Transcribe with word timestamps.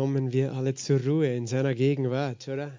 kommen 0.00 0.32
wir 0.32 0.54
alle 0.54 0.72
zur 0.72 0.98
Ruhe 1.04 1.36
in 1.36 1.46
seiner 1.46 1.74
Gegenwart, 1.74 2.48
oder? 2.48 2.72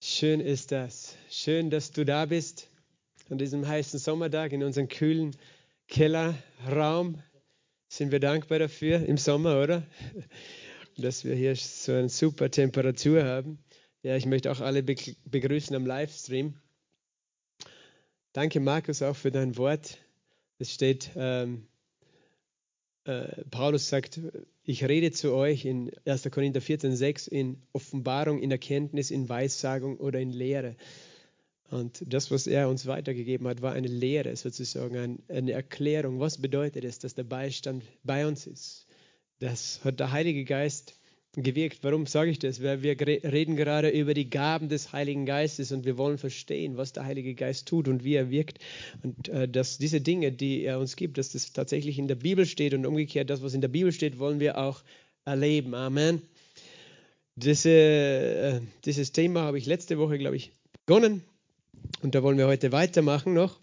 Schön 0.00 0.40
ist 0.40 0.72
das. 0.72 1.14
Schön, 1.28 1.68
dass 1.68 1.90
du 1.90 2.06
da 2.06 2.24
bist 2.24 2.66
an 3.28 3.36
diesem 3.36 3.68
heißen 3.68 3.98
Sommertag 3.98 4.52
in 4.52 4.62
unserem 4.62 4.88
kühlen 4.88 5.36
Kellerraum. 5.86 7.22
Sind 7.88 8.10
wir 8.10 8.20
dankbar 8.20 8.58
dafür 8.58 9.04
im 9.04 9.18
Sommer, 9.18 9.62
oder? 9.62 9.82
Dass 10.96 11.26
wir 11.26 11.34
hier 11.34 11.54
so 11.56 11.92
eine 11.92 12.08
super 12.08 12.50
Temperatur 12.50 13.24
haben. 13.24 13.58
Ja, 14.02 14.16
ich 14.16 14.24
möchte 14.24 14.50
auch 14.50 14.60
alle 14.60 14.82
begrüßen 14.82 15.76
am 15.76 15.84
Livestream. 15.84 16.54
Danke, 18.32 18.60
Markus, 18.60 19.02
auch 19.02 19.14
für 19.14 19.30
dein 19.30 19.58
Wort. 19.58 19.98
Es 20.58 20.72
steht, 20.72 21.10
ähm, 21.16 21.67
äh, 23.08 23.44
Paulus 23.50 23.88
sagt, 23.88 24.20
ich 24.64 24.84
rede 24.84 25.10
zu 25.12 25.32
euch 25.32 25.64
in 25.64 25.90
1. 26.04 26.28
Korinther 26.30 26.60
14, 26.60 26.94
6 26.94 27.26
in 27.26 27.62
Offenbarung, 27.72 28.38
in 28.38 28.50
Erkenntnis, 28.50 29.10
in 29.10 29.28
Weissagung 29.28 29.96
oder 29.96 30.20
in 30.20 30.30
Lehre. 30.30 30.76
Und 31.70 32.04
das, 32.06 32.30
was 32.30 32.46
er 32.46 32.68
uns 32.68 32.86
weitergegeben 32.86 33.48
hat, 33.48 33.62
war 33.62 33.72
eine 33.72 33.88
Lehre, 33.88 34.36
sozusagen 34.36 35.22
eine 35.28 35.52
Erklärung. 35.52 36.20
Was 36.20 36.38
bedeutet 36.38 36.84
es, 36.84 36.98
dass 36.98 37.14
der 37.14 37.24
Beistand 37.24 37.84
bei 38.04 38.26
uns 38.26 38.46
ist? 38.46 38.86
Das 39.38 39.80
hat 39.84 40.00
der 40.00 40.12
Heilige 40.12 40.44
Geist 40.44 40.97
gewirkt. 41.42 41.78
Warum 41.82 42.06
sage 42.06 42.30
ich 42.30 42.38
das? 42.38 42.62
Weil 42.62 42.82
wir 42.82 42.98
reden 43.00 43.56
gerade 43.56 43.88
über 43.88 44.14
die 44.14 44.30
Gaben 44.30 44.68
des 44.68 44.92
Heiligen 44.92 45.26
Geistes 45.26 45.72
und 45.72 45.84
wir 45.84 45.96
wollen 45.96 46.18
verstehen, 46.18 46.76
was 46.76 46.92
der 46.92 47.04
Heilige 47.04 47.34
Geist 47.34 47.68
tut 47.68 47.88
und 47.88 48.04
wie 48.04 48.14
er 48.14 48.30
wirkt. 48.30 48.58
Und 49.02 49.28
äh, 49.28 49.48
dass 49.48 49.78
diese 49.78 50.00
Dinge, 50.00 50.32
die 50.32 50.62
er 50.62 50.78
uns 50.78 50.96
gibt, 50.96 51.18
dass 51.18 51.32
das 51.32 51.52
tatsächlich 51.52 51.98
in 51.98 52.08
der 52.08 52.16
Bibel 52.16 52.46
steht 52.46 52.74
und 52.74 52.86
umgekehrt, 52.86 53.30
das, 53.30 53.42
was 53.42 53.54
in 53.54 53.60
der 53.60 53.68
Bibel 53.68 53.92
steht, 53.92 54.18
wollen 54.18 54.40
wir 54.40 54.58
auch 54.58 54.82
erleben. 55.24 55.74
Amen. 55.74 56.22
Diese, 57.36 57.70
äh, 57.70 58.60
dieses 58.84 59.12
Thema 59.12 59.42
habe 59.42 59.58
ich 59.58 59.66
letzte 59.66 59.98
Woche, 59.98 60.18
glaube 60.18 60.36
ich, 60.36 60.52
begonnen 60.86 61.22
und 62.02 62.14
da 62.14 62.22
wollen 62.22 62.38
wir 62.38 62.46
heute 62.46 62.72
weitermachen 62.72 63.34
noch. 63.34 63.60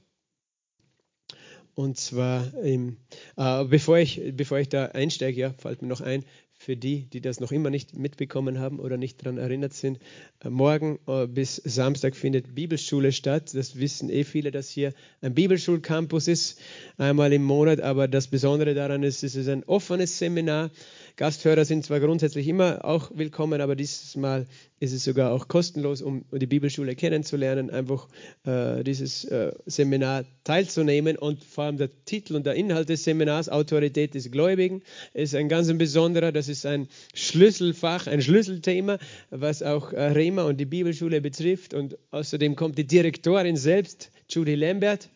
Und 1.73 1.97
zwar, 1.97 2.53
im, 2.63 2.95
äh, 3.35 3.65
bevor, 3.65 3.97
ich, 3.97 4.21
bevor 4.33 4.59
ich 4.59 4.69
da 4.69 4.85
einsteige, 4.85 5.41
ja, 5.41 5.53
fällt 5.57 5.81
mir 5.81 5.89
noch 5.89 5.99
ein, 5.99 6.23
für 6.57 6.77
die, 6.77 7.05
die 7.05 7.21
das 7.21 7.39
noch 7.39 7.51
immer 7.51 7.69
nicht 7.69 7.95
mitbekommen 7.95 8.59
haben 8.59 8.79
oder 8.79 8.97
nicht 8.97 9.21
daran 9.21 9.37
erinnert 9.37 9.73
sind, 9.73 9.99
äh, 10.43 10.49
morgen 10.49 10.99
äh, 11.07 11.27
bis 11.27 11.57
Samstag 11.57 12.15
findet 12.15 12.55
Bibelschule 12.55 13.11
statt. 13.11 13.53
Das 13.53 13.77
wissen 13.79 14.09
eh 14.09 14.23
viele, 14.23 14.51
dass 14.51 14.69
hier 14.69 14.93
ein 15.21 15.33
Bibelschulcampus 15.33 16.27
ist, 16.27 16.59
einmal 16.97 17.33
im 17.33 17.43
Monat. 17.43 17.81
Aber 17.81 18.07
das 18.07 18.27
Besondere 18.27 18.73
daran 18.73 19.03
ist, 19.03 19.23
es 19.23 19.35
ist 19.35 19.49
ein 19.49 19.63
offenes 19.65 20.17
Seminar. 20.17 20.71
Gasthörer 21.17 21.63
sind 21.63 21.85
zwar 21.85 22.01
grundsätzlich 22.01 22.45
immer 22.45 22.83
auch 22.83 23.09
willkommen, 23.13 23.61
aber 23.61 23.77
dieses 23.77 24.17
Mal 24.17 24.47
ist 24.81 24.91
es 24.91 25.05
sogar 25.05 25.31
auch 25.31 25.47
kostenlos, 25.47 26.01
um 26.01 26.25
die 26.33 26.45
Bibelschule 26.45 26.93
kennenzulernen, 26.95 27.69
einfach 27.69 28.09
äh, 28.45 28.83
dieses 28.83 29.23
äh, 29.23 29.53
Seminar 29.65 30.25
teilzunehmen. 30.43 31.17
Und 31.17 31.41
vor 31.41 31.65
allem 31.65 31.77
der 31.77 31.89
Titel 32.03 32.35
und 32.35 32.45
der 32.45 32.55
Inhalt 32.55 32.89
des 32.89 33.05
Seminars, 33.05 33.47
Autorität 33.47 34.13
des 34.13 34.29
Gläubigen, 34.29 34.83
ist 35.13 35.35
ein 35.35 35.47
ganz 35.47 35.71
besonderer. 35.77 36.33
Das 36.33 36.49
ist 36.49 36.65
ein 36.65 36.89
Schlüsselfach, 37.13 38.07
ein 38.07 38.21
Schlüsselthema, 38.21 38.99
was 39.29 39.63
auch 39.63 39.93
äh, 39.93 40.01
Rema 40.01 40.43
und 40.43 40.57
die 40.57 40.65
Bibelschule 40.65 41.21
betrifft. 41.21 41.73
Und 41.73 41.97
außerdem 42.11 42.57
kommt 42.57 42.77
die 42.77 42.87
Direktorin 42.87 43.55
selbst, 43.55 44.11
Judy 44.29 44.55
Lambert, 44.55 45.09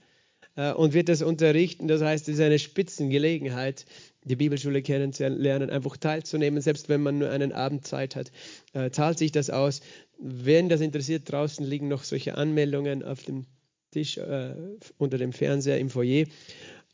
äh, 0.55 0.73
und 0.73 0.93
wird 0.93 1.09
das 1.09 1.21
unterrichten. 1.21 1.87
Das 1.87 2.01
heißt, 2.01 2.27
es 2.27 2.35
ist 2.35 2.41
eine 2.41 2.59
Spitzengelegenheit 2.59 3.85
die 4.23 4.35
Bibelschule 4.35 4.81
kennenzulernen, 4.81 5.69
einfach 5.69 5.97
teilzunehmen, 5.97 6.61
selbst 6.61 6.89
wenn 6.89 7.01
man 7.01 7.19
nur 7.19 7.29
einen 7.29 7.51
Abend 7.51 7.87
Zeit 7.87 8.15
hat, 8.15 8.31
äh, 8.73 8.91
zahlt 8.91 9.17
sich 9.17 9.31
das 9.31 9.49
aus. 9.49 9.81
Wenn 10.19 10.69
das 10.69 10.81
interessiert, 10.81 11.31
draußen 11.31 11.65
liegen 11.65 11.87
noch 11.87 12.03
solche 12.03 12.35
Anmeldungen 12.35 13.03
auf 13.03 13.23
dem 13.23 13.45
Tisch 13.91 14.17
äh, 14.17 14.55
unter 14.97 15.17
dem 15.17 15.33
Fernseher 15.33 15.79
im 15.79 15.89
Foyer. 15.89 16.25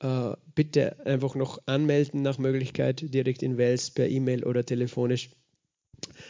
Äh, 0.02 0.35
bitte 0.53 1.06
einfach 1.06 1.35
noch 1.35 1.59
anmelden 1.66 2.22
nach 2.22 2.38
Möglichkeit 2.38 3.14
direkt 3.14 3.44
in 3.44 3.58
Wels 3.58 3.91
per 3.91 4.08
E-Mail 4.08 4.44
oder 4.44 4.66
telefonisch. 4.66 5.30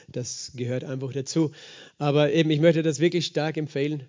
Das 0.07 0.53
gehört 0.55 0.83
einfach 0.83 1.11
dazu. 1.11 1.51
Aber 1.97 2.31
eben, 2.31 2.49
ich 2.51 2.61
möchte 2.61 2.83
das 2.83 2.99
wirklich 2.99 3.25
stark 3.25 3.57
empfehlen, 3.57 4.03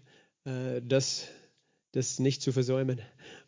äh, 0.45 0.81
das, 0.83 1.27
das 1.93 2.19
nicht 2.19 2.43
zu 2.43 2.53
versäumen 2.53 3.01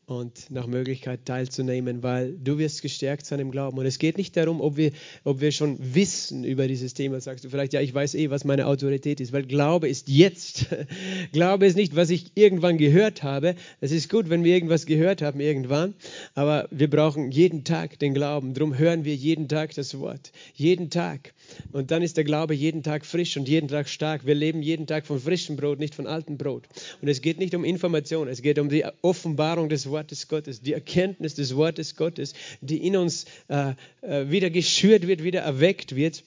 und 0.08 0.50
nach 0.50 0.66
Möglichkeit 0.66 1.26
teilzunehmen, 1.26 2.02
weil 2.02 2.32
du 2.32 2.56
wirst 2.56 2.80
gestärkt 2.80 3.26
sein 3.26 3.40
im 3.40 3.50
Glauben. 3.50 3.76
Und 3.76 3.84
es 3.84 3.98
geht 3.98 4.16
nicht 4.16 4.34
darum, 4.38 4.62
ob 4.62 4.78
wir, 4.78 4.90
ob 5.22 5.42
wir 5.42 5.52
schon 5.52 5.76
wissen 5.78 6.44
über 6.44 6.66
dieses 6.66 6.94
Thema. 6.94 7.20
Sagst 7.20 7.44
du 7.44 7.50
vielleicht, 7.50 7.74
ja, 7.74 7.82
ich 7.82 7.92
weiß 7.92 8.14
eh, 8.14 8.30
was 8.30 8.44
meine 8.44 8.66
Autorität 8.68 9.20
ist, 9.20 9.34
weil 9.34 9.42
Glaube 9.42 9.86
ist 9.86 10.08
jetzt. 10.08 10.64
Glaube 11.32 11.66
ist 11.66 11.76
nicht, 11.76 11.94
was 11.94 12.08
ich 12.08 12.32
irgendwann 12.36 12.78
gehört 12.78 13.22
habe. 13.22 13.54
Es 13.82 13.92
ist 13.92 14.08
gut, 14.08 14.30
wenn 14.30 14.44
wir 14.44 14.54
irgendwas 14.54 14.86
gehört 14.86 15.20
haben 15.20 15.40
irgendwann, 15.40 15.92
aber 16.34 16.68
wir 16.70 16.88
brauchen 16.88 17.30
jeden 17.30 17.64
Tag 17.64 17.98
den 17.98 18.14
Glauben. 18.14 18.54
Darum 18.54 18.78
hören 18.78 19.04
wir 19.04 19.14
jeden 19.14 19.46
Tag 19.46 19.74
das 19.74 19.98
Wort. 19.98 20.32
Jeden 20.54 20.88
Tag. 20.88 21.34
Und 21.70 21.90
dann 21.90 22.00
ist 22.00 22.16
der 22.16 22.24
Glaube 22.24 22.54
jeden 22.54 22.82
Tag 22.82 23.04
frisch 23.04 23.36
und 23.36 23.46
jeden 23.46 23.68
Tag 23.68 23.90
stark. 23.90 24.24
Wir 24.24 24.34
leben 24.34 24.62
jeden 24.62 24.86
Tag 24.86 25.06
von 25.06 25.20
frischem 25.20 25.56
Brot, 25.56 25.78
nicht 25.78 25.94
von 25.94 26.06
altem 26.06 26.38
Brot. 26.38 26.66
Und 27.02 27.08
es 27.08 27.20
geht 27.20 27.38
nicht 27.38 27.54
um 27.54 27.62
Information, 27.62 28.26
es 28.26 28.40
geht 28.40 28.58
um 28.58 28.70
die 28.70 28.86
Offenbarung 29.02 29.68
des 29.68 29.84
Wortes. 29.84 29.97
Wortes 29.98 30.28
Gottes, 30.28 30.60
die 30.62 30.74
Erkenntnis 30.74 31.34
des 31.34 31.56
Wortes 31.56 31.96
Gottes, 31.96 32.34
die 32.60 32.86
in 32.86 32.96
uns 32.96 33.24
äh, 33.48 33.72
äh, 34.00 34.30
wieder 34.30 34.48
geschürt 34.50 35.08
wird, 35.08 35.24
wieder 35.24 35.40
erweckt 35.40 35.96
wird. 35.96 36.22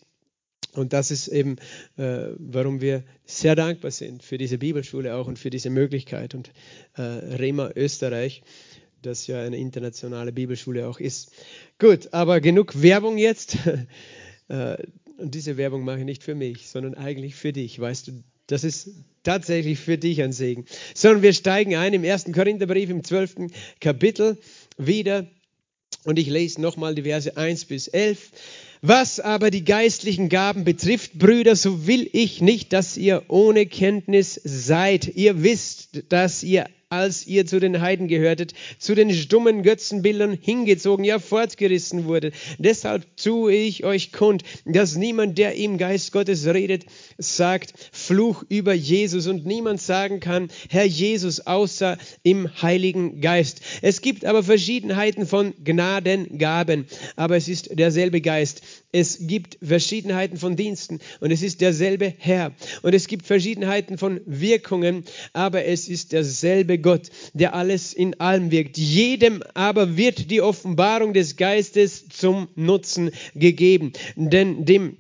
Und 0.74 0.92
das 0.92 1.10
ist 1.10 1.30
eben, 1.30 1.56
äh, 1.98 2.28
warum 2.38 2.82
wir 2.82 3.04
sehr 3.26 3.56
dankbar 3.56 3.92
sind 3.92 4.24
für 4.24 4.38
diese 4.38 4.58
Bibelschule 4.58 5.16
auch 5.16 5.28
und 5.28 5.40
für 5.40 5.50
diese 5.50 5.70
Möglichkeit. 5.70 6.36
Und 6.36 6.52
äh, 6.98 7.02
Rema 7.02 7.72
Österreich, 7.76 8.44
das 9.02 9.28
ja 9.28 9.42
eine 9.42 9.58
internationale 9.58 10.34
Bibelschule 10.34 10.88
auch 10.88 11.00
ist. 11.00 11.32
Gut, 11.80 12.14
aber 12.14 12.42
genug 12.42 12.82
Werbung 12.82 13.18
jetzt. 13.18 13.58
Äh, 14.48 14.84
und 15.16 15.34
diese 15.34 15.56
Werbung 15.56 15.86
mache 15.86 16.00
ich 16.00 16.06
nicht 16.06 16.24
für 16.24 16.36
mich, 16.36 16.68
sondern 16.68 16.96
eigentlich 16.96 17.36
für 17.36 17.54
dich. 17.54 17.80
Weißt 17.80 18.10
du, 18.10 18.24
das 18.52 18.64
ist 18.64 18.90
tatsächlich 19.24 19.80
für 19.80 19.98
dich 19.98 20.22
ein 20.22 20.34
Segen. 20.34 20.66
Sondern 20.94 21.22
wir 21.24 21.34
steigen 21.34 21.76
ein 21.76 21.94
im 21.94 22.04
ersten 22.04 22.34
Korintherbrief 22.34 22.90
im 22.90 23.04
zwölften 23.04 23.52
Kapitel 23.80 24.38
wieder. 24.78 25.28
Und 26.04 26.20
ich 26.20 26.28
lese 26.28 26.60
nochmal 26.62 26.96
die 26.96 27.04
Verse 27.04 27.38
1 27.38 27.66
bis 27.66 27.88
11. 27.88 28.32
Was 28.82 29.20
aber 29.20 29.52
die 29.52 29.64
geistlichen 29.64 30.28
Gaben 30.28 30.64
betrifft, 30.64 31.14
Brüder, 31.14 31.56
so 31.56 31.86
will 31.86 32.10
ich 32.12 32.42
nicht, 32.42 32.74
dass 32.74 32.98
ihr 32.98 33.24
ohne 33.28 33.68
Kenntnis 33.68 34.42
seid. 34.44 35.16
Ihr 35.16 35.44
wisst, 35.44 36.04
dass 36.10 36.44
ihr 36.44 36.66
als 36.92 37.26
ihr 37.26 37.46
zu 37.46 37.60
den 37.60 37.80
Heiden 37.82 38.10
gehörtet, 38.10 38.54
zu 38.78 38.96
den 38.96 39.14
stummen 39.14 39.64
Götzenbildern 39.64 40.38
hingezogen, 40.40 41.06
ja 41.06 41.20
fortgerissen 41.20 42.06
wurde. 42.06 42.34
Deshalb 42.58 43.06
tue 43.16 43.54
ich 43.54 43.86
euch 43.86 44.12
kund, 44.12 44.44
dass 44.66 44.98
niemand, 44.98 45.38
der 45.38 45.56
im 45.56 45.78
Geist 45.78 46.12
Gottes 46.12 46.46
redet, 46.46 46.86
sagt 47.18 47.74
Fluch 47.94 48.44
über 48.50 48.74
Jesus 48.74 49.28
und 49.28 49.46
niemand 49.46 49.82
sagen 49.82 50.20
kann, 50.20 50.50
Herr 50.70 50.86
Jesus, 50.86 51.48
außer 51.48 51.98
im 52.24 52.50
Heiligen 52.62 53.22
Geist. 53.22 53.62
Es 53.82 54.02
gibt 54.02 54.26
aber 54.26 54.44
Verschiedenheiten 54.44 55.26
von 55.26 55.54
Gnadengaben, 55.64 56.88
aber 57.16 57.38
es 57.38 57.48
ist 57.48 57.80
derselbe 57.80 58.20
Geist. 58.20 58.64
Es 58.92 59.20
gibt 59.22 59.58
Verschiedenheiten 59.62 60.38
von 60.38 60.56
Diensten 60.56 61.00
und 61.20 61.32
es 61.32 61.42
ist 61.42 61.62
derselbe 61.62 62.14
Herr. 62.18 62.54
Und 62.82 62.94
es 62.94 63.08
gibt 63.08 63.26
Verschiedenheiten 63.26 63.98
von 63.98 64.20
Wirkungen, 64.26 65.06
aber 65.34 65.66
es 65.66 65.88
ist 65.88 66.12
derselbe 66.12 66.78
Gott, 66.78 67.10
der 67.34 67.56
alles 67.56 67.94
in 67.94 68.20
allem 68.20 68.52
wirkt. 68.52 68.78
Jedem 68.78 69.44
aber 69.54 69.96
wird 69.96 70.30
die 70.30 70.42
Offenbarung 70.42 71.14
des 71.14 71.38
Geistes 71.38 72.10
zum 72.10 72.50
Nutzen 72.56 73.12
gegeben. 73.34 73.94
Denn 74.16 74.66
dem 74.66 74.98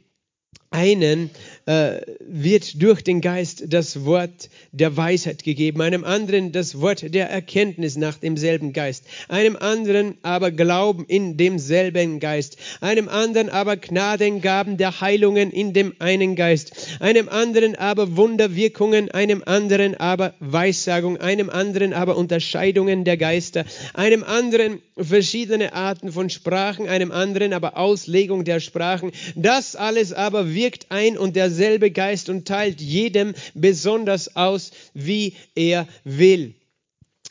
einen 0.70 1.30
äh, 1.66 2.02
wird 2.20 2.82
durch 2.82 3.04
den 3.04 3.22
Geist 3.22 3.66
das 3.68 4.06
Wort 4.06 4.50
der 4.72 4.96
Weisheit 4.98 5.44
gegeben, 5.44 5.82
einem 5.82 6.04
anderen 6.04 6.52
das 6.52 6.80
Wort 6.80 7.14
der 7.14 7.30
Erkenntnis 7.30 7.98
nach 7.98 8.18
demselben 8.18 8.74
Geist, 8.74 9.06
einem 9.28 9.56
anderen 9.56 10.18
aber 10.24 10.52
Glauben 10.52 11.06
in 11.06 11.38
demselben 11.38 12.20
Geist, 12.20 12.58
einem 12.82 13.10
anderen 13.10 13.50
aber 13.50 13.78
Gnadengaben 13.78 14.78
der 14.78 15.02
Heilungen 15.02 15.52
in 15.52 15.74
dem 15.74 15.94
einen 16.00 16.36
Geist, 16.36 16.98
einem 17.00 17.30
anderen 17.30 17.76
aber 17.76 18.16
Wunderwirkungen, 18.16 19.12
einem 19.12 19.44
anderen 19.46 19.96
aber 19.96 20.34
Weissagung, 20.40 21.18
einem 21.18 21.50
anderen 21.50 21.94
aber 21.94 22.18
Unterscheidungen 22.18 23.04
der 23.04 23.18
Geister, 23.18 23.66
einem 23.94 24.24
anderen 24.24 24.82
verschiedene 24.98 25.74
Arten 25.74 26.12
von 26.12 26.30
Sprachen, 26.30 26.88
einem 26.88 27.12
anderen 27.12 27.54
aber 27.54 27.78
Auslegung 27.78 28.46
der 28.46 28.60
Sprachen. 28.60 29.12
Das 29.36 29.76
alles 29.76 30.14
aber 30.14 30.54
wirkt 30.54 30.88
ein 30.90 31.18
und 31.18 31.36
derselbe 31.52 31.92
Geist 31.92 32.30
und 32.30 32.48
teilt 32.48 32.82
jedem 32.82 33.34
besonders 33.54 34.36
aus, 34.36 34.72
wie 34.94 35.36
er 35.56 35.88
will. 36.04 36.56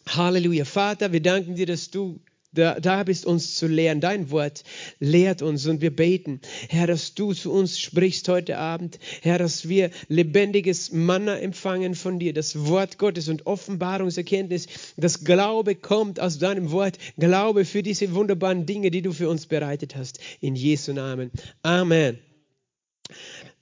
Halleluja. 0.07 0.65
Vater, 0.65 1.13
wir 1.13 1.23
danken 1.23 1.55
dir, 1.55 1.67
dass 1.67 1.91
du 1.91 2.21
da, 2.53 2.81
da 2.81 3.05
bist 3.05 3.27
uns 3.27 3.57
zu 3.57 3.69
lehren. 3.69 4.01
Dein 4.01 4.31
Wort 4.31 4.65
lehrt 4.99 5.41
uns 5.41 5.67
und 5.67 5.81
wir 5.81 5.95
beten, 5.95 6.41
Herr, 6.69 6.89
dass 6.89 7.15
du 7.15 7.33
zu 7.33 7.53
uns 7.53 7.79
sprichst 7.79 8.29
heute 8.29 8.59
Abend. 8.59 8.99
Herr, 9.23 9.39
dass 9.39 9.69
wir 9.69 9.91
lebendiges 10.09 10.91
Manna 10.91 11.39
empfangen 11.39 11.95
von 11.95 12.19
dir, 12.19 12.33
das 12.33 12.67
Wort 12.67 12.99
Gottes 12.99 13.29
und 13.29 13.47
Offenbarungserkenntnis, 13.47 14.67
das 14.97 15.23
Glaube 15.23 15.77
kommt 15.77 16.19
aus 16.19 16.39
deinem 16.39 16.73
Wort. 16.73 16.99
Glaube 17.19 17.65
für 17.65 17.85
diese 17.85 18.15
wunderbaren 18.15 18.67
Dinge, 18.67 18.91
die 18.91 19.03
du 19.03 19.13
für 19.13 19.29
uns 19.29 19.47
bereitet 19.47 19.95
hast. 19.95 20.19
In 20.41 20.57
Jesu 20.57 20.93
Namen. 20.93 21.31
Amen. 21.63 22.19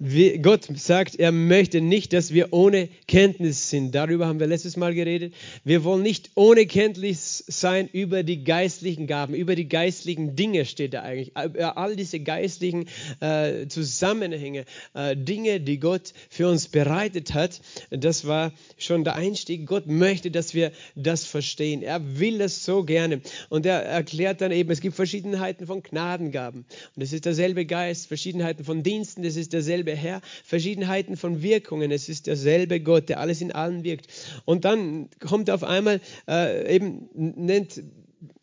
Gott 0.00 0.68
sagt, 0.76 1.16
er 1.16 1.32
möchte 1.32 1.80
nicht, 1.80 2.12
dass 2.12 2.32
wir 2.32 2.52
ohne 2.52 2.88
Kenntnis 3.08 3.68
sind. 3.68 3.96
Darüber 3.96 4.28
haben 4.28 4.38
wir 4.38 4.46
letztes 4.46 4.76
Mal 4.76 4.94
geredet. 4.94 5.34
Wir 5.64 5.82
wollen 5.82 6.04
nicht 6.04 6.30
ohne 6.36 6.66
Kenntnis 6.66 7.42
sein 7.48 7.88
über 7.92 8.22
die 8.22 8.44
geistlichen 8.44 9.08
Gaben, 9.08 9.34
über 9.34 9.56
die 9.56 9.68
geistlichen 9.68 10.36
Dinge 10.36 10.66
steht 10.66 10.94
da 10.94 11.02
eigentlich. 11.02 11.36
All 11.36 11.96
diese 11.96 12.20
geistlichen 12.20 12.86
äh, 13.18 13.66
Zusammenhänge, 13.66 14.66
äh, 14.94 15.16
Dinge, 15.16 15.58
die 15.58 15.80
Gott 15.80 16.12
für 16.30 16.48
uns 16.48 16.68
bereitet 16.68 17.34
hat, 17.34 17.60
das 17.90 18.24
war 18.24 18.52
schon 18.76 19.02
der 19.02 19.16
Einstieg. 19.16 19.66
Gott 19.66 19.88
möchte, 19.88 20.30
dass 20.30 20.54
wir 20.54 20.70
das 20.94 21.24
verstehen. 21.24 21.82
Er 21.82 22.20
will 22.20 22.38
das 22.38 22.64
so 22.64 22.84
gerne. 22.84 23.20
Und 23.48 23.66
er 23.66 23.82
erklärt 23.82 24.42
dann 24.42 24.52
eben, 24.52 24.70
es 24.70 24.80
gibt 24.80 24.94
Verschiedenheiten 24.94 25.66
von 25.66 25.82
Gnadengaben. 25.82 26.66
Und 26.94 27.02
es 27.02 27.12
ist 27.12 27.24
derselbe 27.24 27.66
Geist, 27.66 28.06
Verschiedenheiten 28.06 28.64
von 28.64 28.84
Diensten, 28.84 29.24
das 29.24 29.34
ist 29.34 29.52
derselbe 29.52 29.87
derselbe 29.88 29.96
Herr, 29.96 30.20
Verschiedenheiten 30.44 31.16
von 31.16 31.42
Wirkungen, 31.42 31.90
es 31.90 32.08
ist 32.08 32.26
derselbe 32.26 32.80
Gott, 32.80 33.08
der 33.08 33.20
alles 33.20 33.40
in 33.40 33.52
allen 33.52 33.84
wirkt. 33.84 34.08
Und 34.44 34.64
dann 34.64 35.08
kommt 35.20 35.50
auf 35.50 35.64
einmal 35.64 36.00
äh, 36.28 36.76
eben, 36.76 37.08
nennt 37.14 37.82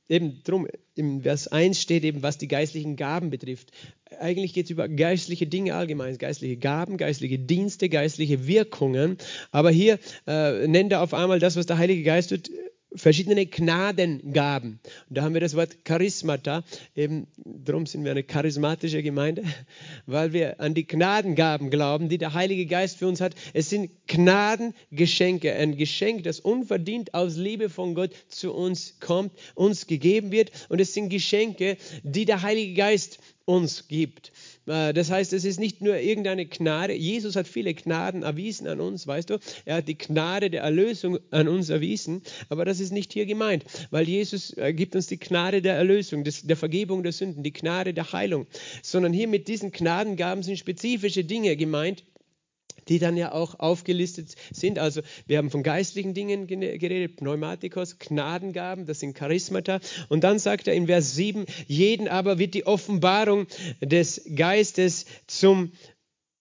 eben 0.07 0.41
drum, 0.43 0.67
im 0.95 1.21
Vers 1.21 1.47
1 1.47 1.81
steht 1.81 2.03
eben, 2.03 2.23
was 2.23 2.37
die 2.37 2.47
geistlichen 2.47 2.95
Gaben 2.95 3.29
betrifft. 3.29 3.71
Eigentlich 4.19 4.53
geht 4.53 4.65
es 4.65 4.71
über 4.71 4.87
geistliche 4.87 5.47
Dinge 5.47 5.75
allgemein, 5.75 6.17
geistliche 6.17 6.57
Gaben, 6.57 6.97
geistliche 6.97 7.39
Dienste, 7.39 7.89
geistliche 7.89 8.47
Wirkungen. 8.47 9.17
Aber 9.51 9.71
hier 9.71 9.99
äh, 10.27 10.67
nennt 10.67 10.91
er 10.91 11.01
auf 11.01 11.13
einmal 11.13 11.39
das, 11.39 11.57
was 11.57 11.65
der 11.65 11.77
Heilige 11.77 12.03
Geist 12.03 12.29
tut, 12.29 12.49
verschiedene 12.95 13.45
Gnadengaben. 13.45 14.79
Und 15.09 15.17
da 15.17 15.23
haben 15.23 15.33
wir 15.33 15.41
das 15.41 15.55
Wort 15.55 15.85
Charismata. 15.85 16.63
Eben 16.95 17.27
darum 17.37 17.85
sind 17.85 18.03
wir 18.03 18.11
eine 18.11 18.23
charismatische 18.23 19.03
Gemeinde, 19.03 19.43
weil 20.05 20.33
wir 20.33 20.59
an 20.59 20.73
die 20.73 20.87
Gnadengaben 20.87 21.69
glauben, 21.69 22.09
die 22.09 22.17
der 22.17 22.33
Heilige 22.33 22.65
Geist 22.65 22.97
für 22.97 23.07
uns 23.07 23.21
hat. 23.21 23.35
Es 23.53 23.69
sind 23.69 23.91
Gnadengeschenke, 24.07 25.53
ein 25.53 25.77
Geschenk, 25.77 26.23
das 26.23 26.39
unverdient 26.39 27.13
aus 27.13 27.35
Liebe 27.35 27.69
von 27.69 27.95
Gott 27.95 28.11
zu 28.27 28.53
uns 28.53 28.99
kommt, 28.99 29.31
uns 29.55 29.87
gegeben 29.87 30.31
wird. 30.31 30.51
Und 30.69 30.79
es 30.81 30.93
sind 30.93 31.09
Geschenke, 31.09 31.77
die 32.03 32.25
der 32.25 32.41
Heilige 32.41 32.73
Geist 32.73 33.19
uns 33.45 33.87
gibt. 33.87 34.31
Äh, 34.67 34.93
das 34.93 35.11
heißt, 35.11 35.33
es 35.33 35.45
ist 35.45 35.59
nicht 35.59 35.81
nur 35.81 35.97
irgendeine 35.97 36.45
Gnade. 36.45 36.93
Jesus 36.93 37.35
hat 37.35 37.47
viele 37.47 37.73
Gnaden 37.73 38.23
erwiesen 38.23 38.67
an 38.67 38.79
uns, 38.79 39.07
weißt 39.07 39.29
du? 39.29 39.39
Er 39.65 39.77
hat 39.77 39.87
die 39.87 39.97
Gnade 39.97 40.49
der 40.49 40.63
Erlösung 40.63 41.19
an 41.31 41.47
uns 41.47 41.69
erwiesen, 41.69 42.21
aber 42.49 42.65
das 42.65 42.79
ist 42.79 42.91
nicht 42.91 43.13
hier 43.13 43.25
gemeint, 43.25 43.65
weil 43.91 44.07
Jesus 44.07 44.55
äh, 44.57 44.73
gibt 44.73 44.95
uns 44.95 45.07
die 45.07 45.19
Gnade 45.19 45.61
der 45.61 45.75
Erlösung, 45.75 46.23
der 46.23 46.57
Vergebung 46.57 47.03
der 47.03 47.11
Sünden, 47.11 47.43
die 47.43 47.53
Gnade 47.53 47.93
der 47.93 48.11
Heilung, 48.11 48.47
sondern 48.81 49.13
hier 49.13 49.27
mit 49.27 49.47
diesen 49.47 49.71
Gnadengaben 49.71 50.43
sind 50.43 50.57
spezifische 50.57 51.23
Dinge 51.23 51.55
gemeint, 51.55 52.03
die 52.87 52.99
dann 52.99 53.17
ja 53.17 53.31
auch 53.31 53.59
aufgelistet 53.59 54.35
sind. 54.51 54.79
Also 54.79 55.01
wir 55.27 55.37
haben 55.37 55.49
von 55.49 55.63
geistlichen 55.63 56.13
Dingen 56.13 56.47
geredet, 56.47 57.17
Pneumatikos, 57.17 57.99
Gnadengaben, 57.99 58.85
das 58.85 58.99
sind 58.99 59.15
Charismata. 59.15 59.79
Und 60.09 60.23
dann 60.23 60.39
sagt 60.39 60.67
er 60.67 60.73
in 60.73 60.87
Vers 60.87 61.15
7, 61.15 61.45
jeden 61.67 62.07
aber 62.07 62.39
wird 62.39 62.53
die 62.53 62.65
Offenbarung 62.65 63.47
des 63.81 64.21
Geistes 64.35 65.05
zum 65.27 65.71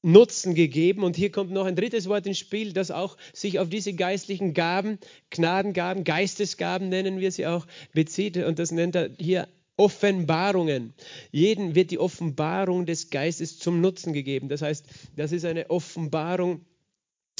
Nutzen 0.04 0.54
gegeben. 0.54 1.02
Und 1.02 1.16
hier 1.16 1.32
kommt 1.32 1.50
noch 1.50 1.64
ein 1.64 1.76
drittes 1.76 2.08
Wort 2.08 2.26
ins 2.26 2.38
Spiel, 2.38 2.72
das 2.74 2.90
auch 2.90 3.16
sich 3.32 3.58
auf 3.58 3.70
diese 3.70 3.94
geistlichen 3.94 4.52
Gaben, 4.52 4.98
Gnadengaben, 5.30 6.04
Geistesgaben 6.04 6.90
nennen 6.90 7.20
wir 7.20 7.32
sie 7.32 7.46
auch, 7.46 7.66
bezieht. 7.94 8.36
Und 8.36 8.58
das 8.58 8.70
nennt 8.70 8.94
er 8.94 9.10
hier 9.18 9.48
Offenbarungen. 9.76 10.94
Jeden 11.30 11.74
wird 11.74 11.90
die 11.90 11.98
Offenbarung 11.98 12.86
des 12.86 13.10
Geistes 13.10 13.58
zum 13.58 13.80
Nutzen 13.80 14.12
gegeben. 14.12 14.48
Das 14.48 14.62
heißt, 14.62 14.86
das 15.16 15.32
ist 15.32 15.44
eine 15.44 15.70
Offenbarung 15.70 16.64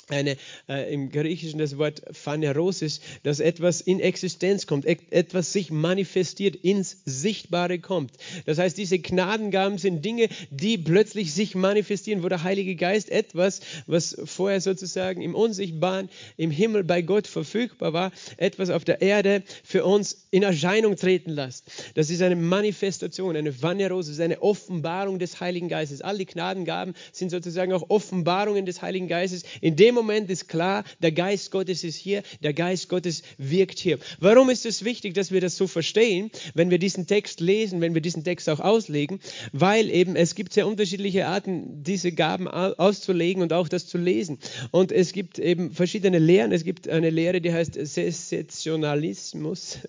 eine, 0.09 0.37
äh, 0.69 0.93
im 0.93 1.11
Griechischen 1.11 1.59
das 1.59 1.79
Wort 1.79 2.03
Phanerosis, 2.13 3.01
dass 3.23 3.41
etwas 3.41 3.81
in 3.81 4.01
Existenz 4.01 4.67
kommt, 4.67 4.87
etwas 4.87 5.53
sich 5.53 5.71
manifestiert, 5.71 6.57
ins 6.57 6.99
Sichtbare 7.05 7.79
kommt. 7.79 8.13
Das 8.47 8.59
heißt, 8.59 8.77
diese 8.77 8.99
Gnadengaben 8.99 9.79
sind 9.79 10.05
Dinge, 10.05 10.29
die 10.51 10.79
plötzlich 10.79 11.33
sich 11.33 11.55
manifestieren, 11.55 12.23
wo 12.23 12.29
der 12.29 12.43
Heilige 12.43 12.77
Geist 12.77 13.11
etwas, 13.11 13.61
was 13.87 14.17
vorher 14.25 14.61
sozusagen 14.61 15.23
im 15.23 15.35
Unsichtbaren, 15.35 16.09
im 16.37 16.51
Himmel 16.51 16.85
bei 16.85 17.03
Gott 17.03 17.27
verfügbar 17.27 17.93
war, 17.93 18.13
etwas 18.37 18.71
auf 18.71 18.85
der 18.85 19.01
Erde 19.01 19.43
für 19.63 19.85
uns 19.85 20.27
in 20.31 20.43
Erscheinung 20.43 20.97
treten 20.97 21.31
lässt. 21.31 21.65
Das 21.95 22.11
ist 22.11 22.23
eine 22.23 22.37
Manifestation, 22.37 23.37
eine 23.37 23.53
Phanerosis, 23.53 24.21
eine 24.21 24.43
Offenbarung 24.43 25.19
des 25.19 25.41
Heiligen 25.41 25.69
Geistes. 25.69 26.03
All 26.03 26.19
die 26.19 26.27
Gnadengaben 26.27 26.95
sind 27.13 27.31
sozusagen 27.31 27.73
auch 27.73 27.89
Offenbarungen 27.89 28.67
des 28.67 28.83
Heiligen 28.83 29.09
Geistes, 29.09 29.45
in 29.61 29.77
dem 29.77 29.94
Moment 29.95 30.31
ist 30.31 30.49
klar, 30.49 30.85
der 31.01 31.13
Geist 31.13 31.51
Gottes 31.51 31.85
ist 31.85 31.97
hier, 31.97 32.23
der 32.43 32.53
Geist 32.53 32.89
Gottes 32.89 33.23
wirkt 33.39 33.79
hier. 33.79 33.99
Warum 34.21 34.51
ist 34.51 34.67
es 34.67 34.85
wichtig, 34.85 35.15
dass 35.15 35.31
wir 35.31 35.41
das 35.41 35.57
so 35.57 35.67
verstehen, 35.67 36.31
wenn 36.55 36.71
wir 36.71 36.79
diesen 36.79 37.07
Text 37.07 37.41
lesen, 37.41 37.81
wenn 37.81 37.95
wir 37.95 38.01
diesen 38.01 38.25
Text 38.25 38.49
auch 38.49 38.61
auslegen? 38.61 39.21
Weil 39.53 39.91
eben 39.91 40.17
es 40.17 40.35
gibt 40.35 40.53
sehr 40.53 40.67
unterschiedliche 40.67 41.27
Arten, 41.27 41.83
diese 41.83 42.13
Gaben 42.13 42.49
auszulegen 42.49 43.43
und 43.43 43.53
auch 43.53 43.69
das 43.69 43.87
zu 43.87 43.99
lesen. 43.99 44.39
Und 44.71 44.93
es 44.93 45.13
gibt 45.13 45.39
eben 45.39 45.73
verschiedene 45.73 46.19
Lehren. 46.19 46.53
Es 46.53 46.65
gibt 46.65 46.89
eine 46.89 47.11
Lehre, 47.11 47.41
die 47.41 47.53
heißt 47.53 47.75
Sezessionalismus. 47.75 49.79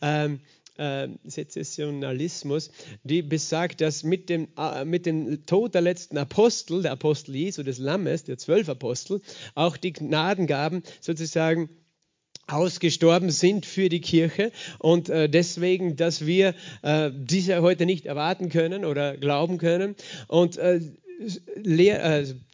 Ähm, 0.00 0.40
äh, 0.76 1.08
Sezessionalismus, 1.24 2.70
die 3.02 3.22
besagt, 3.22 3.80
dass 3.80 4.02
mit 4.02 4.28
dem, 4.28 4.48
äh, 4.58 4.84
mit 4.84 5.06
dem 5.06 5.46
Tod 5.46 5.74
der 5.74 5.82
letzten 5.82 6.18
Apostel, 6.18 6.82
der 6.82 6.92
Apostel 6.92 7.36
Jesu, 7.36 7.62
des 7.62 7.78
Lammes, 7.78 8.24
der 8.24 8.38
zwölf 8.38 8.68
Apostel, 8.68 9.20
auch 9.54 9.76
die 9.76 9.92
Gnadengaben 9.92 10.82
sozusagen 11.00 11.68
ausgestorben 12.46 13.30
sind 13.30 13.64
für 13.64 13.88
die 13.88 14.00
Kirche 14.00 14.52
und 14.78 15.08
äh, 15.08 15.28
deswegen, 15.28 15.96
dass 15.96 16.26
wir 16.26 16.54
äh, 16.82 17.10
diese 17.14 17.62
heute 17.62 17.86
nicht 17.86 18.06
erwarten 18.06 18.50
können 18.50 18.84
oder 18.84 19.16
glauben 19.16 19.58
können. 19.58 19.96
Und 20.28 20.58
äh, 20.58 20.80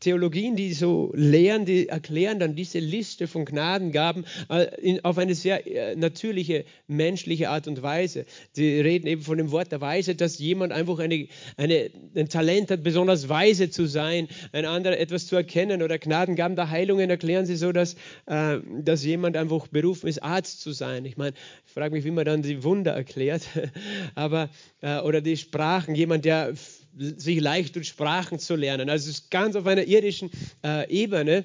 Theologien, 0.00 0.56
die 0.56 0.72
so 0.72 1.12
lehren, 1.14 1.64
die 1.64 1.88
erklären 1.88 2.38
dann 2.38 2.54
diese 2.54 2.78
Liste 2.78 3.26
von 3.26 3.44
Gnadengaben 3.44 4.24
äh, 4.48 5.00
auf 5.02 5.18
eine 5.18 5.34
sehr 5.34 5.66
äh, 5.66 5.96
natürliche, 5.96 6.64
menschliche 6.86 7.50
Art 7.50 7.68
und 7.68 7.82
Weise. 7.82 8.24
Sie 8.52 8.80
reden 8.80 9.06
eben 9.06 9.22
von 9.22 9.38
dem 9.38 9.50
Wort 9.50 9.72
der 9.72 9.80
Weise, 9.80 10.14
dass 10.14 10.38
jemand 10.38 10.72
einfach 10.72 10.98
eine, 10.98 11.28
eine, 11.56 11.90
ein 12.14 12.28
Talent 12.28 12.70
hat, 12.70 12.82
besonders 12.82 13.28
weise 13.28 13.70
zu 13.70 13.86
sein, 13.86 14.28
ein 14.52 14.64
anderer 14.64 14.98
etwas 14.98 15.26
zu 15.26 15.36
erkennen 15.36 15.82
oder 15.82 15.98
Gnadengaben 15.98 16.56
der 16.56 16.70
Heilungen 16.70 17.10
erklären 17.10 17.46
sie 17.46 17.56
so, 17.56 17.72
dass, 17.72 17.94
äh, 18.26 18.58
dass 18.82 19.04
jemand 19.04 19.36
einfach 19.36 19.66
berufen 19.68 20.08
ist, 20.08 20.22
Arzt 20.22 20.60
zu 20.60 20.72
sein. 20.72 21.04
Ich 21.04 21.16
meine, 21.16 21.34
ich 21.66 21.72
frage 21.72 21.94
mich, 21.94 22.04
wie 22.04 22.10
man 22.10 22.24
dann 22.24 22.42
die 22.42 22.62
Wunder 22.64 22.92
erklärt, 22.92 23.42
aber 24.14 24.50
äh, 24.80 25.00
oder 25.00 25.20
die 25.20 25.36
Sprachen, 25.36 25.94
jemand, 25.94 26.24
der 26.24 26.54
sich 26.96 27.40
leicht 27.40 27.74
tut, 27.74 27.86
Sprachen 27.86 28.38
zu 28.38 28.56
lernen. 28.56 28.90
Also 28.90 29.10
es 29.10 29.18
ist 29.18 29.30
ganz 29.30 29.56
auf 29.56 29.66
einer 29.66 29.84
irdischen 29.84 30.30
äh, 30.64 30.88
Ebene. 30.90 31.44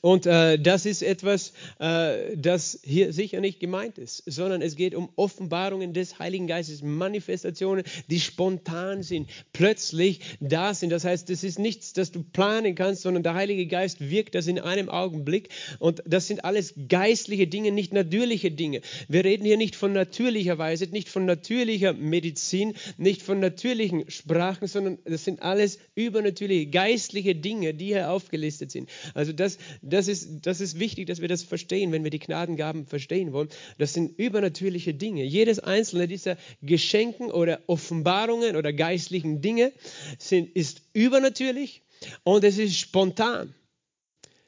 Und 0.00 0.26
äh, 0.26 0.58
das 0.58 0.86
ist 0.86 1.02
etwas, 1.02 1.52
äh, 1.78 2.36
das 2.36 2.80
hier 2.82 3.12
sicher 3.12 3.40
nicht 3.40 3.60
gemeint 3.60 3.98
ist, 3.98 4.22
sondern 4.26 4.62
es 4.62 4.76
geht 4.76 4.94
um 4.94 5.08
Offenbarungen 5.16 5.92
des 5.92 6.18
Heiligen 6.18 6.46
Geistes, 6.46 6.82
Manifestationen, 6.82 7.84
die 8.08 8.20
spontan 8.20 9.02
sind, 9.02 9.28
plötzlich 9.52 10.20
da 10.40 10.74
sind. 10.74 10.90
Das 10.90 11.04
heißt, 11.04 11.30
das 11.30 11.44
ist 11.44 11.58
nichts, 11.58 11.92
das 11.92 12.12
du 12.12 12.22
planen 12.22 12.74
kannst, 12.74 13.02
sondern 13.02 13.22
der 13.22 13.34
Heilige 13.34 13.66
Geist 13.66 14.00
wirkt 14.00 14.34
das 14.34 14.46
in 14.46 14.58
einem 14.58 14.88
Augenblick. 14.88 15.48
Und 15.78 16.02
das 16.06 16.26
sind 16.26 16.44
alles 16.44 16.74
geistliche 16.88 17.46
Dinge, 17.46 17.72
nicht 17.72 17.92
natürliche 17.92 18.50
Dinge. 18.50 18.80
Wir 19.08 19.24
reden 19.24 19.44
hier 19.44 19.56
nicht 19.56 19.76
von 19.76 19.92
natürlicher 19.92 20.58
Weise, 20.58 20.86
nicht 20.86 21.08
von 21.08 21.24
natürlicher 21.24 21.92
Medizin, 21.92 22.74
nicht 22.96 23.22
von 23.22 23.40
natürlichen 23.40 24.10
Sprachen, 24.10 24.66
sondern 24.68 24.98
das 25.04 25.24
sind 25.24 25.42
alles 25.42 25.78
übernatürliche, 25.94 26.66
geistliche 26.66 27.34
Dinge, 27.34 27.74
die 27.74 27.86
hier 27.86 28.10
aufgelistet 28.10 28.70
sind. 28.70 28.88
Also 29.14 29.32
das 29.32 29.58
das 29.82 30.08
ist, 30.08 30.46
das 30.46 30.60
ist 30.60 30.78
wichtig, 30.78 31.06
dass 31.06 31.20
wir 31.20 31.28
das 31.28 31.42
verstehen, 31.42 31.92
wenn 31.92 32.04
wir 32.04 32.10
die 32.10 32.18
Gnadengaben 32.18 32.86
verstehen 32.86 33.32
wollen. 33.32 33.48
Das 33.78 33.92
sind 33.92 34.18
übernatürliche 34.18 34.94
Dinge. 34.94 35.24
Jedes 35.24 35.58
einzelne 35.58 36.08
dieser 36.08 36.36
Geschenken 36.62 37.30
oder 37.30 37.60
Offenbarungen 37.66 38.56
oder 38.56 38.72
geistlichen 38.72 39.40
Dinge 39.40 39.72
sind, 40.18 40.54
ist 40.54 40.82
übernatürlich 40.92 41.82
und 42.24 42.44
es 42.44 42.58
ist 42.58 42.76
spontan. 42.76 43.54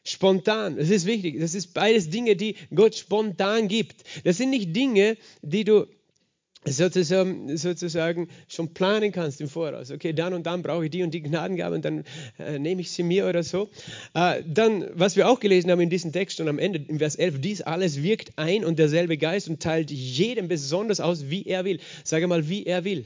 Spontan, 0.06 0.76
das 0.76 0.90
ist 0.90 1.06
wichtig. 1.06 1.40
Das 1.40 1.54
ist 1.54 1.72
beides 1.72 2.10
Dinge, 2.10 2.36
die 2.36 2.56
Gott 2.74 2.94
spontan 2.94 3.68
gibt. 3.68 4.04
Das 4.24 4.36
sind 4.36 4.50
nicht 4.50 4.76
Dinge, 4.76 5.16
die 5.40 5.64
du 5.64 5.86
sozusagen, 6.66 7.56
sozusagen 7.56 8.28
schon 8.48 8.72
planen 8.74 9.12
kannst 9.12 9.40
im 9.40 9.48
Voraus. 9.48 9.90
Okay, 9.90 10.12
dann 10.12 10.34
und 10.34 10.46
dann 10.46 10.62
brauche 10.62 10.84
ich 10.84 10.90
die 10.90 11.02
und 11.02 11.12
die 11.12 11.22
Gnadengabe 11.22 11.74
und 11.74 11.84
dann 11.84 12.04
äh, 12.38 12.58
nehme 12.58 12.80
ich 12.80 12.90
sie 12.90 13.02
mir 13.02 13.26
oder 13.26 13.42
so. 13.42 13.70
Äh, 14.14 14.42
dann, 14.46 14.86
was 14.94 15.16
wir 15.16 15.28
auch 15.28 15.40
gelesen 15.40 15.70
haben 15.70 15.80
in 15.80 15.90
diesem 15.90 16.12
Text 16.12 16.40
und 16.40 16.48
am 16.48 16.58
Ende, 16.58 16.80
in 16.88 16.98
Vers 16.98 17.16
11, 17.16 17.40
dies 17.40 17.62
alles 17.62 18.02
wirkt 18.02 18.32
ein 18.36 18.64
und 18.64 18.78
derselbe 18.78 19.18
Geist 19.18 19.48
und 19.48 19.60
teilt 19.60 19.90
jedem 19.90 20.48
besonders 20.48 21.00
aus, 21.00 21.28
wie 21.28 21.44
er 21.44 21.64
will. 21.64 21.80
Sage 22.02 22.26
mal, 22.26 22.48
wie 22.48 22.64
er 22.64 22.84
will. 22.84 23.04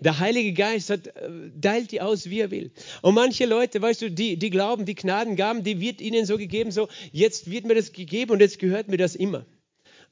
Der 0.00 0.18
Heilige 0.18 0.52
Geist 0.52 0.90
hat, 0.90 1.06
äh, 1.08 1.12
teilt 1.60 1.92
die 1.92 2.00
aus, 2.00 2.30
wie 2.30 2.40
er 2.40 2.50
will. 2.50 2.70
Und 3.02 3.14
manche 3.14 3.46
Leute, 3.46 3.82
weißt 3.82 4.02
du, 4.02 4.10
die, 4.10 4.38
die 4.38 4.50
glauben, 4.50 4.86
die 4.86 4.94
Gnadengaben, 4.94 5.62
die 5.62 5.80
wird 5.80 6.00
ihnen 6.00 6.24
so 6.26 6.38
gegeben, 6.38 6.70
so, 6.70 6.88
jetzt 7.12 7.50
wird 7.50 7.66
mir 7.66 7.74
das 7.74 7.92
gegeben 7.92 8.32
und 8.32 8.40
jetzt 8.40 8.58
gehört 8.58 8.88
mir 8.88 8.96
das 8.96 9.14
immer. 9.14 9.44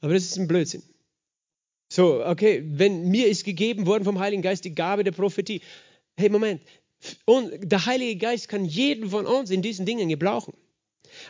Aber 0.01 0.13
das 0.13 0.23
ist 0.23 0.37
ein 0.37 0.47
Blödsinn. 0.47 0.83
So, 1.93 2.25
okay, 2.25 2.63
wenn 2.65 3.09
mir 3.09 3.27
ist 3.27 3.43
gegeben 3.43 3.85
worden 3.85 4.03
vom 4.03 4.17
Heiligen 4.17 4.41
Geist 4.41 4.65
die 4.65 4.73
Gabe 4.73 5.03
der 5.03 5.11
Prophetie. 5.11 5.61
Hey, 6.17 6.27
Moment. 6.27 6.59
Und 7.25 7.51
der 7.71 7.85
Heilige 7.85 8.15
Geist 8.17 8.49
kann 8.49 8.65
jeden 8.65 9.11
von 9.11 9.27
uns 9.27 9.51
in 9.51 9.61
diesen 9.61 9.85
Dingen 9.85 10.09
gebrauchen. 10.09 10.55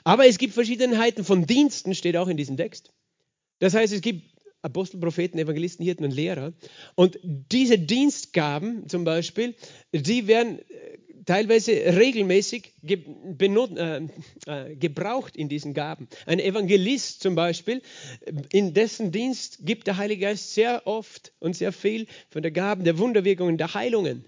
Aber 0.05 0.25
es 0.25 0.37
gibt 0.37 0.53
Verschiedenheiten 0.53 1.25
von 1.25 1.45
Diensten, 1.45 1.93
steht 1.93 2.15
auch 2.15 2.29
in 2.29 2.37
diesem 2.37 2.55
Text. 2.55 2.93
Das 3.59 3.73
heißt, 3.73 3.91
es 3.91 3.99
gibt 3.99 4.21
Apostel, 4.63 4.99
Propheten, 4.99 5.37
Evangelisten, 5.37 5.83
Hirten 5.85 6.05
und 6.05 6.11
Lehrer. 6.11 6.53
Und 6.95 7.19
diese 7.23 7.77
Dienstgaben 7.77 8.87
zum 8.89 9.03
Beispiel, 9.03 9.55
die 9.91 10.27
werden 10.27 10.59
teilweise 11.25 11.71
regelmäßig 11.71 12.73
ge 12.81 12.99
äh, 13.39 14.07
äh, 14.45 14.75
gebraucht 14.75 15.37
in 15.37 15.49
diesen 15.49 15.73
Gaben. 15.73 16.07
Ein 16.25 16.39
Evangelist 16.39 17.21
zum 17.21 17.35
Beispiel, 17.35 17.81
in 18.51 18.73
dessen 18.73 19.11
Dienst 19.11 19.59
gibt 19.61 19.87
der 19.87 19.97
Heilige 19.97 20.21
Geist 20.21 20.53
sehr 20.53 20.85
oft 20.85 21.33
und 21.39 21.55
sehr 21.55 21.71
viel 21.71 22.07
von 22.29 22.41
der 22.41 22.51
Gaben 22.51 22.83
der 22.83 22.97
Wunderwirkungen, 22.97 23.57
der 23.57 23.73
Heilungen. 23.73 24.25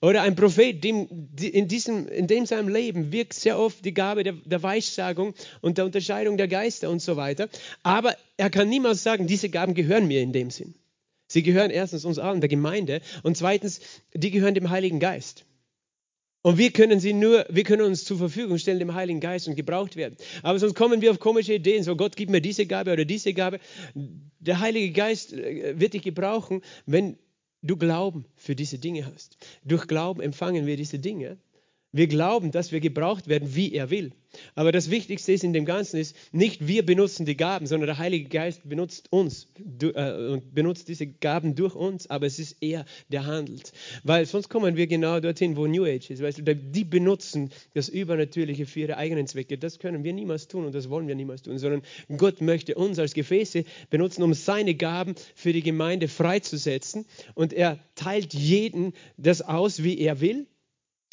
Oder 0.00 0.22
ein 0.22 0.36
Prophet, 0.36 0.82
dem, 0.82 1.28
in, 1.40 1.68
diesem, 1.68 2.08
in 2.08 2.26
dem 2.26 2.46
seinem 2.46 2.68
Leben 2.68 3.12
wirkt 3.12 3.34
sehr 3.34 3.58
oft 3.58 3.84
die 3.84 3.94
Gabe 3.94 4.24
der, 4.24 4.34
der 4.44 4.62
Weissagung 4.62 5.34
und 5.60 5.78
der 5.78 5.84
Unterscheidung 5.84 6.36
der 6.36 6.48
Geister 6.48 6.90
und 6.90 7.02
so 7.02 7.16
weiter. 7.16 7.48
Aber 7.82 8.16
er 8.36 8.50
kann 8.50 8.68
niemals 8.68 9.02
sagen, 9.02 9.26
diese 9.26 9.48
Gaben 9.48 9.74
gehören 9.74 10.06
mir 10.06 10.20
in 10.20 10.32
dem 10.32 10.50
Sinn. 10.50 10.74
Sie 11.26 11.42
gehören 11.42 11.70
erstens 11.70 12.04
uns 12.04 12.18
allen, 12.18 12.40
der 12.40 12.48
Gemeinde, 12.48 13.02
und 13.22 13.36
zweitens, 13.36 13.80
die 14.14 14.30
gehören 14.30 14.54
dem 14.54 14.70
Heiligen 14.70 14.98
Geist. 14.98 15.44
Und 16.42 16.56
wir 16.56 16.70
können 16.70 17.00
sie 17.00 17.12
nur, 17.12 17.44
wir 17.50 17.64
können 17.64 17.82
uns 17.82 18.04
zur 18.04 18.16
Verfügung 18.16 18.58
stellen 18.58 18.78
dem 18.78 18.94
Heiligen 18.94 19.20
Geist 19.20 19.48
und 19.48 19.56
gebraucht 19.56 19.96
werden. 19.96 20.16
Aber 20.42 20.58
sonst 20.58 20.74
kommen 20.74 21.02
wir 21.02 21.10
auf 21.10 21.18
komische 21.18 21.54
Ideen, 21.54 21.82
so 21.82 21.96
Gott 21.96 22.16
gibt 22.16 22.30
mir 22.30 22.40
diese 22.40 22.64
Gabe 22.64 22.92
oder 22.92 23.04
diese 23.04 23.34
Gabe. 23.34 23.58
Der 23.94 24.60
Heilige 24.60 24.92
Geist 24.92 25.32
äh, 25.32 25.78
wird 25.78 25.94
dich 25.94 26.02
gebrauchen, 26.02 26.62
wenn 26.86 27.18
du 27.62 27.76
Glauben 27.76 28.24
für 28.36 28.54
diese 28.54 28.78
Dinge 28.78 29.06
hast. 29.06 29.36
Durch 29.64 29.86
Glauben 29.86 30.20
empfangen 30.20 30.66
wir 30.66 30.76
diese 30.76 30.98
Dinge. 30.98 31.38
Wir 31.90 32.06
glauben, 32.06 32.50
dass 32.50 32.70
wir 32.70 32.80
gebraucht 32.80 33.28
werden, 33.28 33.54
wie 33.54 33.72
er 33.72 33.88
will. 33.88 34.12
Aber 34.54 34.72
das 34.72 34.90
Wichtigste 34.90 35.32
ist 35.32 35.42
in 35.42 35.54
dem 35.54 35.64
Ganzen 35.64 35.96
ist, 35.98 36.14
nicht 36.32 36.66
wir 36.66 36.84
benutzen 36.84 37.24
die 37.24 37.36
Gaben, 37.36 37.66
sondern 37.66 37.86
der 37.86 37.96
Heilige 37.96 38.28
Geist 38.28 38.68
benutzt 38.68 39.10
uns 39.10 39.48
äh, 39.80 40.32
und 40.32 40.54
benutzt 40.54 40.88
diese 40.88 41.06
Gaben 41.06 41.54
durch 41.54 41.74
uns, 41.74 42.10
aber 42.10 42.26
es 42.26 42.38
ist 42.38 42.58
er, 42.60 42.84
der 43.08 43.24
handelt. 43.24 43.72
Weil 44.04 44.26
sonst 44.26 44.50
kommen 44.50 44.76
wir 44.76 44.86
genau 44.86 45.18
dorthin, 45.20 45.56
wo 45.56 45.66
New 45.66 45.86
Age 45.86 46.10
ist. 46.10 46.22
Weißt 46.22 46.38
du, 46.38 46.54
die 46.54 46.84
benutzen 46.84 47.50
das 47.72 47.88
Übernatürliche 47.88 48.66
für 48.66 48.80
ihre 48.80 48.98
eigenen 48.98 49.26
Zwecke. 49.26 49.56
Das 49.56 49.78
können 49.78 50.04
wir 50.04 50.12
niemals 50.12 50.46
tun 50.46 50.66
und 50.66 50.74
das 50.74 50.90
wollen 50.90 51.08
wir 51.08 51.14
niemals 51.14 51.40
tun, 51.40 51.56
sondern 51.58 51.82
Gott 52.18 52.42
möchte 52.42 52.74
uns 52.74 52.98
als 52.98 53.14
Gefäße 53.14 53.64
benutzen, 53.88 54.22
um 54.22 54.34
seine 54.34 54.74
Gaben 54.74 55.14
für 55.34 55.54
die 55.54 55.62
Gemeinde 55.62 56.08
freizusetzen. 56.08 57.06
Und 57.34 57.54
er 57.54 57.78
teilt 57.94 58.34
jeden 58.34 58.92
das 59.16 59.40
aus, 59.40 59.82
wie 59.82 59.98
er 59.98 60.20
will. 60.20 60.46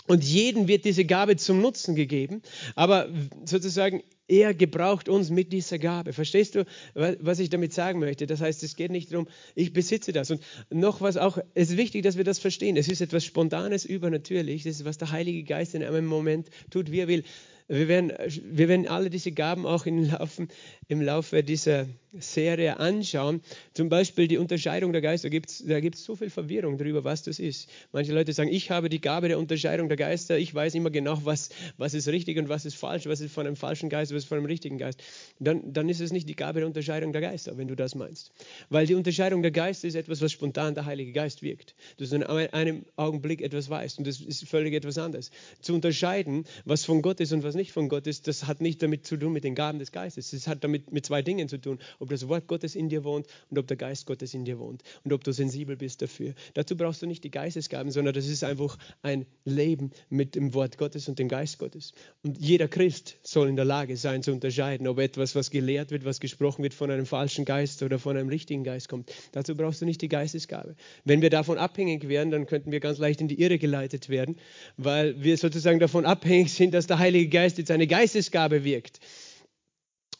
Und 0.07 0.23
jedem 0.23 0.67
wird 0.67 0.85
diese 0.85 1.05
Gabe 1.05 1.35
zum 1.35 1.61
Nutzen 1.61 1.95
gegeben. 1.95 2.41
Aber 2.75 3.09
sozusagen, 3.45 4.03
er 4.27 4.53
gebraucht 4.53 5.09
uns 5.09 5.29
mit 5.29 5.51
dieser 5.51 5.79
Gabe. 5.79 6.13
Verstehst 6.13 6.55
du, 6.55 6.65
was 6.93 7.39
ich 7.39 7.49
damit 7.49 7.73
sagen 7.73 7.99
möchte? 7.99 8.27
Das 8.27 8.41
heißt, 8.41 8.63
es 8.63 8.75
geht 8.75 8.91
nicht 8.91 9.11
darum, 9.11 9.27
ich 9.55 9.73
besitze 9.73 10.13
das. 10.13 10.31
Und 10.31 10.41
noch 10.69 11.01
was 11.01 11.17
auch, 11.17 11.37
es 11.53 11.71
ist 11.71 11.77
wichtig, 11.77 12.03
dass 12.03 12.17
wir 12.17 12.23
das 12.23 12.39
verstehen. 12.39 12.77
Es 12.77 12.87
ist 12.87 13.01
etwas 13.01 13.25
Spontanes, 13.25 13.85
übernatürlich. 13.85 14.63
Das 14.63 14.75
ist, 14.75 14.85
was 14.85 14.97
der 14.97 15.11
Heilige 15.11 15.43
Geist 15.43 15.75
in 15.75 15.83
einem 15.83 16.05
Moment 16.05 16.49
tut, 16.69 16.91
wie 16.91 16.99
er 16.99 17.07
will. 17.07 17.23
Wir 17.67 17.87
werden, 17.87 18.13
wir 18.43 18.67
werden 18.67 18.87
alle 18.87 19.09
diese 19.09 19.31
Gaben 19.31 19.65
auch 19.65 19.87
im 19.87 20.09
Laufe, 20.09 20.47
im 20.87 21.01
Laufe 21.01 21.43
dieser 21.43 21.87
Serie 22.19 22.79
anschauen. 22.79 23.41
Zum 23.73 23.89
Beispiel 23.89 24.27
die 24.27 24.37
Unterscheidung 24.37 24.91
der 24.91 25.01
Geister. 25.01 25.29
Da 25.29 25.31
gibt 25.31 25.49
es 25.49 25.63
gibt's 25.65 26.03
so 26.03 26.15
viel 26.15 26.29
Verwirrung 26.29 26.77
darüber, 26.77 27.03
was 27.03 27.23
das 27.23 27.39
ist. 27.39 27.69
Manche 27.91 28.13
Leute 28.13 28.33
sagen, 28.33 28.49
ich 28.49 28.71
habe 28.71 28.89
die 28.89 29.01
Gabe 29.01 29.27
der 29.27 29.39
Unterscheidung 29.39 29.87
der 29.87 29.97
Geister. 29.97 30.37
Ich 30.37 30.53
weiß 30.53 30.75
immer 30.75 30.89
genau, 30.89 31.19
was, 31.23 31.49
was 31.77 31.93
ist 31.93 32.07
richtig 32.07 32.37
und 32.37 32.49
was 32.49 32.65
ist 32.65 32.75
falsch, 32.75 33.05
was 33.07 33.21
ist 33.21 33.33
von 33.33 33.45
einem 33.47 33.55
falschen 33.55 33.89
Geist, 33.89 34.11
was 34.11 34.23
ist 34.23 34.27
von 34.27 34.37
einem 34.37 34.47
richtigen 34.47 34.77
Geist. 34.77 35.01
Dann, 35.39 35.73
dann 35.73 35.89
ist 35.89 36.01
es 36.01 36.11
nicht 36.11 36.27
die 36.27 36.35
Gabe 36.35 36.59
der 36.59 36.67
Unterscheidung 36.67 37.13
der 37.13 37.21
Geister, 37.21 37.57
wenn 37.57 37.67
du 37.67 37.75
das 37.75 37.95
meinst. 37.95 38.31
Weil 38.69 38.87
die 38.87 38.95
Unterscheidung 38.95 39.41
der 39.41 39.51
Geister 39.51 39.87
ist 39.87 39.95
etwas, 39.95 40.21
was 40.21 40.31
spontan 40.31 40.75
der 40.75 40.85
Heilige 40.85 41.11
Geist 41.11 41.41
wirkt. 41.41 41.75
Dass 41.97 42.09
du 42.09 42.15
in 42.15 42.23
einem 42.23 42.85
Augenblick 42.95 43.41
etwas 43.41 43.69
weißt 43.69 43.97
und 43.99 44.07
das 44.07 44.21
ist 44.21 44.47
völlig 44.47 44.73
etwas 44.73 44.97
anderes. 44.97 45.31
Zu 45.61 45.73
unterscheiden, 45.73 46.45
was 46.65 46.85
von 46.85 47.01
Gott 47.01 47.19
ist 47.19 47.31
und 47.31 47.43
was 47.43 47.55
nicht 47.55 47.71
von 47.71 47.89
Gott 47.89 48.07
ist, 48.07 48.27
das 48.27 48.47
hat 48.47 48.61
nicht 48.61 48.81
damit 48.81 49.05
zu 49.05 49.17
tun 49.17 49.33
mit 49.33 49.43
den 49.43 49.55
Gaben 49.55 49.79
des 49.79 49.91
Geistes. 49.91 50.33
Es 50.33 50.47
hat 50.47 50.63
damit 50.63 50.91
mit 50.91 51.05
zwei 51.05 51.21
Dingen 51.21 51.47
zu 51.47 51.57
tun, 51.57 51.79
ob 52.05 52.09
das 52.11 52.27
Wort 52.27 52.47
Gottes 52.47 52.75
in 52.75 52.89
dir 52.89 53.03
wohnt 53.03 53.27
und 53.49 53.57
ob 53.57 53.67
der 53.67 53.77
Geist 53.77 54.05
Gottes 54.05 54.33
in 54.33 54.45
dir 54.45 54.59
wohnt 54.59 54.83
und 55.03 55.11
ob 55.11 55.23
du 55.23 55.31
sensibel 55.31 55.75
bist 55.75 56.01
dafür. 56.01 56.33
Dazu 56.53 56.77
brauchst 56.77 57.01
du 57.01 57.07
nicht 57.07 57.23
die 57.23 57.31
Geistesgaben, 57.31 57.91
sondern 57.91 58.13
das 58.13 58.27
ist 58.27 58.43
einfach 58.43 58.77
ein 59.01 59.25
Leben 59.43 59.91
mit 60.09 60.35
dem 60.35 60.53
Wort 60.53 60.77
Gottes 60.77 61.09
und 61.09 61.19
dem 61.19 61.27
Geist 61.27 61.57
Gottes. 61.57 61.93
Und 62.23 62.37
jeder 62.37 62.67
Christ 62.67 63.17
soll 63.23 63.49
in 63.49 63.55
der 63.55 63.65
Lage 63.65 63.97
sein 63.97 64.21
zu 64.21 64.31
unterscheiden, 64.31 64.87
ob 64.87 64.99
etwas, 64.99 65.35
was 65.35 65.49
gelehrt 65.49 65.91
wird, 65.91 66.05
was 66.05 66.19
gesprochen 66.19 66.63
wird, 66.63 66.73
von 66.73 66.91
einem 66.91 67.05
falschen 67.05 67.43
Geist 67.43 67.81
oder 67.81 67.97
von 67.97 68.15
einem 68.15 68.29
richtigen 68.29 68.63
Geist 68.63 68.87
kommt. 68.87 69.11
Dazu 69.31 69.55
brauchst 69.55 69.81
du 69.81 69.85
nicht 69.85 70.01
die 70.01 70.09
Geistesgabe. 70.09 70.75
Wenn 71.03 71.21
wir 71.21 71.31
davon 71.31 71.57
abhängig 71.57 72.07
wären, 72.07 72.29
dann 72.29 72.45
könnten 72.45 72.71
wir 72.71 72.79
ganz 72.79 72.99
leicht 72.99 73.19
in 73.21 73.27
die 73.27 73.41
Irre 73.41 73.57
geleitet 73.57 74.09
werden, 74.09 74.37
weil 74.77 75.21
wir 75.23 75.37
sozusagen 75.37 75.79
davon 75.79 76.05
abhängig 76.05 76.53
sind, 76.53 76.73
dass 76.73 76.85
der 76.85 76.99
Heilige 76.99 77.29
Geist 77.29 77.57
jetzt 77.57 77.71
eine 77.71 77.87
Geistesgabe 77.87 78.63
wirkt. 78.63 78.99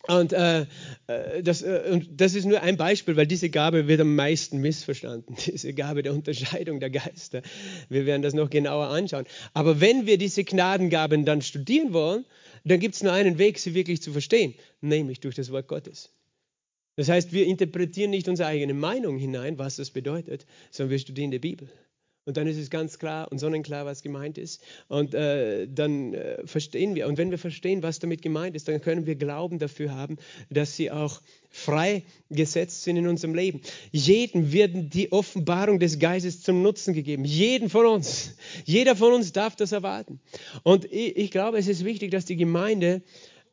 Und, 0.08 0.34
äh, 0.34 0.66
äh, 1.08 1.42
das, 1.42 1.62
äh, 1.62 1.90
und 1.92 2.10
das 2.12 2.36
ist 2.36 2.46
nur 2.46 2.62
ein 2.62 2.78
Beispiel, 2.78 3.16
weil 3.16 3.28
diese 3.28 3.50
Gabe 3.50 3.88
wird 3.88 4.02
am 4.02 4.16
meisten 4.16 4.60
missverstanden, 4.60 5.36
diese 5.46 5.74
Gabe 5.74 6.04
der 6.04 6.14
Unterscheidung 6.14 6.80
der 6.80 6.90
Geister. 6.90 7.42
Wir 7.90 8.06
werden 8.06 8.22
das 8.22 8.34
noch 8.34 8.50
genauer 8.50 8.88
anschauen. 8.88 9.26
Aber 9.54 9.82
wenn 9.82 10.06
wir 10.06 10.18
diese 10.18 10.44
Gnadengaben 10.44 11.26
dann 11.26 11.42
studieren 11.42 11.94
wollen, 11.94 12.26
dann 12.64 12.80
gibt 12.80 12.96
es 12.96 13.04
nur 13.04 13.14
einen 13.14 13.38
Weg, 13.38 13.60
sie 13.60 13.74
wirklich 13.74 14.02
zu 14.02 14.12
verstehen, 14.12 14.56
nämlich 14.82 15.20
durch 15.20 15.36
das 15.36 15.52
Wort 15.52 15.68
Gottes. 15.68 16.12
Das 16.96 17.10
heißt, 17.10 17.34
wir 17.34 17.46
interpretieren 17.46 18.12
nicht 18.12 18.28
unsere 18.28 18.48
eigene 18.48 18.74
Meinung 18.74 19.18
hinein, 19.18 19.58
was 19.58 19.76
das 19.76 19.92
bedeutet, 19.92 20.46
sondern 20.72 20.92
wir 20.92 21.00
studieren 21.00 21.32
die 21.32 21.40
Bibel. 21.40 21.70
Und 22.26 22.38
dann 22.38 22.48
ist 22.48 22.58
es 22.58 22.72
ganz 22.72 22.98
klar 22.98 23.32
und 23.32 23.38
sonnenklar, 23.38 23.86
was 23.86 24.02
gemeint 24.02 24.40
ist. 24.40 24.64
Und 24.88 25.14
äh, 25.14 25.68
dann 25.68 26.16
äh, 26.16 26.46
verstehen 26.46 26.96
wir. 26.96 27.08
Und 27.08 27.20
wenn 27.20 27.30
wir 27.30 27.38
verstehen, 27.38 27.84
was 27.84 28.00
damit 28.00 28.24
gemeint 28.24 28.56
ist, 28.56 28.68
dann 28.68 28.82
können 28.82 29.06
wir 29.06 29.16
Glauben 29.16 29.60
dafür 29.60 29.94
haben, 29.94 30.18
dass 30.50 30.76
sie 30.76 30.90
auch 30.90 31.22
freigesetzt 31.52 32.84
sind 32.84 32.98
in 32.98 33.08
unserem 33.08 33.36
Leben. 33.36 33.62
Jedem 33.92 34.52
wird 34.52 34.94
die 34.96 35.12
Offenbarung 35.12 35.80
des 35.80 36.00
Geistes 36.00 36.42
zum 36.42 36.64
Nutzen 36.64 36.96
gegeben. 36.96 37.26
Jeden 37.26 37.70
von 37.70 37.86
uns. 37.86 38.36
Jeder 38.66 38.96
von 38.96 39.14
uns 39.14 39.32
darf 39.32 39.56
das 39.56 39.72
erwarten. 39.72 40.20
Und 40.64 40.86
ich, 40.86 41.16
ich 41.16 41.32
glaube, 41.32 41.60
es 41.60 41.68
ist 41.68 41.86
wichtig, 41.86 42.10
dass 42.10 42.26
die 42.26 42.38
Gemeinde 42.38 43.04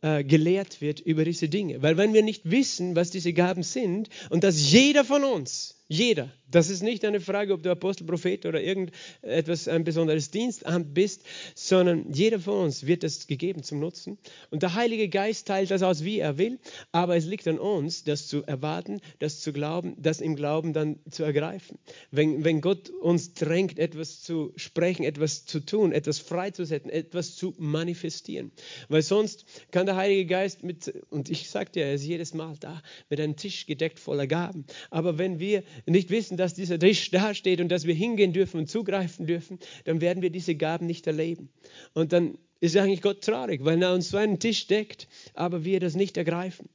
äh, 0.01 0.25
gelehrt 0.25 0.81
wird 0.81 1.01
über 1.01 1.25
diese 1.25 1.49
Dinge. 1.49 1.83
Weil 1.83 1.97
wenn 1.97 2.15
wir 2.15 2.23
nicht 2.23 2.51
wissen, 2.51 2.97
was 2.97 3.11
diese 3.11 3.33
Gaben 3.33 3.63
sind 3.63 4.09
und 4.31 4.45
dass 4.45 4.73
jeder 4.73 5.05
von 5.05 5.25
uns 5.25 5.77
jeder. 5.93 6.31
Das 6.53 6.69
ist 6.69 6.83
nicht 6.83 7.05
eine 7.05 7.21
Frage, 7.21 7.55
ob 7.55 7.63
du 7.63 7.71
Apostel, 7.71 8.05
Prophet 8.05 8.45
oder 8.45 8.63
irgendetwas, 8.63 9.69
ein 9.69 9.85
besonderes 9.85 10.31
Dienstamt 10.31 10.93
bist, 10.93 11.23
sondern 11.55 12.13
jeder 12.13 12.39
von 12.39 12.65
uns 12.65 12.87
wird 12.87 13.05
es 13.05 13.27
gegeben 13.27 13.63
zum 13.63 13.81
Nutzen. 13.81 14.19
Und 14.51 14.63
der 14.63 14.75
Heilige 14.75 15.09
Geist 15.09 15.49
teilt 15.49 15.71
das 15.71 15.83
aus, 15.83 16.05
wie 16.05 16.19
er 16.19 16.37
will, 16.37 16.59
aber 16.93 17.17
es 17.17 17.25
liegt 17.25 17.49
an 17.49 17.59
uns, 17.59 18.05
das 18.05 18.27
zu 18.27 18.43
erwarten, 18.43 19.01
das 19.19 19.41
zu 19.41 19.55
glauben, 19.55 19.97
das 19.99 20.21
im 20.21 20.37
Glauben 20.37 20.75
dann 20.75 20.99
zu 21.11 21.23
ergreifen. 21.23 21.79
Wenn, 22.11 22.45
wenn 22.45 22.61
Gott 22.61 22.91
uns 22.91 23.33
drängt, 23.33 23.79
etwas 23.79 24.23
zu 24.23 24.53
sprechen, 24.57 25.05
etwas 25.05 25.47
zu 25.47 25.61
tun, 25.61 25.93
etwas 25.93 26.19
freizusetzen, 26.19 26.91
etwas 26.91 27.35
zu 27.35 27.55
manifestieren. 27.57 28.53
Weil 28.91 29.03
sonst 29.03 29.47
kann 29.71 29.87
der 29.87 29.97
Heilige 29.97 30.27
Geist 30.27 30.63
mit, 30.63 30.93
und 31.09 31.31
ich 31.31 31.49
sagte 31.49 31.81
ja, 31.81 31.87
er 31.87 31.95
ist 31.95 32.05
jedes 32.05 32.35
Mal 32.35 32.57
da, 32.61 32.83
mit 33.09 33.21
einem 33.21 33.37
Tisch 33.37 33.65
gedeckt 33.65 33.99
voller 33.99 34.27
Gaben. 34.27 34.67
Aber 34.91 35.17
wenn 35.17 35.41
wir 35.41 35.63
nicht 35.87 36.11
wissen, 36.11 36.37
dass 36.37 36.55
dieser 36.55 36.79
Tisch 36.79 37.11
da 37.11 37.35
steht 37.35 37.61
und 37.61 37.69
dass 37.69 37.87
wir 37.87 37.95
hingehen 37.95 38.33
dürfen 38.33 38.61
und 38.61 38.69
zugreifen 38.69 39.27
dürfen, 39.27 39.59
dann 39.85 40.01
werden 40.01 40.23
wir 40.23 40.31
diese 40.31 40.55
Gaben 40.55 40.87
nicht 40.87 41.07
erleben. 41.07 41.51
Und 41.95 42.13
dann 42.13 42.39
ist 42.61 42.77
eigentlich 42.77 43.03
Gott 43.03 43.23
traurig, 43.23 43.65
weil 43.65 43.83
er 43.83 43.93
uns 43.93 44.11
so 44.11 44.17
einen 44.17 44.39
Tisch 44.39 44.67
deckt, 44.69 45.09
aber 45.35 45.65
wir 45.65 45.81
das 45.81 45.97
nicht 45.97 46.17
ergreifen. 46.17 46.69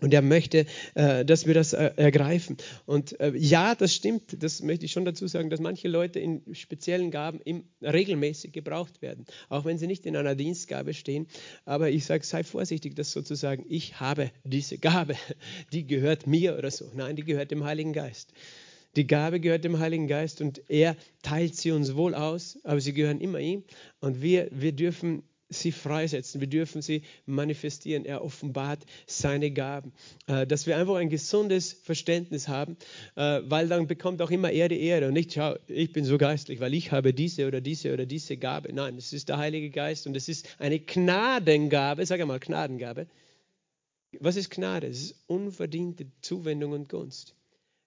Und 0.00 0.14
er 0.14 0.22
möchte, 0.22 0.66
äh, 0.94 1.24
dass 1.24 1.46
wir 1.46 1.54
das 1.54 1.72
äh, 1.72 1.90
ergreifen. 1.96 2.56
Und 2.86 3.18
äh, 3.20 3.32
ja, 3.36 3.74
das 3.74 3.94
stimmt, 3.94 4.42
das 4.42 4.62
möchte 4.62 4.86
ich 4.86 4.92
schon 4.92 5.04
dazu 5.04 5.26
sagen, 5.26 5.50
dass 5.50 5.60
manche 5.60 5.88
Leute 5.88 6.20
in 6.20 6.42
speziellen 6.54 7.10
Gaben 7.10 7.40
im, 7.44 7.64
regelmäßig 7.82 8.52
gebraucht 8.52 9.02
werden, 9.02 9.26
auch 9.48 9.64
wenn 9.64 9.78
sie 9.78 9.86
nicht 9.86 10.06
in 10.06 10.16
einer 10.16 10.34
Dienstgabe 10.34 10.94
stehen. 10.94 11.26
Aber 11.64 11.90
ich 11.90 12.04
sage, 12.04 12.24
sei 12.24 12.44
vorsichtig, 12.44 12.96
dass 12.96 13.12
sozusagen 13.12 13.64
ich 13.68 14.00
habe 14.00 14.30
diese 14.44 14.78
Gabe, 14.78 15.14
die 15.72 15.86
gehört 15.86 16.26
mir 16.26 16.56
oder 16.56 16.70
so. 16.70 16.90
Nein, 16.94 17.16
die 17.16 17.24
gehört 17.24 17.50
dem 17.50 17.64
Heiligen 17.64 17.92
Geist. 17.92 18.32
Die 18.96 19.06
Gabe 19.06 19.38
gehört 19.38 19.64
dem 19.64 19.78
Heiligen 19.78 20.08
Geist 20.08 20.40
und 20.40 20.62
er 20.68 20.96
teilt 21.22 21.54
sie 21.54 21.70
uns 21.70 21.94
wohl 21.94 22.14
aus, 22.14 22.58
aber 22.64 22.80
sie 22.80 22.92
gehören 22.92 23.20
immer 23.20 23.38
ihm. 23.38 23.62
Und 24.00 24.20
wir, 24.20 24.48
wir 24.50 24.72
dürfen 24.72 25.22
sie 25.50 25.72
freisetzen, 25.72 26.40
wir 26.40 26.48
dürfen 26.48 26.80
sie 26.80 27.02
manifestieren. 27.26 28.04
Er 28.04 28.24
offenbart 28.24 28.86
seine 29.06 29.50
Gaben. 29.50 29.92
Äh, 30.26 30.46
dass 30.46 30.66
wir 30.66 30.76
einfach 30.76 30.94
ein 30.94 31.10
gesundes 31.10 31.72
Verständnis 31.72 32.48
haben, 32.48 32.76
äh, 33.16 33.40
weil 33.44 33.68
dann 33.68 33.86
bekommt 33.86 34.22
auch 34.22 34.30
immer 34.30 34.50
er 34.50 34.68
die 34.68 34.80
Ehre 34.80 35.08
und 35.08 35.14
nicht, 35.14 35.34
schau, 35.34 35.56
ich 35.66 35.92
bin 35.92 36.04
so 36.04 36.16
geistlich, 36.16 36.60
weil 36.60 36.72
ich 36.72 36.92
habe 36.92 37.12
diese 37.12 37.46
oder 37.46 37.60
diese 37.60 37.92
oder 37.92 38.06
diese 38.06 38.36
Gabe. 38.36 38.72
Nein, 38.72 38.96
es 38.96 39.12
ist 39.12 39.28
der 39.28 39.38
Heilige 39.38 39.70
Geist 39.70 40.06
und 40.06 40.16
es 40.16 40.28
ist 40.28 40.56
eine 40.58 40.78
Gnadengabe, 40.78 42.06
sag 42.06 42.20
einmal 42.20 42.40
Gnadengabe. 42.40 43.06
Was 44.18 44.36
ist 44.36 44.50
Gnade? 44.50 44.86
Es 44.88 45.02
ist 45.02 45.24
unverdiente 45.26 46.06
Zuwendung 46.20 46.72
und 46.72 46.88
Gunst. 46.88 47.34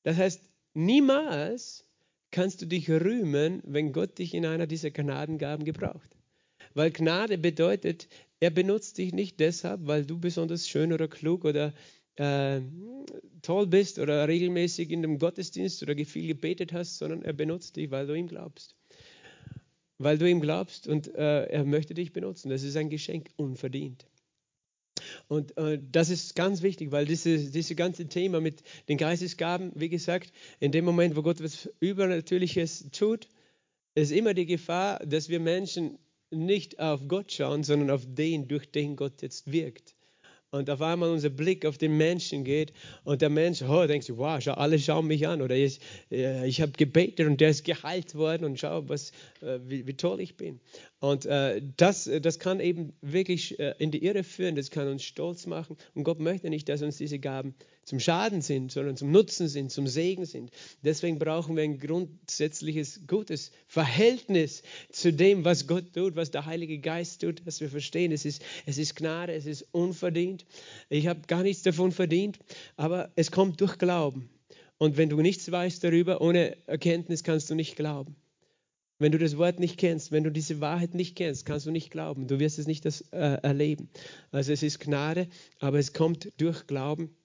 Das 0.03 0.17
heißt, 0.17 0.41
niemals 0.73 1.85
kannst 2.31 2.61
du 2.61 2.65
dich 2.65 2.89
rühmen, 2.89 3.61
wenn 3.65 3.93
Gott 3.93 4.17
dich 4.19 4.33
in 4.33 4.45
einer 4.45 4.67
dieser 4.67 4.91
Gnadengaben 4.91 5.65
gebraucht. 5.65 6.09
Weil 6.73 6.91
Gnade 6.91 7.37
bedeutet, 7.37 8.07
er 8.39 8.49
benutzt 8.49 8.97
dich 8.97 9.13
nicht 9.13 9.39
deshalb, 9.39 9.87
weil 9.87 10.05
du 10.05 10.19
besonders 10.19 10.67
schön 10.67 10.91
oder 10.91 11.07
klug 11.07 11.45
oder 11.45 11.73
äh, 12.15 12.61
toll 13.41 13.67
bist 13.67 13.99
oder 13.99 14.27
regelmäßig 14.27 14.91
in 14.91 15.01
dem 15.01 15.19
Gottesdienst 15.19 15.81
oder 15.83 15.95
viel 16.05 16.27
gebetet 16.27 16.73
hast, 16.73 16.97
sondern 16.97 17.23
er 17.23 17.33
benutzt 17.33 17.75
dich, 17.75 17.91
weil 17.91 18.07
du 18.07 18.13
ihm 18.13 18.27
glaubst. 18.27 18.75
Weil 19.97 20.17
du 20.17 20.29
ihm 20.29 20.41
glaubst 20.41 20.87
und 20.87 21.13
äh, 21.15 21.45
er 21.45 21.63
möchte 21.63 21.93
dich 21.93 22.13
benutzen. 22.13 22.49
Das 22.49 22.63
ist 22.63 22.75
ein 22.75 22.89
Geschenk 22.89 23.29
unverdient. 23.35 24.05
Und 25.27 25.57
äh, 25.57 25.79
das 25.91 26.09
ist 26.09 26.35
ganz 26.35 26.61
wichtig, 26.61 26.91
weil 26.91 27.05
dieses 27.05 27.51
diese 27.51 27.75
ganze 27.75 28.07
Thema 28.07 28.41
mit 28.41 28.63
den 28.89 28.97
Geistesgaben, 28.97 29.71
wie 29.75 29.89
gesagt, 29.89 30.31
in 30.59 30.71
dem 30.71 30.85
Moment, 30.85 31.15
wo 31.15 31.21
Gott 31.21 31.41
was 31.41 31.69
Übernatürliches 31.79 32.89
tut, 32.91 33.27
ist 33.95 34.11
immer 34.11 34.33
die 34.33 34.45
Gefahr, 34.45 34.99
dass 35.05 35.29
wir 35.29 35.39
Menschen 35.39 35.97
nicht 36.33 36.79
auf 36.79 37.01
Gott 37.07 37.31
schauen, 37.31 37.63
sondern 37.63 37.89
auf 37.89 38.03
den, 38.05 38.47
durch 38.47 38.69
den 38.71 38.95
Gott 38.95 39.21
jetzt 39.21 39.51
wirkt. 39.51 39.95
Und 40.53 40.69
auf 40.69 40.83
einmal 40.83 41.09
unser 41.09 41.31
Blick 41.31 41.65
auf 41.65 41.79
den 41.79 41.97
Menschen 41.97 42.43
geht 42.43 42.73
und 43.03 43.23
der 43.23 43.31
Mensch, 43.31 43.63
oh, 43.63 43.87
denkt 43.87 44.05
sich, 44.05 44.15
wow, 44.15 44.39
schau, 44.39 44.53
alle 44.53 44.77
schauen 44.77 45.07
mich 45.07 45.27
an 45.27 45.41
oder 45.41 45.55
ich, 45.55 45.79
äh, 46.11 46.47
ich 46.47 46.61
habe 46.61 46.73
gebetet 46.73 47.25
und 47.25 47.41
der 47.41 47.49
ist 47.49 47.65
geheilt 47.65 48.13
worden 48.13 48.45
und 48.45 48.59
schau, 48.59 48.87
was, 48.87 49.13
äh, 49.41 49.57
wie, 49.65 49.87
wie, 49.87 49.95
toll 49.95 50.21
ich 50.21 50.37
bin. 50.37 50.59
Und 51.03 51.25
äh, 51.25 51.61
das, 51.75 52.09
das 52.21 52.39
kann 52.39 52.61
eben 52.61 52.93
wirklich 53.01 53.59
äh, 53.59 53.75
in 53.77 53.91
die 53.91 54.05
Irre 54.05 54.23
führen, 54.23 54.55
das 54.55 54.71
kann 54.71 54.87
uns 54.87 55.03
stolz 55.03 55.47
machen 55.47 55.75
und 55.95 56.05
Gott 56.05 56.21
möchte 56.21 56.49
nicht, 56.49 56.69
dass 56.69 56.81
uns 56.81 56.95
diese 56.95 57.19
Gaben 57.19 57.55
zum 57.83 57.99
Schaden 57.99 58.41
sind, 58.41 58.71
sondern 58.71 58.95
zum 58.95 59.11
Nutzen 59.11 59.49
sind, 59.49 59.69
zum 59.69 59.85
Segen 59.85 60.23
sind. 60.23 60.49
Deswegen 60.81 61.19
brauchen 61.19 61.57
wir 61.57 61.63
ein 61.63 61.77
grundsätzliches, 61.77 63.01
gutes 63.05 63.51
Verhältnis 63.67 64.63
zu 64.93 65.11
dem, 65.11 65.43
was 65.43 65.67
Gott 65.67 65.91
tut, 65.93 66.15
was 66.15 66.31
der 66.31 66.45
Heilige 66.45 66.79
Geist 66.79 67.19
tut, 67.19 67.45
dass 67.45 67.59
wir 67.59 67.67
verstehen, 67.67 68.13
es 68.13 68.23
ist, 68.23 68.41
es 68.65 68.77
ist 68.77 68.95
Gnade, 68.95 69.33
es 69.33 69.45
ist 69.45 69.67
unverdient. 69.73 70.45
Ich 70.87 71.07
habe 71.07 71.19
gar 71.27 71.43
nichts 71.43 71.63
davon 71.63 71.91
verdient, 71.91 72.39
aber 72.77 73.11
es 73.17 73.29
kommt 73.29 73.59
durch 73.59 73.77
Glauben. 73.77 74.29
Und 74.77 74.95
wenn 74.95 75.09
du 75.09 75.19
nichts 75.19 75.51
weißt 75.51 75.83
darüber, 75.83 76.21
ohne 76.21 76.55
Erkenntnis 76.65 77.25
kannst 77.25 77.49
du 77.49 77.55
nicht 77.55 77.75
glauben. 77.75 78.15
Wenn 78.99 79.11
du 79.11 79.17
das 79.17 79.37
Wort 79.37 79.59
nicht 79.59 79.77
kennst, 79.77 80.11
wenn 80.11 80.23
du 80.23 80.31
diese 80.31 80.61
Wahrheit 80.61 80.93
nicht 80.93 81.15
kennst, 81.15 81.45
kannst 81.45 81.65
du 81.65 81.71
nicht 81.71 81.89
glauben. 81.89 82.27
Du 82.27 82.39
wirst 82.39 82.59
es 82.59 82.67
nicht 82.67 82.85
das, 82.85 83.01
äh, 83.11 83.37
erleben. 83.41 83.89
Also 84.31 84.53
es 84.53 84.63
ist 84.63 84.79
Gnade, 84.79 85.27
aber 85.59 85.79
es 85.79 85.93
kommt 85.93 86.31
durch 86.37 86.67
Glauben. 86.67 87.15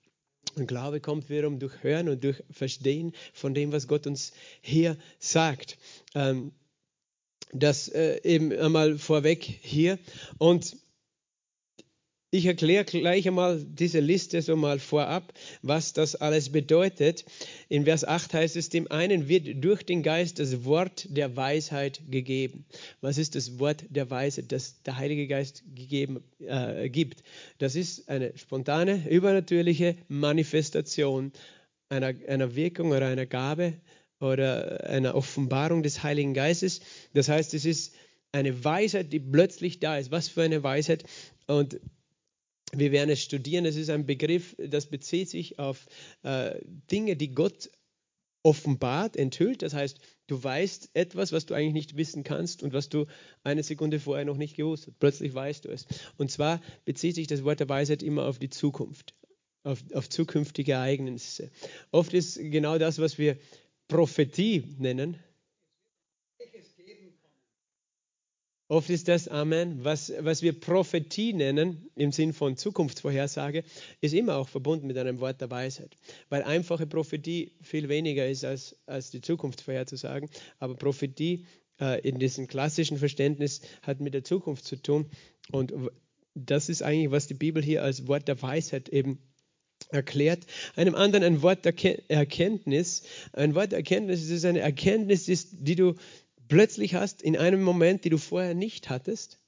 Und 0.56 0.66
Glaube 0.66 1.00
kommt 1.00 1.28
wiederum 1.28 1.58
durch 1.58 1.82
Hören 1.82 2.08
und 2.08 2.24
durch 2.24 2.42
Verstehen 2.50 3.12
von 3.32 3.54
dem, 3.54 3.70
was 3.70 3.86
Gott 3.86 4.06
uns 4.06 4.32
hier 4.60 4.96
sagt. 5.18 5.78
Ähm, 6.14 6.52
das 7.52 7.88
äh, 7.88 8.20
eben 8.24 8.52
einmal 8.52 8.98
vorweg 8.98 9.44
hier. 9.44 9.98
Und 10.38 10.76
ich 12.30 12.44
erkläre 12.44 12.84
gleich 12.84 13.26
einmal 13.26 13.64
diese 13.64 14.00
Liste 14.00 14.42
so 14.42 14.54
mal 14.54 14.78
vorab, 14.78 15.32
was 15.62 15.94
das 15.94 16.14
alles 16.14 16.50
bedeutet. 16.50 17.24
In 17.70 17.84
Vers 17.84 18.04
8 18.04 18.34
heißt 18.34 18.56
es, 18.56 18.68
dem 18.68 18.90
einen 18.90 19.28
wird 19.28 19.64
durch 19.64 19.82
den 19.82 20.02
Geist 20.02 20.38
das 20.38 20.64
Wort 20.64 21.06
der 21.08 21.36
Weisheit 21.36 22.02
gegeben. 22.10 22.66
Was 23.00 23.16
ist 23.16 23.34
das 23.34 23.58
Wort 23.58 23.84
der 23.88 24.10
Weisheit, 24.10 24.52
das 24.52 24.82
der 24.82 24.98
Heilige 24.98 25.26
Geist 25.26 25.62
gegeben, 25.74 26.22
äh, 26.40 26.90
gibt? 26.90 27.22
Das 27.56 27.74
ist 27.74 28.10
eine 28.10 28.36
spontane, 28.36 29.08
übernatürliche 29.08 29.96
Manifestation 30.08 31.32
einer, 31.88 32.12
einer 32.28 32.54
Wirkung 32.54 32.90
oder 32.90 33.06
einer 33.06 33.26
Gabe 33.26 33.74
oder 34.20 34.84
einer 34.84 35.14
Offenbarung 35.14 35.82
des 35.82 36.02
Heiligen 36.02 36.34
Geistes. 36.34 36.80
Das 37.14 37.30
heißt, 37.30 37.54
es 37.54 37.64
ist 37.64 37.94
eine 38.32 38.62
Weisheit, 38.62 39.14
die 39.14 39.20
plötzlich 39.20 39.80
da 39.80 39.96
ist. 39.96 40.10
Was 40.10 40.28
für 40.28 40.42
eine 40.42 40.62
Weisheit? 40.62 41.04
Und 41.46 41.80
wir 42.72 42.92
werden 42.92 43.10
es 43.10 43.22
studieren. 43.22 43.64
Es 43.64 43.76
ist 43.76 43.90
ein 43.90 44.06
Begriff, 44.06 44.54
das 44.58 44.86
bezieht 44.86 45.30
sich 45.30 45.58
auf 45.58 45.86
äh, 46.22 46.58
Dinge, 46.90 47.16
die 47.16 47.34
Gott 47.34 47.70
offenbart, 48.42 49.16
enthüllt. 49.16 49.62
Das 49.62 49.74
heißt, 49.74 49.98
du 50.26 50.42
weißt 50.42 50.90
etwas, 50.94 51.32
was 51.32 51.46
du 51.46 51.54
eigentlich 51.54 51.72
nicht 51.72 51.96
wissen 51.96 52.24
kannst 52.24 52.62
und 52.62 52.72
was 52.72 52.88
du 52.88 53.06
eine 53.42 53.62
Sekunde 53.62 54.00
vorher 54.00 54.24
noch 54.24 54.36
nicht 54.36 54.56
gewusst 54.56 54.86
hast. 54.86 54.98
Plötzlich 54.98 55.34
weißt 55.34 55.64
du 55.64 55.70
es. 55.70 55.86
Und 56.16 56.30
zwar 56.30 56.60
bezieht 56.84 57.14
sich 57.14 57.26
das 57.26 57.44
Wort 57.44 57.60
der 57.60 57.68
Weisheit 57.68 58.02
immer 58.02 58.26
auf 58.26 58.38
die 58.38 58.50
Zukunft, 58.50 59.14
auf, 59.64 59.82
auf 59.92 60.08
zukünftige 60.08 60.72
Ereignisse. 60.72 61.50
Oft 61.90 62.14
ist 62.14 62.36
genau 62.36 62.78
das, 62.78 62.98
was 62.98 63.18
wir 63.18 63.38
Prophetie 63.88 64.64
nennen, 64.78 65.18
Oft 68.70 68.90
ist 68.90 69.08
das, 69.08 69.28
Amen, 69.28 69.82
was, 69.82 70.12
was 70.20 70.42
wir 70.42 70.52
Prophetie 70.52 71.32
nennen, 71.32 71.90
im 71.94 72.12
Sinn 72.12 72.34
von 72.34 72.58
Zukunftsvorhersage, 72.58 73.64
ist 74.02 74.12
immer 74.12 74.36
auch 74.36 74.48
verbunden 74.48 74.86
mit 74.86 74.98
einem 74.98 75.20
Wort 75.20 75.40
der 75.40 75.50
Weisheit. 75.50 75.96
Weil 76.28 76.42
einfache 76.42 76.86
Prophetie 76.86 77.52
viel 77.62 77.88
weniger 77.88 78.28
ist, 78.28 78.44
als, 78.44 78.76
als 78.84 79.10
die 79.10 79.22
Zukunft 79.22 79.62
vorherzusagen. 79.62 80.28
Aber 80.58 80.74
Prophetie 80.74 81.46
äh, 81.80 82.06
in 82.06 82.18
diesem 82.18 82.46
klassischen 82.46 82.98
Verständnis 82.98 83.62
hat 83.80 84.00
mit 84.00 84.12
der 84.12 84.24
Zukunft 84.24 84.66
zu 84.66 84.76
tun. 84.76 85.06
Und 85.50 85.72
das 86.34 86.68
ist 86.68 86.82
eigentlich, 86.82 87.10
was 87.10 87.26
die 87.26 87.34
Bibel 87.34 87.62
hier 87.62 87.82
als 87.82 88.06
Wort 88.06 88.28
der 88.28 88.40
Weisheit 88.42 88.90
eben 88.90 89.18
erklärt. 89.88 90.44
Einem 90.76 90.94
anderen 90.94 91.24
ein 91.24 91.40
Wort 91.40 91.64
der 91.64 91.74
Erkenntnis. 92.10 93.04
Ein 93.32 93.54
Wort 93.54 93.72
der 93.72 93.78
Erkenntnis 93.78 94.28
ist 94.28 94.44
eine 94.44 94.60
Erkenntnis, 94.60 95.24
die 95.52 95.76
du 95.76 95.94
plötzlich 96.48 96.94
hast 96.94 97.22
in 97.22 97.36
einem 97.36 97.62
Moment, 97.62 98.04
die 98.04 98.10
du 98.10 98.18
vorher 98.18 98.54
nicht 98.54 98.90
hattest. 98.90 99.38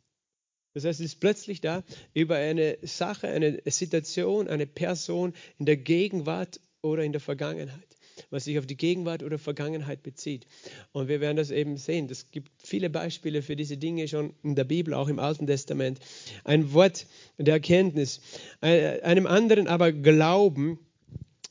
Das 0.75 0.85
heißt, 0.85 1.01
es 1.01 1.07
ist 1.07 1.21
plötzlich 1.21 1.61
da 1.61 1.83
über 2.15 2.37
eine 2.37 2.79
Sache, 2.83 3.29
eine 3.29 3.61
Situation, 3.67 4.49
eine 4.49 4.67
Person 4.67 5.35
in 5.59 5.67
der 5.67 5.77
Gegenwart 5.77 6.61
oder 6.81 7.03
in 7.03 7.13
der 7.13 7.21
Vergangenheit, 7.21 7.97
was 8.31 8.45
sich 8.45 8.59
auf 8.59 8.67
die 8.67 8.77
Gegenwart 8.77 9.25
oder 9.25 9.39
Vergangenheit 9.39 10.05
bezieht. 10.05 10.47
Und 10.93 11.09
wir 11.09 11.21
werden 11.21 11.37
das 11.37 11.51
eben 11.51 11.77
sehen. 11.77 12.09
Es 12.09 12.31
gibt 12.31 12.53
viele 12.63 12.89
Beispiele 12.89 13.43
für 13.43 13.57
diese 13.57 13.79
Dinge 13.79 14.07
schon 14.07 14.33
in 14.45 14.55
der 14.55 14.65
Bibel, 14.65 14.95
auch 14.95 15.09
im 15.09 15.19
Alten 15.19 15.49
Testament. 15.49 15.99
Ein 16.45 16.73
Wort 16.73 17.07
der 17.37 17.55
Erkenntnis. 17.55 18.21
Einem 18.61 19.27
anderen 19.27 19.67
aber 19.67 19.91
Glauben 19.91 20.79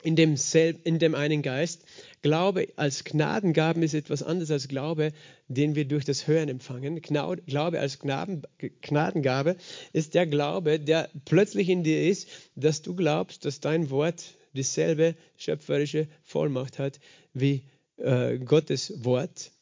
in 0.02 0.16
dem, 0.16 0.36
in 0.84 0.98
dem 0.98 1.14
einen 1.14 1.42
Geist. 1.42 1.84
Glaube 2.22 2.68
als 2.76 3.04
Gnadengaben 3.04 3.82
ist 3.82 3.94
etwas 3.94 4.22
anderes 4.22 4.50
als 4.50 4.68
Glaube, 4.68 5.12
den 5.48 5.74
wir 5.74 5.86
durch 5.86 6.04
das 6.04 6.26
Hören 6.26 6.48
empfangen. 6.48 7.00
Glaube 7.00 7.80
als 7.80 7.98
Gnaden, 7.98 8.42
Gnadengabe 8.82 9.56
ist 9.92 10.14
der 10.14 10.26
Glaube, 10.26 10.78
der 10.78 11.08
plötzlich 11.24 11.68
in 11.68 11.82
dir 11.82 12.06
ist, 12.08 12.28
dass 12.56 12.82
du 12.82 12.94
glaubst, 12.94 13.44
dass 13.44 13.60
dein 13.60 13.90
Wort 13.90 14.36
dieselbe 14.52 15.14
schöpferische 15.36 16.08
Vollmacht 16.22 16.78
hat 16.78 17.00
wie 17.32 17.64
äh, 17.96 18.38
Gottes 18.38 19.04
Wort. 19.04 19.52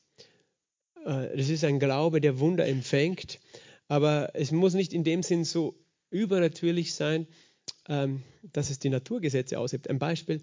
Äh, 1.04 1.36
das 1.36 1.48
ist 1.48 1.64
ein 1.64 1.78
Glaube, 1.78 2.20
der 2.20 2.40
Wunder 2.40 2.66
empfängt, 2.66 3.38
aber 3.86 4.30
es 4.34 4.50
muss 4.50 4.74
nicht 4.74 4.92
in 4.92 5.04
dem 5.04 5.22
Sinn 5.22 5.44
so 5.44 5.76
übernatürlich 6.10 6.94
sein, 6.94 7.26
ähm, 7.88 8.22
dass 8.42 8.70
es 8.70 8.78
die 8.78 8.90
Naturgesetze 8.90 9.58
aushebt. 9.58 9.88
Ein 9.90 9.98
Beispiel, 9.98 10.42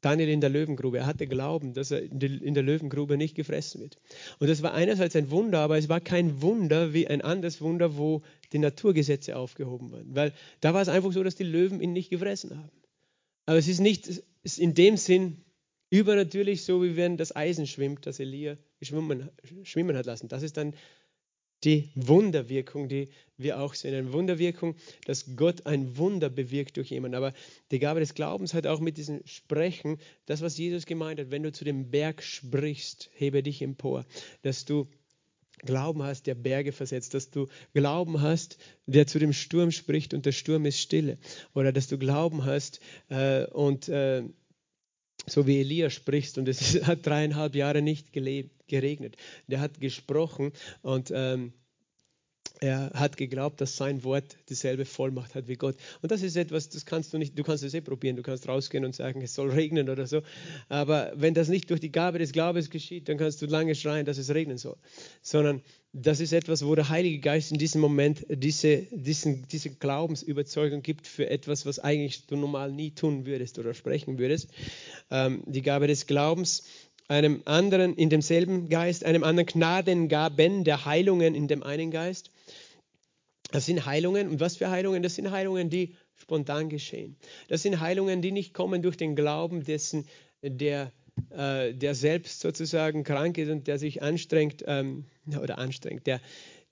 Daniel 0.00 0.28
in 0.28 0.40
der 0.40 0.50
Löwengrube. 0.50 0.98
Er 0.98 1.06
hatte 1.06 1.26
Glauben, 1.26 1.74
dass 1.74 1.90
er 1.90 2.02
in 2.02 2.54
der 2.54 2.62
Löwengrube 2.62 3.16
nicht 3.16 3.34
gefressen 3.34 3.80
wird. 3.80 3.98
Und 4.38 4.48
das 4.48 4.62
war 4.62 4.74
einerseits 4.74 5.16
ein 5.16 5.30
Wunder, 5.30 5.60
aber 5.60 5.78
es 5.78 5.88
war 5.88 6.00
kein 6.00 6.40
Wunder 6.42 6.94
wie 6.94 7.06
ein 7.06 7.20
anderes 7.20 7.60
Wunder, 7.60 7.96
wo 7.96 8.22
die 8.52 8.58
Naturgesetze 8.58 9.36
aufgehoben 9.36 9.90
wurden. 9.90 10.14
Weil 10.14 10.32
da 10.60 10.74
war 10.74 10.82
es 10.82 10.88
einfach 10.88 11.12
so, 11.12 11.22
dass 11.22 11.36
die 11.36 11.44
Löwen 11.44 11.80
ihn 11.80 11.92
nicht 11.92 12.10
gefressen 12.10 12.56
haben. 12.56 12.70
Aber 13.46 13.58
es 13.58 13.68
ist 13.68 13.80
nicht 13.80 14.22
ist 14.42 14.58
in 14.58 14.74
dem 14.74 14.96
Sinn 14.96 15.44
übernatürlich, 15.90 16.64
so 16.64 16.82
wie 16.82 16.96
wenn 16.96 17.16
das 17.16 17.34
Eisen 17.34 17.66
schwimmt, 17.66 18.06
das 18.06 18.20
Elia 18.20 18.56
schwimmen, 18.80 19.28
schwimmen 19.64 19.96
hat 19.96 20.06
lassen. 20.06 20.28
Das 20.28 20.42
ist 20.42 20.56
dann 20.56 20.74
die 21.64 21.90
Wunderwirkung, 21.94 22.88
die 22.88 23.08
wir 23.36 23.60
auch 23.60 23.74
sehen. 23.74 23.94
Eine 23.94 24.12
Wunderwirkung, 24.12 24.76
dass 25.06 25.36
Gott 25.36 25.66
ein 25.66 25.96
Wunder 25.96 26.28
bewirkt 26.28 26.76
durch 26.76 26.90
jemanden. 26.90 27.16
Aber 27.16 27.32
die 27.70 27.78
Gabe 27.78 28.00
des 28.00 28.14
Glaubens 28.14 28.54
hat 28.54 28.66
auch 28.66 28.80
mit 28.80 28.96
diesem 28.96 29.20
Sprechen, 29.24 29.98
das, 30.26 30.40
was 30.40 30.58
Jesus 30.58 30.86
gemeint 30.86 31.20
hat, 31.20 31.30
wenn 31.30 31.42
du 31.42 31.52
zu 31.52 31.64
dem 31.64 31.90
Berg 31.90 32.22
sprichst, 32.22 33.10
hebe 33.14 33.42
dich 33.42 33.62
empor, 33.62 34.04
dass 34.42 34.64
du 34.64 34.88
Glauben 35.62 36.02
hast, 36.02 36.26
der 36.26 36.34
Berge 36.34 36.72
versetzt, 36.72 37.12
dass 37.12 37.30
du 37.30 37.48
Glauben 37.74 38.22
hast, 38.22 38.56
der 38.86 39.06
zu 39.06 39.18
dem 39.18 39.34
Sturm 39.34 39.72
spricht 39.72 40.14
und 40.14 40.24
der 40.24 40.32
Sturm 40.32 40.64
ist 40.64 40.78
stille. 40.78 41.18
Oder 41.54 41.72
dass 41.72 41.86
du 41.86 41.98
Glauben 41.98 42.46
hast 42.46 42.80
äh, 43.10 43.44
und 43.44 43.88
äh, 43.88 44.22
so 45.26 45.46
wie 45.46 45.60
Elia 45.60 45.90
sprichst 45.90 46.38
und 46.38 46.48
es 46.48 46.82
hat 46.86 47.06
dreieinhalb 47.06 47.54
Jahre 47.54 47.82
nicht 47.82 48.12
geregnet. 48.12 49.16
Der 49.46 49.60
hat 49.60 49.80
gesprochen 49.80 50.52
und 50.82 51.12
ähm, 51.14 51.52
er 52.60 52.90
hat 52.94 53.16
geglaubt, 53.16 53.60
dass 53.60 53.76
sein 53.76 54.04
Wort 54.04 54.36
dieselbe 54.50 54.84
Vollmacht 54.84 55.34
hat 55.34 55.48
wie 55.48 55.56
Gott. 55.56 55.76
Und 56.02 56.12
das 56.12 56.22
ist 56.22 56.36
etwas, 56.36 56.68
das 56.68 56.84
kannst 56.84 57.12
du 57.12 57.18
nicht, 57.18 57.38
du 57.38 57.42
kannst 57.42 57.64
es 57.64 57.72
eh 57.72 57.80
probieren, 57.80 58.16
du 58.16 58.22
kannst 58.22 58.46
rausgehen 58.46 58.84
und 58.84 58.94
sagen, 58.94 59.22
es 59.22 59.34
soll 59.34 59.50
regnen 59.50 59.88
oder 59.88 60.06
so. 60.06 60.20
Aber 60.68 61.10
wenn 61.14 61.32
das 61.32 61.48
nicht 61.48 61.70
durch 61.70 61.80
die 61.80 61.90
Gabe 61.90 62.18
des 62.18 62.32
Glaubens 62.32 62.68
geschieht, 62.68 63.08
dann 63.08 63.16
kannst 63.16 63.40
du 63.40 63.46
lange 63.46 63.74
schreien, 63.74 64.04
dass 64.04 64.18
es 64.18 64.32
regnen 64.34 64.58
soll. 64.58 64.76
Sondern 65.22 65.62
das 65.92 66.20
ist 66.20 66.32
etwas, 66.32 66.64
wo 66.64 66.74
der 66.74 66.88
Heilige 66.88 67.18
Geist 67.18 67.50
in 67.50 67.58
diesem 67.58 67.80
Moment 67.80 68.24
diese, 68.28 68.86
diesen, 68.92 69.48
diese 69.48 69.70
Glaubensüberzeugung 69.70 70.82
gibt 70.82 71.06
für 71.08 71.28
etwas, 71.28 71.66
was 71.66 71.80
eigentlich 71.80 72.26
du 72.26 72.36
normal 72.36 72.70
nie 72.70 72.92
tun 72.92 73.26
würdest 73.26 73.58
oder 73.58 73.74
sprechen 73.74 74.18
würdest. 74.18 74.50
Ähm, 75.10 75.42
die 75.46 75.62
Gabe 75.62 75.88
des 75.88 76.06
Glaubens 76.06 76.62
einem 77.10 77.42
anderen 77.44 77.94
in 77.94 78.08
demselben 78.08 78.68
Geist, 78.68 79.04
einem 79.04 79.24
anderen 79.24 79.46
Gnadengaben 79.46 80.64
der 80.64 80.84
Heilungen 80.84 81.34
in 81.34 81.48
dem 81.48 81.62
einen 81.62 81.90
Geist 81.90 82.30
das 83.52 83.66
sind 83.66 83.86
Heilungen. 83.86 84.28
Und 84.28 84.40
was 84.40 84.56
für 84.56 84.70
Heilungen? 84.70 85.02
Das 85.02 85.14
sind 85.14 85.30
Heilungen, 85.30 85.70
die 85.70 85.94
spontan 86.16 86.68
geschehen. 86.68 87.16
Das 87.48 87.62
sind 87.62 87.80
Heilungen, 87.80 88.22
die 88.22 88.32
nicht 88.32 88.54
kommen 88.54 88.82
durch 88.82 88.96
den 88.96 89.16
Glauben 89.16 89.64
dessen, 89.64 90.06
der, 90.42 90.92
äh, 91.30 91.74
der 91.74 91.94
selbst 91.94 92.40
sozusagen 92.40 93.04
krank 93.04 93.38
ist 93.38 93.50
und 93.50 93.66
der 93.66 93.78
sich 93.78 94.02
anstrengt 94.02 94.64
ähm, 94.66 95.06
oder 95.26 95.58
anstrengt, 95.58 96.06
der, 96.06 96.20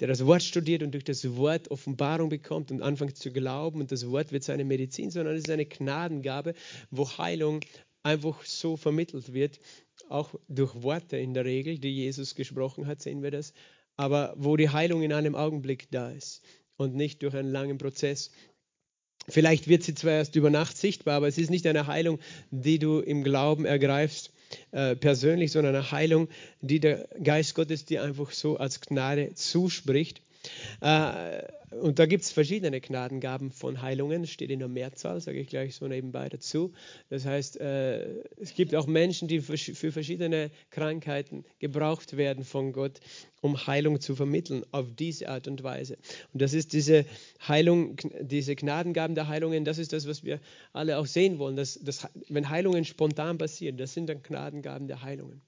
der 0.01 0.09
das 0.09 0.25
Wort 0.27 0.43
studiert 0.43 0.83
und 0.83 0.93
durch 0.93 1.05
das 1.05 1.37
Wort 1.37 1.71
Offenbarung 1.71 2.29
bekommt 2.29 2.71
und 2.71 2.83
anfängt 2.83 3.17
zu 3.17 3.33
glauben 3.33 3.81
und 3.81 3.91
das 3.91 4.09
Wort 4.11 4.33
wird 4.33 4.45
seine 4.45 4.65
Medizin, 4.65 5.11
sondern 5.11 5.35
es 5.35 5.41
ist 5.41 5.51
eine 5.51 5.67
Gnadengabe, 5.67 6.55
wo 6.91 7.09
Heilung 7.19 7.61
einfach 8.09 8.45
so 8.45 8.77
vermittelt 8.77 9.33
wird, 9.33 9.61
auch 10.09 10.35
durch 10.49 10.83
Worte 10.83 11.17
in 11.17 11.35
der 11.35 11.45
Regel, 11.45 11.79
die 11.79 11.95
Jesus 11.95 12.35
gesprochen 12.35 12.87
hat, 12.87 13.01
sehen 13.03 13.23
wir 13.23 13.31
das, 13.31 13.53
aber 13.97 14.35
wo 14.37 14.57
die 14.57 14.71
Heilung 14.71 15.03
in 15.03 15.13
einem 15.13 15.35
Augenblick 15.35 15.91
da 15.91 16.11
ist 16.11 16.43
und 16.77 16.95
nicht 16.95 17.23
durch 17.23 17.35
einen 17.35 17.51
langen 17.51 17.79
Prozess. 17.79 18.31
Vielleicht 19.29 19.69
wird 19.69 19.83
sie 19.83 19.95
zwar 19.95 20.13
erst 20.13 20.37
über 20.37 20.49
Nacht 20.49 20.77
sichtbar, 20.79 21.17
aber 21.17 21.29
es 21.29 21.37
ist 21.37 21.51
nicht 21.51 21.67
eine 21.67 21.87
Heilung, 21.87 22.19
die 22.51 22.79
du 22.79 23.01
im 23.01 23.23
Glauben 23.25 23.67
ergreifst 23.67 24.33
äh, 24.71 24.97
persönlich, 24.97 25.53
sondern 25.53 25.75
eine 25.75 25.91
Heilung, 25.91 26.29
die 26.63 26.81
der 26.81 27.09
Geist 27.23 27.55
Gottes 27.55 27.85
dir 27.85 28.03
einfach 28.03 28.31
so 28.31 28.57
als 28.57 28.81
Gnade 28.81 29.35
zuspricht. 29.35 30.23
Äh, 30.81 31.43
und 31.71 31.99
da 31.99 32.07
gibt 32.07 32.25
es 32.25 32.33
verschiedene 32.33 32.81
Gnadengaben 32.81 33.51
von 33.51 33.83
Heilungen, 33.83 34.27
steht 34.27 34.51
in 34.51 34.59
der 34.59 34.69
Mehrzahl, 34.69 35.21
sage 35.21 35.41
ich 35.41 35.49
gleich 35.49 35.75
so 35.75 35.87
nebenbei 35.87 36.29
dazu. 36.29 36.73
Das 37.11 37.25
heißt, 37.25 37.61
äh, 37.61 38.23
es 38.37 38.55
gibt 38.55 38.75
auch 38.75 38.87
Menschen, 38.87 39.29
die 39.29 39.41
für 39.41 39.93
verschiedene 39.93 40.51
Krankheiten 40.71 41.45
gebraucht 41.59 42.17
werden 42.17 42.45
von 42.45 42.73
Gott, 42.73 43.01
um 43.41 43.67
Heilung 43.67 44.01
zu 44.01 44.17
vermitteln, 44.17 44.65
auf 44.73 44.87
diese 44.97 45.29
Art 45.29 45.47
und 45.49 45.63
Weise. 45.63 45.99
Und 46.33 46.43
das 46.43 46.55
ist 46.55 46.73
diese 46.73 47.05
Heilung, 47.47 47.97
diese 48.21 48.57
Gnadengaben 48.57 49.15
der 49.15 49.29
Heilungen, 49.29 49.65
das 49.65 49.79
ist 49.79 49.93
das, 49.93 50.09
was 50.09 50.25
wir 50.25 50.41
alle 50.73 50.99
auch 50.99 51.07
sehen 51.07 51.39
wollen. 51.39 51.57
Dass, 51.57 51.79
dass, 51.83 52.09
wenn 52.29 52.49
Heilungen 52.49 52.85
spontan 52.85 53.39
passieren, 53.39 53.77
das 53.77 53.95
sind 53.95 54.09
dann 54.09 54.23
Gnadengaben 54.23 54.89
der 54.89 55.03
Heilungen. 55.03 55.43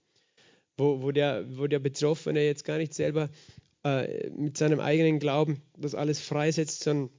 Wo, 0.76 1.02
wo, 1.02 1.12
der, 1.12 1.44
wo 1.58 1.66
der 1.66 1.78
Betroffene 1.78 2.42
jetzt 2.44 2.64
gar 2.64 2.78
nicht 2.78 2.94
selber 2.94 3.28
äh, 3.84 4.30
mit 4.30 4.56
seinem 4.56 4.80
eigenen 4.80 5.18
Glauben 5.18 5.62
das 5.76 5.94
alles 5.94 6.20
freisetzt, 6.20 6.82
sondern 6.82 7.10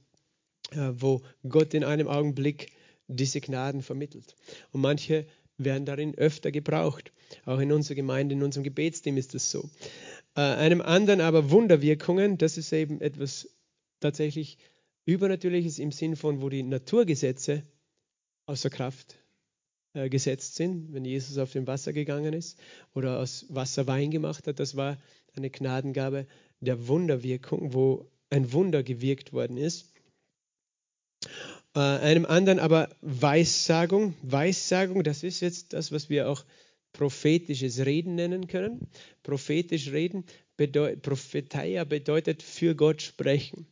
äh, 0.72 0.92
wo 1.00 1.22
Gott 1.48 1.74
in 1.74 1.84
einem 1.84 2.08
Augenblick 2.08 2.72
diese 3.08 3.40
Gnaden 3.40 3.82
vermittelt. 3.82 4.36
Und 4.70 4.80
manche 4.80 5.26
werden 5.58 5.84
darin 5.84 6.16
öfter 6.16 6.50
gebraucht. 6.50 7.12
Auch 7.44 7.58
in 7.58 7.72
unserer 7.72 7.94
Gemeinde, 7.94 8.34
in 8.34 8.42
unserem 8.42 8.64
Gebetsteam 8.64 9.16
ist 9.16 9.34
das 9.34 9.50
so. 9.50 9.68
Äh, 10.34 10.40
einem 10.40 10.80
anderen 10.80 11.20
aber 11.20 11.50
Wunderwirkungen, 11.50 12.38
das 12.38 12.56
ist 12.58 12.72
eben 12.72 13.00
etwas 13.00 13.48
tatsächlich 14.00 14.58
Übernatürliches 15.04 15.78
im 15.78 15.92
Sinn 15.92 16.16
von, 16.16 16.42
wo 16.42 16.48
die 16.48 16.62
Naturgesetze 16.62 17.64
außer 18.46 18.70
Kraft 18.70 19.16
äh, 19.94 20.08
gesetzt 20.08 20.54
sind, 20.54 20.92
wenn 20.92 21.04
Jesus 21.04 21.38
auf 21.38 21.52
dem 21.52 21.66
Wasser 21.66 21.92
gegangen 21.92 22.32
ist 22.32 22.58
oder 22.94 23.18
aus 23.18 23.46
Wasser 23.48 23.86
Wein 23.86 24.10
gemacht 24.10 24.46
hat. 24.46 24.60
Das 24.60 24.76
war 24.76 24.98
eine 25.34 25.50
Gnadengabe 25.50 26.26
der 26.62 26.88
Wunderwirkung, 26.88 27.74
wo 27.74 28.10
ein 28.30 28.52
Wunder 28.52 28.82
gewirkt 28.82 29.32
worden 29.32 29.56
ist. 29.56 29.92
Äh, 31.74 31.80
einem 31.80 32.24
anderen 32.24 32.58
aber 32.58 32.88
Weissagung. 33.00 34.14
Weissagung, 34.22 35.04
das 35.04 35.22
ist 35.22 35.40
jetzt 35.40 35.72
das, 35.72 35.92
was 35.92 36.08
wir 36.08 36.28
auch 36.28 36.44
prophetisches 36.92 37.84
Reden 37.84 38.14
nennen 38.14 38.46
können. 38.46 38.88
Prophetisch 39.22 39.90
reden, 39.90 40.24
bedeut, 40.56 41.02
Propheteia 41.02 41.84
bedeutet 41.84 42.42
für 42.42 42.74
Gott 42.74 43.02
sprechen. 43.02 43.66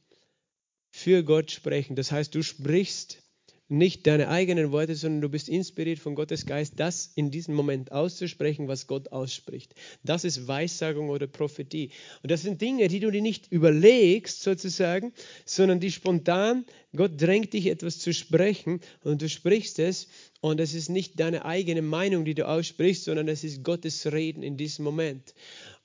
Für 0.90 1.22
Gott 1.22 1.50
sprechen. 1.50 1.96
Das 1.96 2.10
heißt, 2.10 2.34
du 2.34 2.42
sprichst 2.42 3.22
nicht 3.70 4.06
deine 4.06 4.28
eigenen 4.28 4.72
Worte, 4.72 4.96
sondern 4.96 5.20
du 5.20 5.28
bist 5.28 5.48
inspiriert 5.48 6.00
von 6.00 6.16
Gottes 6.16 6.44
Geist, 6.44 6.74
das 6.76 7.12
in 7.14 7.30
diesem 7.30 7.54
Moment 7.54 7.92
auszusprechen, 7.92 8.66
was 8.66 8.88
Gott 8.88 9.12
ausspricht. 9.12 9.74
Das 10.02 10.24
ist 10.24 10.48
Weissagung 10.48 11.08
oder 11.08 11.28
Prophetie. 11.28 11.90
Und 12.22 12.30
das 12.30 12.42
sind 12.42 12.60
Dinge, 12.60 12.88
die 12.88 12.98
du 12.98 13.10
dir 13.10 13.22
nicht 13.22 13.50
überlegst, 13.52 14.42
sozusagen, 14.42 15.12
sondern 15.44 15.78
die 15.78 15.92
spontan, 15.92 16.66
Gott 16.96 17.12
drängt 17.16 17.52
dich 17.52 17.66
etwas 17.66 18.00
zu 18.00 18.12
sprechen 18.12 18.80
und 19.04 19.22
du 19.22 19.28
sprichst 19.28 19.78
es 19.78 20.08
und 20.40 20.58
es 20.58 20.74
ist 20.74 20.88
nicht 20.88 21.20
deine 21.20 21.44
eigene 21.44 21.82
Meinung, 21.82 22.24
die 22.24 22.34
du 22.34 22.48
aussprichst, 22.48 23.04
sondern 23.04 23.28
es 23.28 23.44
ist 23.44 23.62
Gottes 23.62 24.10
Reden 24.10 24.42
in 24.42 24.56
diesem 24.56 24.84
Moment. 24.84 25.34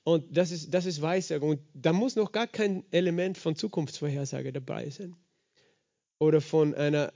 Und 0.02 0.36
das 0.36 0.50
ist, 0.50 0.74
das 0.74 0.86
ist 0.86 1.02
Weissagung. 1.02 1.50
Und 1.50 1.60
da 1.74 1.92
muss 1.92 2.16
noch 2.16 2.32
gar 2.32 2.46
kein 2.46 2.84
Element 2.90 3.38
von 3.38 3.54
Zukunftsvorhersage 3.54 4.52
dabei 4.52 4.90
sein. 4.90 5.16
Oder 6.18 6.40
von 6.40 6.74
einer 6.74 7.12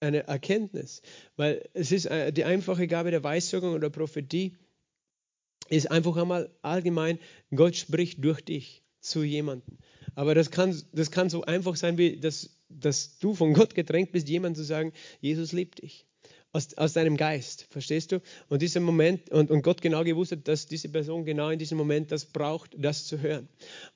eine 0.00 0.26
Erkenntnis, 0.26 1.02
weil 1.36 1.68
es 1.74 1.92
ist 1.92 2.06
äh, 2.06 2.32
die 2.32 2.44
einfache 2.44 2.86
Gabe 2.86 3.10
der 3.10 3.24
Weissagung 3.24 3.74
oder 3.74 3.90
Prophetie 3.90 4.56
ist 5.68 5.90
einfach 5.90 6.16
einmal 6.16 6.50
allgemein, 6.62 7.18
Gott 7.54 7.76
spricht 7.76 8.24
durch 8.24 8.40
dich 8.40 8.82
zu 9.00 9.22
jemandem. 9.22 9.78
Aber 10.14 10.34
das 10.34 10.50
kann, 10.50 10.80
das 10.92 11.10
kann 11.10 11.30
so 11.30 11.42
einfach 11.42 11.76
sein, 11.76 11.98
wie 11.98 12.18
dass, 12.18 12.58
dass 12.68 13.18
du 13.18 13.34
von 13.34 13.54
Gott 13.54 13.74
gedrängt 13.74 14.12
bist, 14.12 14.28
jemand 14.28 14.56
zu 14.56 14.64
sagen, 14.64 14.92
Jesus 15.20 15.52
liebt 15.52 15.82
dich. 15.82 16.06
Aus, 16.50 16.72
aus 16.78 16.94
deinem 16.94 17.18
Geist, 17.18 17.66
verstehst 17.68 18.10
du? 18.10 18.22
Und 18.48 18.62
dieser 18.62 18.80
Moment, 18.80 19.30
und, 19.30 19.50
und 19.50 19.60
Gott 19.60 19.82
genau 19.82 20.02
gewusst 20.02 20.32
hat, 20.32 20.48
dass 20.48 20.66
diese 20.66 20.88
Person 20.88 21.26
genau 21.26 21.50
in 21.50 21.58
diesem 21.58 21.76
Moment 21.76 22.10
das 22.10 22.24
braucht, 22.24 22.74
das 22.78 23.06
zu 23.06 23.20
hören. 23.20 23.48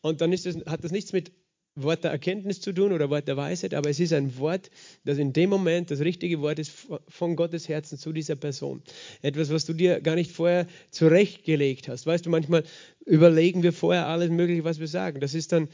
Und 0.03 0.21
dann 0.21 0.35
ist 0.35 0.45
das, 0.45 0.57
hat 0.67 0.85
das 0.85 0.93
nichts 0.93 1.15
mit 1.15 1.33
Wort 1.75 2.05
der 2.05 2.11
Erkenntnis 2.11 2.61
zu 2.61 2.73
tun 2.73 2.93
oder 2.93 3.09
Wort 3.09 3.29
der 3.29 3.37
Weisheit, 3.37 3.73
aber 3.73 3.89
es 3.89 3.99
ist 3.99 4.13
ein 4.13 4.37
Wort, 4.39 4.71
das 5.05 5.19
in 5.19 5.33
dem 5.33 5.49
Moment 5.49 5.91
das 5.91 6.01
richtige 6.01 6.41
Wort 6.41 6.59
ist 6.59 6.73
von 7.09 7.37
Gottes 7.37 7.69
Herzen 7.69 7.99
zu 7.99 8.13
dieser 8.13 8.37
Person. 8.37 8.83
Etwas, 9.23 9.51
was 9.51 9.65
du 9.65 9.73
dir 9.73 10.01
gar 10.01 10.15
nicht 10.15 10.33
vorher 10.33 10.67
zurechtgelegt 10.91 11.89
hast. 11.89 12.07
Weißt 12.07 12.27
du, 12.27 12.31
manchmal 12.31 12.65
überlegen 13.07 13.63
wir 13.63 13.73
vorher 13.73 14.07
alles 14.07 14.31
Mögliche, 14.31 14.65
was 14.65 14.81
wir 14.81 14.89
sagen. 14.89 15.21
Das 15.21 15.35
ist 15.35 15.53
dann 15.53 15.69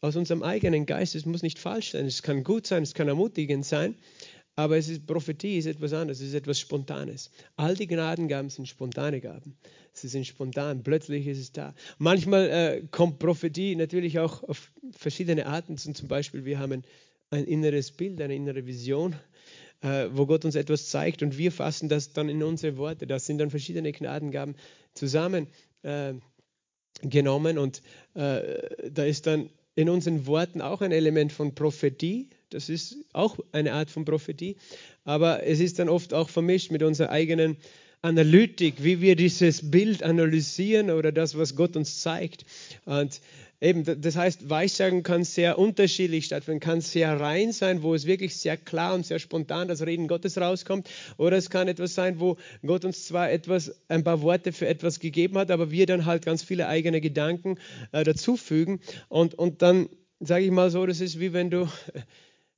aus 0.00 0.16
unserem 0.16 0.42
eigenen 0.42 0.86
Geist. 0.86 1.14
Es 1.14 1.26
muss 1.26 1.42
nicht 1.42 1.58
falsch 1.58 1.92
sein. 1.92 2.06
Es 2.06 2.22
kann 2.22 2.44
gut 2.44 2.66
sein, 2.66 2.82
es 2.82 2.94
kann 2.94 3.08
ermutigend 3.08 3.64
sein, 3.66 3.96
aber 4.54 4.76
es 4.76 4.88
ist 4.88 5.06
Prophetie 5.06 5.58
ist 5.58 5.66
etwas 5.66 5.92
anderes, 5.92 6.20
es 6.20 6.28
ist 6.28 6.34
etwas 6.34 6.60
Spontanes. 6.60 7.30
All 7.56 7.74
die 7.74 7.86
Gnadengaben 7.86 8.50
sind 8.50 8.68
spontane 8.68 9.20
Gaben. 9.20 9.56
Sie 9.94 10.08
sind 10.08 10.26
spontan, 10.26 10.82
plötzlich 10.82 11.26
ist 11.26 11.38
es 11.38 11.52
da. 11.52 11.74
Manchmal 11.98 12.50
äh, 12.50 12.82
kommt 12.90 13.18
Prophetie 13.18 13.76
natürlich 13.76 14.18
auch 14.18 14.42
auf 14.42 14.72
verschiedene 14.92 15.46
Arten. 15.46 15.76
Zum 15.76 16.08
Beispiel, 16.08 16.44
wir 16.44 16.58
haben 16.58 16.72
ein, 16.72 16.84
ein 17.30 17.44
inneres 17.44 17.92
Bild, 17.92 18.20
eine 18.20 18.34
innere 18.34 18.66
Vision, 18.66 19.16
äh, 19.80 20.08
wo 20.12 20.26
Gott 20.26 20.44
uns 20.44 20.54
etwas 20.54 20.88
zeigt 20.88 21.22
und 21.22 21.38
wir 21.38 21.52
fassen 21.52 21.88
das 21.88 22.12
dann 22.12 22.28
in 22.28 22.42
unsere 22.42 22.76
Worte. 22.76 23.06
Das 23.06 23.26
sind 23.26 23.38
dann 23.38 23.50
verschiedene 23.50 23.92
Gnadengaben 23.92 24.56
zusammen 24.94 25.48
äh, 25.82 26.14
und 27.02 27.82
äh, 28.14 28.90
da 28.90 29.04
ist 29.04 29.26
dann 29.26 29.50
in 29.74 29.88
unseren 29.88 30.26
Worten 30.26 30.60
auch 30.60 30.82
ein 30.82 30.92
Element 30.92 31.32
von 31.32 31.54
Prophetie. 31.54 32.28
Das 32.50 32.68
ist 32.68 32.96
auch 33.12 33.38
eine 33.52 33.72
Art 33.72 33.90
von 33.90 34.04
Prophetie. 34.04 34.56
Aber 35.04 35.44
es 35.44 35.60
ist 35.60 35.78
dann 35.78 35.88
oft 35.88 36.12
auch 36.12 36.28
vermischt 36.28 36.70
mit 36.70 36.82
unserer 36.82 37.10
eigenen 37.10 37.56
Analytik, 38.02 38.82
wie 38.82 39.00
wir 39.00 39.14
dieses 39.14 39.70
Bild 39.70 40.02
analysieren 40.02 40.90
oder 40.90 41.12
das, 41.12 41.38
was 41.38 41.54
Gott 41.54 41.76
uns 41.76 42.00
zeigt. 42.00 42.44
Und 42.84 43.20
eben, 43.60 43.84
das 43.84 44.16
heißt, 44.16 44.50
Weissagen 44.50 45.04
kann 45.04 45.22
sehr 45.22 45.56
unterschiedlich 45.56 46.24
stattfinden, 46.24 46.58
kann 46.58 46.80
sehr 46.80 47.20
rein 47.20 47.52
sein, 47.52 47.84
wo 47.84 47.94
es 47.94 48.04
wirklich 48.04 48.36
sehr 48.36 48.56
klar 48.56 48.94
und 48.94 49.06
sehr 49.06 49.20
spontan 49.20 49.68
das 49.68 49.86
Reden 49.86 50.08
Gottes 50.08 50.36
rauskommt. 50.36 50.90
Oder 51.16 51.36
es 51.36 51.48
kann 51.48 51.68
etwas 51.68 51.94
sein, 51.94 52.18
wo 52.18 52.38
Gott 52.66 52.84
uns 52.84 53.06
zwar 53.06 53.30
etwas, 53.30 53.72
ein 53.86 54.02
paar 54.02 54.20
Worte 54.20 54.52
für 54.52 54.66
etwas 54.66 54.98
gegeben 54.98 55.38
hat, 55.38 55.52
aber 55.52 55.70
wir 55.70 55.86
dann 55.86 56.04
halt 56.04 56.24
ganz 56.24 56.42
viele 56.42 56.66
eigene 56.66 57.00
Gedanken 57.00 57.56
äh, 57.92 58.02
dazufügen. 58.02 58.80
Und, 59.08 59.34
und 59.34 59.62
dann 59.62 59.88
sage 60.18 60.44
ich 60.44 60.50
mal 60.50 60.70
so, 60.70 60.86
das 60.86 61.00
ist 61.00 61.20
wie 61.20 61.32
wenn 61.32 61.50
du 61.50 61.68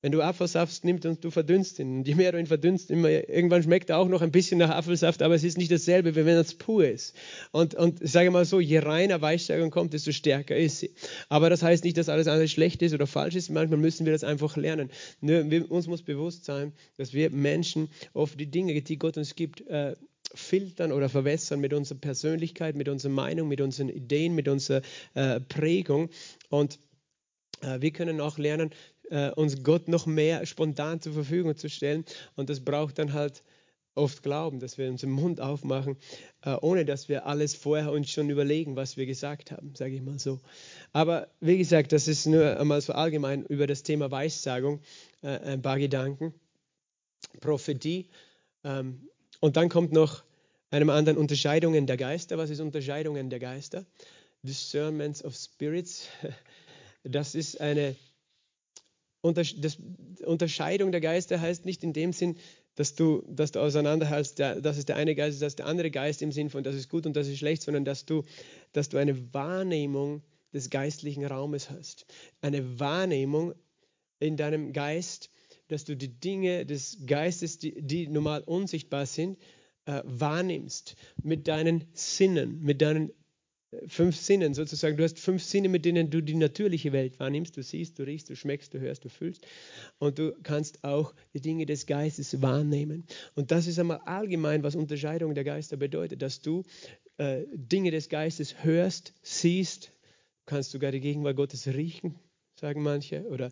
wenn 0.04 0.12
du 0.12 0.20
Apfelsaft 0.20 0.84
nimmst 0.84 1.06
und 1.06 1.24
du 1.24 1.30
verdünnst 1.30 1.78
ihn, 1.78 2.00
und 2.00 2.06
je 2.06 2.14
mehr 2.14 2.30
du 2.30 2.38
ihn 2.38 2.44
verdünnst, 2.44 2.90
immer, 2.90 3.08
irgendwann 3.08 3.62
schmeckt 3.62 3.88
er 3.88 3.96
auch 3.96 4.08
noch 4.08 4.20
ein 4.20 4.32
bisschen 4.32 4.58
nach 4.58 4.68
Apfelsaft, 4.68 5.22
aber 5.22 5.34
es 5.34 5.44
ist 5.44 5.56
nicht 5.56 5.72
dasselbe, 5.72 6.14
wie 6.14 6.26
wenn 6.26 6.36
es 6.36 6.52
pur 6.56 6.86
ist. 6.86 7.16
Und, 7.52 7.74
und 7.74 8.02
ich 8.02 8.12
sage 8.12 8.30
mal 8.30 8.44
so, 8.44 8.60
je 8.60 8.80
reiner 8.80 9.22
Weichstärkung 9.22 9.70
kommt, 9.70 9.94
desto 9.94 10.12
stärker 10.12 10.58
ist 10.58 10.80
sie. 10.80 10.90
Aber 11.30 11.48
das 11.48 11.62
heißt 11.62 11.84
nicht, 11.84 11.96
dass 11.96 12.10
alles 12.10 12.26
andere 12.26 12.48
schlecht 12.48 12.82
ist 12.82 12.92
oder 12.92 13.06
falsch 13.06 13.34
ist. 13.34 13.48
Manchmal 13.48 13.78
müssen 13.78 14.04
wir 14.04 14.12
das 14.12 14.24
einfach 14.24 14.58
lernen. 14.58 14.90
Wir, 15.22 15.70
uns 15.70 15.86
muss 15.86 16.02
bewusst 16.02 16.44
sein, 16.44 16.74
dass 16.98 17.14
wir 17.14 17.30
Menschen 17.30 17.88
oft 18.12 18.38
die 18.38 18.50
Dinge, 18.50 18.78
die 18.82 18.98
Gott 18.98 19.16
uns 19.16 19.34
gibt, 19.34 19.66
äh, 19.68 19.96
filtern 20.34 20.92
oder 20.92 21.08
verwässern 21.08 21.60
mit 21.60 21.72
unserer 21.72 21.98
Persönlichkeit, 21.98 22.76
mit 22.76 22.90
unserer 22.90 23.12
Meinung, 23.12 23.48
mit 23.48 23.62
unseren 23.62 23.88
Ideen, 23.88 24.34
mit 24.34 24.48
unserer 24.48 24.82
äh, 25.14 25.40
Prägung. 25.40 26.10
Und 26.50 26.78
äh, 27.62 27.80
wir 27.80 27.90
können 27.92 28.20
auch 28.20 28.36
lernen, 28.36 28.70
äh, 29.10 29.30
uns 29.30 29.62
Gott 29.62 29.88
noch 29.88 30.06
mehr 30.06 30.46
spontan 30.46 31.00
zur 31.00 31.12
Verfügung 31.12 31.56
zu 31.56 31.68
stellen. 31.68 32.04
Und 32.36 32.50
das 32.50 32.60
braucht 32.60 32.98
dann 32.98 33.12
halt 33.12 33.42
oft 33.94 34.22
Glauben, 34.22 34.60
dass 34.60 34.76
wir 34.78 34.88
unseren 34.88 35.10
Mund 35.10 35.40
aufmachen, 35.40 35.96
äh, 36.42 36.56
ohne 36.60 36.84
dass 36.84 37.08
wir 37.08 37.26
alles 37.26 37.54
vorher 37.54 37.92
uns 37.92 38.10
schon 38.10 38.28
überlegen, 38.30 38.76
was 38.76 38.96
wir 38.96 39.06
gesagt 39.06 39.52
haben, 39.52 39.74
sage 39.74 39.94
ich 39.94 40.02
mal 40.02 40.18
so. 40.18 40.40
Aber 40.92 41.28
wie 41.40 41.58
gesagt, 41.58 41.92
das 41.92 42.08
ist 42.08 42.26
nur 42.26 42.58
einmal 42.58 42.80
so 42.80 42.92
allgemein 42.92 43.44
über 43.46 43.66
das 43.66 43.82
Thema 43.82 44.10
Weissagung 44.10 44.80
äh, 45.22 45.38
ein 45.38 45.62
paar 45.62 45.78
Gedanken. 45.78 46.34
Prophetie. 47.40 48.08
Ähm, 48.64 49.08
und 49.40 49.56
dann 49.56 49.68
kommt 49.68 49.92
noch 49.92 50.24
einem 50.70 50.90
anderen 50.90 51.18
Unterscheidungen 51.18 51.86
der 51.86 51.96
Geister. 51.96 52.38
Was 52.38 52.50
ist 52.50 52.60
Unterscheidungen 52.60 53.30
der 53.30 53.38
Geister? 53.38 53.84
Discernments 54.42 55.24
of 55.24 55.34
Spirits. 55.34 56.08
Das 57.06 57.34
ist 57.34 57.60
eine 57.60 57.96
Unterscheidung 59.24 60.92
der 60.92 61.00
Geister 61.00 61.40
heißt 61.40 61.64
nicht 61.64 61.82
in 61.82 61.92
dem 61.92 62.12
Sinn, 62.12 62.36
dass 62.74 62.94
du, 62.94 63.22
dass 63.28 63.52
du 63.52 63.60
auseinanderhältst, 63.60 64.38
das 64.38 64.76
ist 64.76 64.88
der 64.88 64.96
eine 64.96 65.14
Geist, 65.14 65.40
das 65.40 65.52
ist 65.52 65.58
der 65.60 65.66
andere 65.66 65.90
Geist 65.90 66.20
im 66.22 66.32
Sinn 66.32 66.50
von, 66.50 66.62
das 66.62 66.74
ist 66.74 66.88
gut 66.88 67.06
und 67.06 67.16
das 67.16 67.28
ist 67.28 67.38
schlecht, 67.38 67.62
sondern 67.62 67.84
dass 67.84 68.04
du, 68.04 68.24
dass 68.72 68.88
du 68.88 68.98
eine 68.98 69.32
Wahrnehmung 69.32 70.22
des 70.52 70.70
geistlichen 70.70 71.24
Raumes 71.24 71.70
hast. 71.70 72.06
Eine 72.40 72.78
Wahrnehmung 72.78 73.54
in 74.20 74.36
deinem 74.36 74.72
Geist, 74.72 75.30
dass 75.68 75.84
du 75.84 75.96
die 75.96 76.20
Dinge 76.20 76.66
des 76.66 76.98
Geistes, 77.06 77.58
die, 77.58 77.80
die 77.80 78.06
normal 78.08 78.42
unsichtbar 78.42 79.06
sind, 79.06 79.38
äh, 79.86 80.02
wahrnimmst 80.04 80.96
mit 81.22 81.48
deinen 81.48 81.84
Sinnen, 81.92 82.60
mit 82.60 82.82
deinen 82.82 83.10
fünf 83.86 84.16
Sinnen 84.16 84.54
sozusagen. 84.54 84.96
Du 84.96 85.04
hast 85.04 85.18
fünf 85.18 85.42
Sinne, 85.42 85.68
mit 85.68 85.84
denen 85.84 86.10
du 86.10 86.20
die 86.20 86.34
natürliche 86.34 86.92
Welt 86.92 87.18
wahrnimmst. 87.20 87.56
Du 87.56 87.62
siehst, 87.62 87.98
du 87.98 88.02
riechst, 88.02 88.30
du 88.30 88.36
schmeckst, 88.36 88.74
du 88.74 88.80
hörst, 88.80 89.04
du 89.04 89.08
fühlst. 89.08 89.46
Und 89.98 90.18
du 90.18 90.34
kannst 90.42 90.84
auch 90.84 91.14
die 91.32 91.40
Dinge 91.40 91.66
des 91.66 91.86
Geistes 91.86 92.40
wahrnehmen. 92.42 93.04
Und 93.34 93.50
das 93.50 93.66
ist 93.66 93.78
einmal 93.78 94.00
allgemein, 94.04 94.62
was 94.62 94.76
Unterscheidung 94.76 95.34
der 95.34 95.44
Geister 95.44 95.76
bedeutet, 95.76 96.22
dass 96.22 96.40
du 96.40 96.62
äh, 97.18 97.44
Dinge 97.52 97.90
des 97.90 98.08
Geistes 98.08 98.64
hörst, 98.64 99.14
siehst, 99.22 99.92
kannst 100.46 100.70
sogar 100.70 100.92
die 100.92 101.00
Gegenwart 101.00 101.36
Gottes 101.36 101.66
riechen, 101.66 102.16
sagen 102.60 102.82
manche, 102.82 103.24
oder 103.24 103.50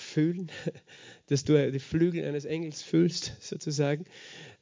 fühlen, 0.00 0.50
dass 1.26 1.44
du 1.44 1.70
die 1.70 1.78
Flügel 1.78 2.24
eines 2.24 2.44
Engels 2.44 2.82
fühlst, 2.82 3.36
sozusagen. 3.40 4.04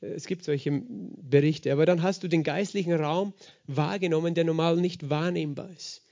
Es 0.01 0.27
gibt 0.27 0.45
solche 0.45 0.83
Berichte. 0.83 1.73
Aber 1.73 1.87
dann 1.87 2.03
hast 2.03 2.23
du 2.23 2.29
den 2.29 2.43
geistlichen 2.43 2.93
Raum 2.93 3.33
wahrgenommen, 3.67 4.35
der 4.35 4.45
normal 4.45 4.77
nicht 4.77 5.09
wahrnehmbar 5.09 5.71
ist. 5.71 6.03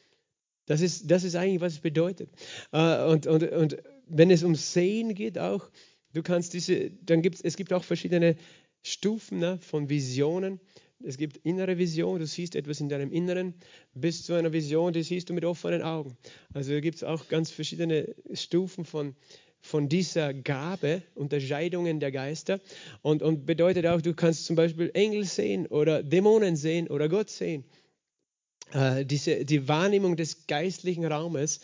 Das 0.67 0.81
ist, 0.81 1.11
das 1.11 1.25
ist 1.25 1.37
eigentlich, 1.37 1.61
was 1.61 1.75
es 1.75 1.81
bedeutet. 1.81 2.31
Äh, 2.73 3.05
und, 3.05 3.27
und, 3.27 3.43
und 3.51 3.77
wenn 4.07 4.31
es 4.31 4.43
um 4.43 4.55
Sehen 4.55 5.15
geht 5.15 5.39
auch, 5.39 5.69
du 6.13 6.23
kannst 6.23 6.55
diese, 6.55 6.91
dann 6.91 7.23
gibt 7.23 7.45
es 7.45 7.57
gibt 7.57 7.73
auch 7.73 7.85
verschiedene 7.85 8.37
Stufen 8.83 9.39
ne, 9.39 9.59
von 9.59 9.89
Visionen. 9.89 10.61
Es 11.03 11.17
gibt 11.19 11.39
innere 11.39 11.77
Vision, 11.77 12.19
du 12.19 12.27
siehst 12.27 12.55
etwas 12.55 12.81
in 12.81 12.89
deinem 12.89 13.11
Inneren, 13.11 13.55
bis 13.95 14.25
zu 14.25 14.35
einer 14.35 14.53
Vision, 14.53 14.93
die 14.93 15.03
siehst 15.03 15.29
du 15.29 15.35
mit 15.35 15.45
offenen 15.45 15.83
Augen. 15.83 16.17
Also 16.53 16.81
gibt 16.81 16.97
es 16.97 17.05
auch 17.05 17.29
ganz 17.29 17.51
verschiedene 17.51 18.15
Stufen 18.33 18.85
von, 18.85 19.15
von 19.61 19.89
dieser 19.89 20.33
Gabe, 20.33 21.03
Unterscheidungen 21.15 22.01
der 22.01 22.13
Geister. 22.13 22.61
Und, 23.03 23.23
und 23.23 23.45
bedeutet 23.45 23.87
auch, 23.87 24.01
du 24.01 24.15
kannst 24.15 24.47
zum 24.47 24.57
Beispiel 24.57 24.91
Engel 24.95 25.25
sehen 25.25 25.67
oder 25.67 26.03
Dämonen 26.03 26.57
sehen 26.57 26.89
oder 26.89 27.09
Gott 27.09 27.31
sehen. 27.31 27.65
Äh, 28.73 29.05
diese, 29.05 29.45
die 29.45 29.69
Wahrnehmung 29.69 30.17
des 30.17 30.47
geistlichen 30.47 31.05
Raumes, 31.05 31.61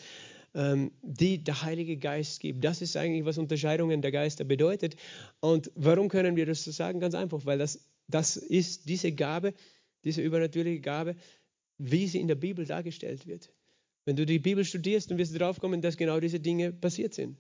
ähm, 0.55 0.91
die 1.03 1.43
der 1.43 1.63
Heilige 1.63 1.97
Geist 1.97 2.41
gibt. 2.41 2.65
Das 2.65 2.83
ist 2.83 2.97
eigentlich, 2.97 3.25
was 3.25 3.39
Unterscheidungen 3.39 4.03
der 4.03 4.13
Geister 4.13 4.45
bedeutet. 4.45 4.97
Und 5.41 5.71
warum 5.75 6.09
können 6.09 6.37
wir 6.37 6.47
das 6.47 6.65
so 6.65 6.71
sagen? 6.71 7.01
Ganz 7.01 7.15
einfach, 7.15 7.45
weil 7.47 7.59
das, 7.59 7.90
das 8.11 8.37
ist 8.37 8.89
diese 8.89 9.13
Gabe, 9.13 9.55
diese 10.05 10.23
übernatürliche 10.23 10.81
Gabe, 10.81 11.17
wie 11.79 12.07
sie 12.07 12.21
in 12.21 12.29
der 12.29 12.35
Bibel 12.35 12.67
dargestellt 12.67 13.27
wird. 13.27 13.53
Wenn 14.05 14.17
du 14.17 14.27
die 14.27 14.39
Bibel 14.39 14.65
studierst, 14.65 15.11
dann 15.11 15.19
wirst 15.19 15.35
du 15.35 15.39
drauf 15.39 15.61
kommen, 15.61 15.83
dass 15.83 15.97
genau 15.97 16.21
diese 16.21 16.41
Dinge 16.41 16.73
passiert 16.73 17.15
sind 17.15 17.37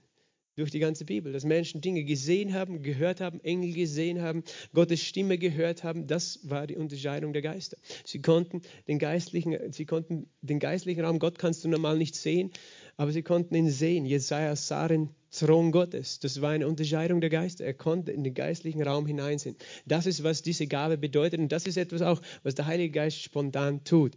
durch 0.56 0.70
die 0.70 0.78
ganze 0.78 1.04
Bibel, 1.04 1.32
dass 1.32 1.44
Menschen 1.44 1.80
Dinge 1.80 2.04
gesehen 2.04 2.52
haben, 2.52 2.82
gehört 2.82 3.20
haben, 3.20 3.40
Engel 3.40 3.72
gesehen 3.72 4.20
haben, 4.20 4.42
Gottes 4.74 5.02
Stimme 5.02 5.38
gehört 5.38 5.84
haben. 5.84 6.06
Das 6.06 6.40
war 6.50 6.66
die 6.66 6.76
Unterscheidung 6.76 7.32
der 7.32 7.42
Geister. 7.42 7.76
Sie 8.04 8.20
konnten 8.20 8.62
den 8.86 8.98
geistlichen, 8.98 9.72
sie 9.72 9.86
konnten 9.86 10.28
den 10.42 10.58
geistlichen 10.58 11.04
Raum, 11.04 11.18
Gott 11.18 11.38
kannst 11.38 11.64
du 11.64 11.68
normal 11.68 11.96
nicht 11.96 12.14
sehen, 12.14 12.50
aber 12.96 13.12
sie 13.12 13.22
konnten 13.22 13.54
ihn 13.54 13.70
sehen. 13.70 14.04
Jesaja 14.04 14.54
sah 14.56 14.88
den 14.88 15.10
Thron 15.30 15.70
Gottes. 15.70 16.18
Das 16.18 16.40
war 16.40 16.50
eine 16.50 16.66
Unterscheidung 16.66 17.20
der 17.20 17.30
Geister. 17.30 17.64
Er 17.64 17.74
konnte 17.74 18.12
in 18.12 18.24
den 18.24 18.34
geistlichen 18.34 18.82
Raum 18.82 19.06
hineinsehen. 19.06 19.56
Das 19.86 20.06
ist, 20.06 20.24
was 20.24 20.42
diese 20.42 20.66
Gabe 20.66 20.98
bedeutet 20.98 21.40
und 21.40 21.50
das 21.50 21.66
ist 21.66 21.76
etwas 21.76 22.02
auch, 22.02 22.20
was 22.42 22.54
der 22.54 22.66
Heilige 22.66 22.92
Geist 22.92 23.22
spontan 23.22 23.84
tut. 23.84 24.12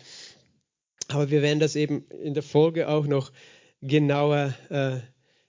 Aber 1.10 1.30
wir 1.30 1.42
werden 1.42 1.60
das 1.60 1.76
eben 1.76 2.06
in 2.24 2.34
der 2.34 2.44
Folge 2.44 2.88
auch 2.88 3.06
noch 3.06 3.32
genauer 3.82 4.54
äh, 4.70 5.00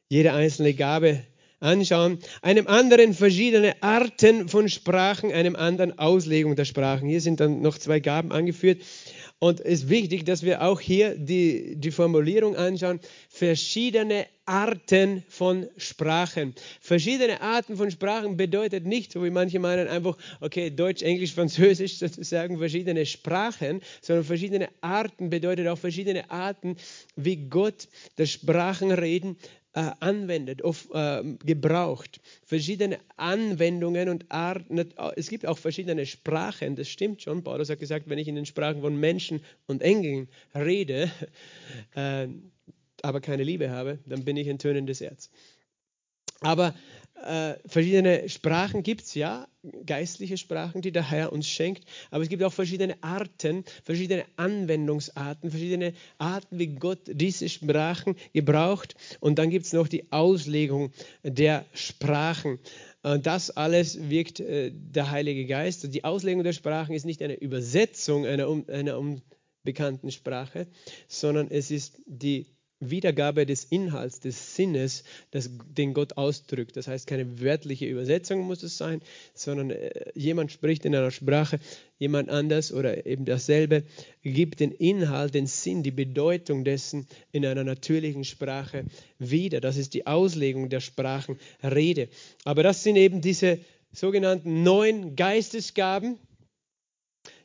jede 0.08 0.32
einzelne 0.32 0.74
Gabe 0.74 1.22
anschauen. 1.60 2.18
Einem 2.42 2.66
anderen 2.66 3.14
verschiedene 3.14 3.82
Arten 3.82 4.48
von 4.48 4.68
Sprachen, 4.68 5.32
einem 5.32 5.56
anderen 5.56 5.98
Auslegung 5.98 6.56
der 6.56 6.66
Sprachen. 6.66 7.08
Hier 7.08 7.20
sind 7.20 7.40
dann 7.40 7.62
noch 7.62 7.78
zwei 7.78 8.00
Gaben 8.00 8.32
angeführt. 8.32 8.82
Und 9.44 9.60
es 9.60 9.82
ist 9.82 9.90
wichtig, 9.90 10.24
dass 10.24 10.42
wir 10.42 10.62
auch 10.62 10.80
hier 10.80 11.16
die, 11.18 11.76
die 11.76 11.90
Formulierung 11.90 12.56
anschauen. 12.56 12.98
Verschiedene 13.28 14.24
Arten 14.46 15.22
von 15.28 15.68
Sprachen. 15.76 16.54
Verschiedene 16.80 17.42
Arten 17.42 17.76
von 17.76 17.90
Sprachen 17.90 18.38
bedeutet 18.38 18.86
nicht, 18.86 19.12
so 19.12 19.22
wie 19.22 19.28
manche 19.28 19.58
meinen, 19.58 19.86
einfach, 19.86 20.16
okay, 20.40 20.70
Deutsch, 20.70 21.02
Englisch, 21.02 21.34
Französisch 21.34 21.98
sozusagen, 21.98 22.56
verschiedene 22.56 23.04
Sprachen, 23.04 23.82
sondern 24.00 24.24
verschiedene 24.24 24.70
Arten 24.80 25.28
bedeutet 25.28 25.68
auch 25.68 25.78
verschiedene 25.78 26.30
Arten, 26.30 26.76
wie 27.14 27.36
Gott 27.36 27.88
das 28.16 28.30
Sprachenreden 28.30 29.36
äh, 29.74 29.90
anwendet, 30.00 30.62
auf, 30.62 30.88
äh, 30.92 31.22
gebraucht. 31.44 32.20
Verschiedene 32.44 32.98
Anwendungen 33.16 34.08
und 34.08 34.30
Arten. 34.30 34.78
Es 35.16 35.28
gibt 35.28 35.46
auch 35.46 35.58
verschiedene 35.58 36.06
Sprachen, 36.06 36.76
das 36.76 36.88
stimmt 36.88 37.22
schon. 37.22 37.42
Paulus 37.42 37.70
hat 37.70 37.80
gesagt, 37.80 38.08
wenn 38.08 38.18
ich 38.18 38.28
in 38.28 38.36
den 38.36 38.46
Sprachen 38.46 38.80
von 38.80 38.98
Menschen 38.98 39.42
und 39.66 39.82
Engeln 39.82 40.28
rede, 40.54 41.10
äh, 41.94 42.28
aber 43.02 43.20
keine 43.20 43.42
Liebe 43.42 43.70
habe, 43.70 43.98
dann 44.06 44.24
bin 44.24 44.36
ich 44.36 44.48
ein 44.48 44.58
tönendes 44.58 45.00
Herz. 45.00 45.30
Aber 46.40 46.74
äh, 47.22 47.54
verschiedene 47.66 48.28
Sprachen 48.28 48.82
gibt 48.82 49.02
es, 49.02 49.14
ja, 49.14 49.46
geistliche 49.86 50.36
Sprachen, 50.36 50.82
die 50.82 50.92
der 50.92 51.10
Herr 51.10 51.32
uns 51.32 51.48
schenkt, 51.48 51.84
aber 52.10 52.22
es 52.22 52.28
gibt 52.28 52.42
auch 52.42 52.52
verschiedene 52.52 53.02
Arten, 53.02 53.64
verschiedene 53.84 54.24
Anwendungsarten, 54.36 55.50
verschiedene 55.50 55.94
Arten, 56.18 56.58
wie 56.58 56.74
Gott 56.74 57.00
diese 57.06 57.48
Sprachen 57.48 58.16
gebraucht. 58.32 58.94
Und 59.20 59.38
dann 59.38 59.50
gibt 59.50 59.66
es 59.66 59.72
noch 59.72 59.88
die 59.88 60.12
Auslegung 60.12 60.92
der 61.22 61.64
Sprachen. 61.72 62.58
Das 63.02 63.50
alles 63.50 64.08
wirkt 64.08 64.40
äh, 64.40 64.72
der 64.72 65.10
Heilige 65.10 65.46
Geist. 65.46 65.92
Die 65.94 66.04
Auslegung 66.04 66.42
der 66.42 66.54
Sprachen 66.54 66.94
ist 66.94 67.04
nicht 67.04 67.22
eine 67.22 67.34
Übersetzung 67.34 68.24
einer, 68.26 68.48
einer 68.68 68.98
unbekannten 68.98 70.10
Sprache, 70.10 70.66
sondern 71.06 71.50
es 71.50 71.70
ist 71.70 72.00
die 72.06 72.46
Wiedergabe 72.90 73.46
des 73.46 73.64
Inhalts, 73.64 74.20
des 74.20 74.54
Sinnes, 74.54 75.04
das, 75.30 75.50
den 75.76 75.94
Gott 75.94 76.16
ausdrückt. 76.16 76.76
Das 76.76 76.88
heißt, 76.88 77.06
keine 77.06 77.40
wörtliche 77.40 77.86
Übersetzung 77.86 78.40
muss 78.40 78.62
es 78.62 78.76
sein, 78.76 79.00
sondern 79.34 79.70
äh, 79.70 79.90
jemand 80.14 80.52
spricht 80.52 80.84
in 80.84 80.94
einer 80.94 81.10
Sprache, 81.10 81.58
jemand 81.98 82.28
anders 82.28 82.72
oder 82.72 83.06
eben 83.06 83.24
dasselbe, 83.24 83.84
gibt 84.22 84.60
den 84.60 84.72
Inhalt, 84.72 85.34
den 85.34 85.46
Sinn, 85.46 85.82
die 85.82 85.90
Bedeutung 85.90 86.64
dessen 86.64 87.06
in 87.32 87.46
einer 87.46 87.64
natürlichen 87.64 88.24
Sprache 88.24 88.84
wieder. 89.18 89.60
Das 89.60 89.76
ist 89.76 89.94
die 89.94 90.06
Auslegung 90.06 90.68
der 90.68 90.80
Sprachenrede. 90.80 92.08
Aber 92.44 92.62
das 92.62 92.82
sind 92.82 92.96
eben 92.96 93.20
diese 93.20 93.58
sogenannten 93.92 94.62
neun 94.62 95.16
Geistesgaben. 95.16 96.18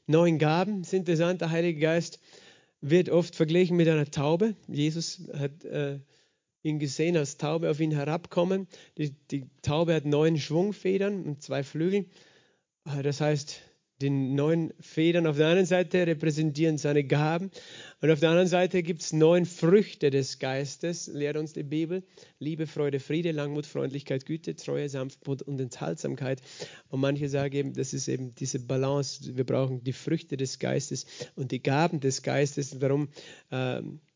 Neun 0.08 0.40
Gaben 0.40 0.84
sind 0.84 1.02
interessant. 1.02 1.42
Der 1.42 1.52
Heilige 1.52 1.80
Geist 1.80 2.20
wird 2.82 3.10
oft 3.10 3.36
verglichen 3.36 3.78
mit 3.78 3.88
einer 3.88 4.10
Taube. 4.10 4.56
Jesus 4.68 5.30
hat 5.34 5.64
äh, 5.66 6.00
ihn 6.64 6.80
gesehen 6.80 7.18
als 7.18 7.38
Taube 7.38 7.70
auf 7.70 7.80
ihn 7.80 7.92
herabkommen. 7.92 8.68
Die, 8.98 9.12
die 9.32 9.50
Taube 9.62 9.94
hat 9.94 10.06
neun 10.06 10.38
Schwungfedern 10.38 11.24
und 11.24 11.42
zwei 11.42 11.64
Flügel. 11.64 12.06
Äh, 12.86 13.04
das 13.04 13.22
heißt, 13.22 13.62
die 14.02 14.10
neun 14.10 14.74
Federn 14.80 15.28
auf 15.28 15.38
der 15.38 15.48
einen 15.48 15.66
Seite 15.66 16.08
repräsentieren 16.08 16.78
seine 16.78 17.04
Gaben 17.04 17.52
und 18.02 18.12
auf 18.12 18.22
der 18.22 18.30
anderen 18.30 18.48
Seite 18.48 18.82
gibt 18.82 19.02
es 19.02 19.12
neun 19.12 19.46
Früchte 19.46 20.10
des 20.10 20.40
Geistes, 20.40 21.08
lehrt 21.08 21.36
uns 21.36 21.52
die 21.52 21.64
Bibel. 21.64 22.04
Liebe, 22.40 22.66
Freude, 22.66 23.02
Friede, 23.02 23.32
Langmut, 23.32 23.66
Freundlichkeit, 23.66 24.26
Güte, 24.26 24.56
Treue, 24.56 24.88
Sanftmut 24.88 25.42
und 25.42 25.60
Enthaltsamkeit. 25.60 26.42
Und 26.88 27.02
manche 27.02 27.28
sagen 27.28 27.56
eben, 27.56 27.74
das 27.74 27.94
ist 27.94 28.08
eben 28.08 28.34
diese 28.36 28.60
Balance. 28.60 29.36
Wir 29.36 29.46
brauchen 29.46 29.84
die 29.84 29.92
Früchte 29.92 30.38
des 30.38 30.60
Geistes 30.60 31.06
und 31.36 31.52
die 31.52 31.62
Gaben 31.62 32.00
des 32.00 32.24
Geistes. 32.24 32.78
Darum 32.80 33.10
ähm, 33.52 34.00
äh, 34.06 34.09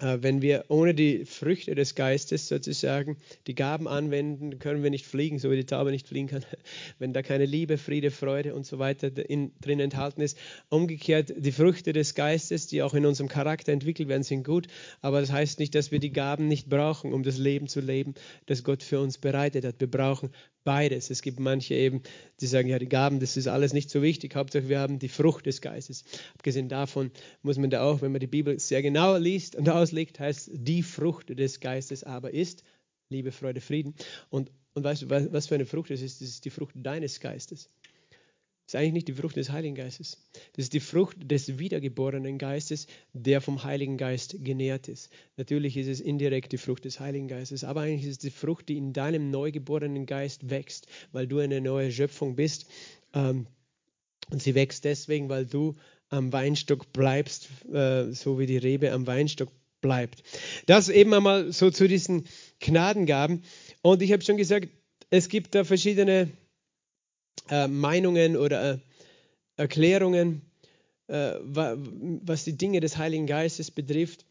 wenn 0.00 0.42
wir 0.42 0.64
ohne 0.68 0.92
die 0.92 1.24
Früchte 1.24 1.74
des 1.74 1.94
Geistes 1.94 2.48
sozusagen 2.48 3.16
die 3.46 3.54
Gaben 3.54 3.86
anwenden, 3.86 4.58
können 4.58 4.82
wir 4.82 4.90
nicht 4.90 5.06
fliegen, 5.06 5.38
so 5.38 5.50
wie 5.50 5.56
die 5.56 5.66
Taube 5.66 5.90
nicht 5.90 6.08
fliegen 6.08 6.28
kann, 6.28 6.44
wenn 6.98 7.12
da 7.12 7.22
keine 7.22 7.46
Liebe, 7.46 7.78
Friede, 7.78 8.10
Freude 8.10 8.54
und 8.54 8.66
so 8.66 8.78
weiter 8.78 9.10
in, 9.30 9.52
drin 9.60 9.80
enthalten 9.80 10.20
ist. 10.20 10.36
Umgekehrt, 10.68 11.32
die 11.36 11.52
Früchte 11.52 11.92
des 11.92 12.14
Geistes, 12.14 12.66
die 12.66 12.82
auch 12.82 12.94
in 12.94 13.06
unserem 13.06 13.28
Charakter 13.28 13.72
entwickelt 13.72 14.08
werden, 14.08 14.24
sind 14.24 14.44
gut, 14.44 14.66
aber 15.00 15.20
das 15.20 15.30
heißt 15.30 15.58
nicht, 15.60 15.74
dass 15.74 15.92
wir 15.92 16.00
die 16.00 16.12
Gaben 16.12 16.48
nicht 16.48 16.68
brauchen, 16.68 17.12
um 17.12 17.22
das 17.22 17.38
Leben 17.38 17.68
zu 17.68 17.80
leben, 17.80 18.14
das 18.46 18.64
Gott 18.64 18.82
für 18.82 19.00
uns 19.00 19.18
bereitet 19.18 19.64
hat. 19.64 19.76
Wir 19.78 19.90
brauchen 19.90 20.30
beides. 20.64 21.10
Es 21.10 21.22
gibt 21.22 21.38
manche 21.38 21.74
eben, 21.74 22.02
die 22.40 22.46
sagen, 22.46 22.68
ja, 22.68 22.78
die 22.78 22.88
Gaben, 22.88 23.20
das 23.20 23.36
ist 23.36 23.46
alles 23.46 23.72
nicht 23.72 23.90
so 23.90 24.02
wichtig, 24.02 24.34
Hauptsache 24.34 24.68
wir 24.68 24.80
haben 24.80 24.98
die 24.98 25.08
Frucht 25.08 25.46
des 25.46 25.60
Geistes. 25.60 26.04
Abgesehen 26.34 26.68
davon 26.68 27.10
muss 27.42 27.58
man 27.58 27.70
da 27.70 27.82
auch, 27.82 28.02
wenn 28.02 28.12
man 28.12 28.20
die 28.20 28.26
Bibel 28.26 28.58
sehr 28.58 28.82
genau 28.82 29.16
liest 29.16 29.54
und 29.54 29.68
auslegt, 29.68 30.18
heißt, 30.18 30.50
die 30.52 30.82
Frucht 30.82 31.38
des 31.38 31.60
Geistes 31.60 32.02
aber 32.02 32.32
ist 32.32 32.64
Liebe, 33.10 33.32
Freude, 33.32 33.60
Frieden. 33.60 33.94
Und, 34.30 34.50
und 34.72 34.82
weißt 34.82 35.02
du, 35.02 35.10
was 35.10 35.46
für 35.46 35.54
eine 35.54 35.66
Frucht 35.66 35.90
das 35.90 36.00
ist? 36.00 36.20
Das 36.20 36.28
ist 36.28 36.44
die 36.44 36.50
Frucht 36.50 36.74
deines 36.76 37.20
Geistes. 37.20 37.70
Das 38.64 38.74
ist 38.74 38.80
eigentlich 38.80 38.92
nicht 38.94 39.08
die 39.08 39.12
Frucht 39.12 39.36
des 39.36 39.50
Heiligen 39.50 39.74
Geistes. 39.74 40.16
Das 40.54 40.64
ist 40.64 40.72
die 40.72 40.80
Frucht 40.80 41.18
des 41.30 41.58
wiedergeborenen 41.58 42.38
Geistes, 42.38 42.86
der 43.12 43.42
vom 43.42 43.62
Heiligen 43.62 43.98
Geist 43.98 44.36
genährt 44.42 44.88
ist. 44.88 45.10
Natürlich 45.36 45.76
ist 45.76 45.88
es 45.88 46.00
indirekt 46.00 46.52
die 46.52 46.58
Frucht 46.58 46.86
des 46.86 46.98
Heiligen 46.98 47.28
Geistes, 47.28 47.62
aber 47.62 47.82
eigentlich 47.82 48.04
ist 48.04 48.10
es 48.10 48.18
die 48.18 48.30
Frucht, 48.30 48.70
die 48.70 48.78
in 48.78 48.94
deinem 48.94 49.30
neugeborenen 49.30 50.06
Geist 50.06 50.48
wächst, 50.48 50.86
weil 51.12 51.26
du 51.26 51.40
eine 51.40 51.60
neue 51.60 51.92
Schöpfung 51.92 52.36
bist. 52.36 52.66
Ähm, 53.12 53.46
und 54.30 54.42
sie 54.42 54.54
wächst 54.54 54.84
deswegen, 54.84 55.28
weil 55.28 55.44
du 55.44 55.74
am 56.08 56.32
Weinstock 56.32 56.90
bleibst, 56.92 57.48
äh, 57.70 58.12
so 58.12 58.38
wie 58.38 58.46
die 58.46 58.56
Rebe 58.56 58.92
am 58.92 59.06
Weinstock 59.06 59.50
bleibt. 59.82 60.22
Das 60.64 60.88
eben 60.88 61.12
einmal 61.12 61.52
so 61.52 61.70
zu 61.70 61.86
diesen 61.86 62.24
Gnadengaben. 62.60 63.42
Und 63.82 64.00
ich 64.00 64.12
habe 64.12 64.24
schon 64.24 64.38
gesagt, 64.38 64.68
es 65.10 65.28
gibt 65.28 65.54
da 65.54 65.64
verschiedene 65.64 66.30
äh, 67.50 67.68
Meinungen 67.68 68.36
oder 68.36 68.74
äh, 68.74 68.78
Erklärungen, 69.56 70.42
äh, 71.08 71.34
was 71.42 72.44
die 72.44 72.56
Dinge 72.56 72.80
des 72.80 72.96
Heiligen 72.96 73.26
Geistes 73.26 73.70
betrifft. 73.70 74.26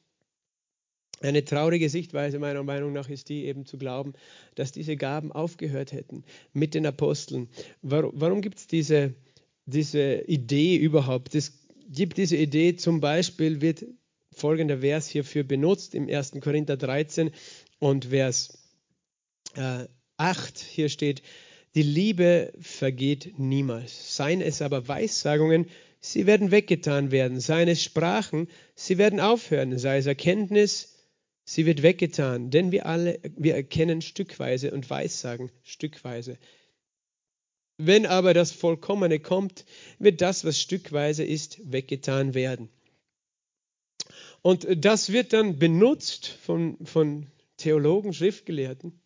Eine 1.22 1.46
traurige 1.46 1.90
Sichtweise 1.90 2.40
meiner 2.40 2.64
Meinung 2.64 2.92
nach 2.92 3.08
ist 3.10 3.30
die 3.30 3.46
eben 3.46 3.66
zu 3.66 3.78
glauben, 3.78 4.14
dass 4.56 4.74
diese 4.74 4.98
Gaben 4.98 5.32
aufgehört 5.32 5.94
hätten 5.94 6.26
mit 6.52 6.74
den 6.74 6.86
Aposteln. 6.86 7.48
Warum, 7.82 8.12
warum 8.16 8.42
gibt 8.42 8.58
es 8.58 8.68
diese, 8.68 9.14
diese 9.66 10.22
Idee 10.28 10.76
überhaupt? 10.76 11.34
Es 11.34 11.54
gibt 11.88 12.18
diese 12.18 12.36
Idee, 12.36 12.76
zum 12.76 13.00
Beispiel 13.00 13.62
wird 13.62 13.86
folgender 14.32 14.80
Vers 14.80 15.08
hierfür 15.08 15.44
benutzt 15.44 15.96
im 15.96 16.10
1. 16.10 16.34
Korinther 16.42 16.76
13 16.76 17.32
und 17.80 18.06
Vers 18.06 18.58
äh, 19.56 19.88
8. 20.18 20.60
Hier 20.60 20.90
steht, 20.90 21.22
die 21.76 21.82
Liebe 21.84 22.54
vergeht 22.60 23.34
niemals. 23.38 24.16
Seien 24.16 24.42
es 24.42 24.62
aber 24.62 24.88
Weissagungen, 24.88 25.68
sie 26.00 26.28
werden 26.28 26.52
weggetan 26.52 27.12
werden. 27.12 27.40
Seien 27.40 27.68
es 27.68 27.84
Sprachen, 27.84 28.48
sie 28.76 28.98
werden 28.98 29.20
aufhören. 29.20 29.78
Sei 29.80 29.98
es 29.98 30.06
Erkenntnis, 30.06 30.94
sie 31.46 31.66
wird 31.66 31.82
weggetan. 31.82 32.52
Denn 32.52 32.72
wir 32.72 32.86
alle, 32.86 33.20
wir 33.36 33.56
erkennen 33.56 34.02
stückweise 34.02 34.72
und 34.72 34.90
weissagen 34.90 35.52
stückweise. 35.64 36.38
Wenn 37.78 38.06
aber 38.06 38.36
das 38.36 38.52
Vollkommene 38.52 39.20
kommt, 39.20 39.66
wird 39.98 40.22
das, 40.22 40.46
was 40.46 40.60
stückweise 40.60 41.24
ist, 41.24 41.60
weggetan 41.72 42.36
werden. 42.36 42.70
Und 44.44 44.68
das 44.78 45.12
wird 45.12 45.34
dann 45.34 45.58
benutzt 45.58 46.28
von, 46.28 46.78
von 46.86 47.28
Theologen, 47.58 48.14
Schriftgelehrten, 48.14 49.02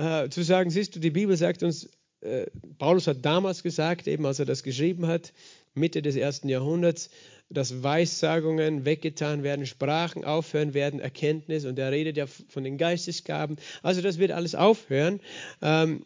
äh, 0.00 0.28
zu 0.30 0.42
sagen, 0.42 0.70
siehst 0.70 0.96
du, 0.96 1.00
die 1.00 1.10
Bibel 1.10 1.36
sagt 1.36 1.62
uns, 1.62 1.88
äh, 2.22 2.46
Paulus 2.78 3.06
hat 3.06 3.24
damals 3.24 3.62
gesagt, 3.62 4.08
eben 4.08 4.24
als 4.26 4.38
er 4.38 4.46
das 4.46 4.62
geschrieben 4.62 5.06
hat, 5.06 5.32
Mitte 5.74 6.02
des 6.02 6.16
ersten 6.16 6.48
Jahrhunderts, 6.48 7.10
dass 7.50 7.82
Weissagungen 7.82 8.84
weggetan 8.84 9.42
werden, 9.42 9.66
Sprachen 9.66 10.24
aufhören 10.24 10.72
werden, 10.72 11.00
Erkenntnis, 11.00 11.64
und 11.64 11.78
er 11.78 11.90
redet 11.90 12.16
ja 12.16 12.26
von 12.26 12.64
den 12.64 12.78
Geistesgaben. 12.78 13.56
Also 13.82 14.02
das 14.02 14.18
wird 14.18 14.30
alles 14.30 14.54
aufhören. 14.54 15.20
Ähm, 15.60 16.04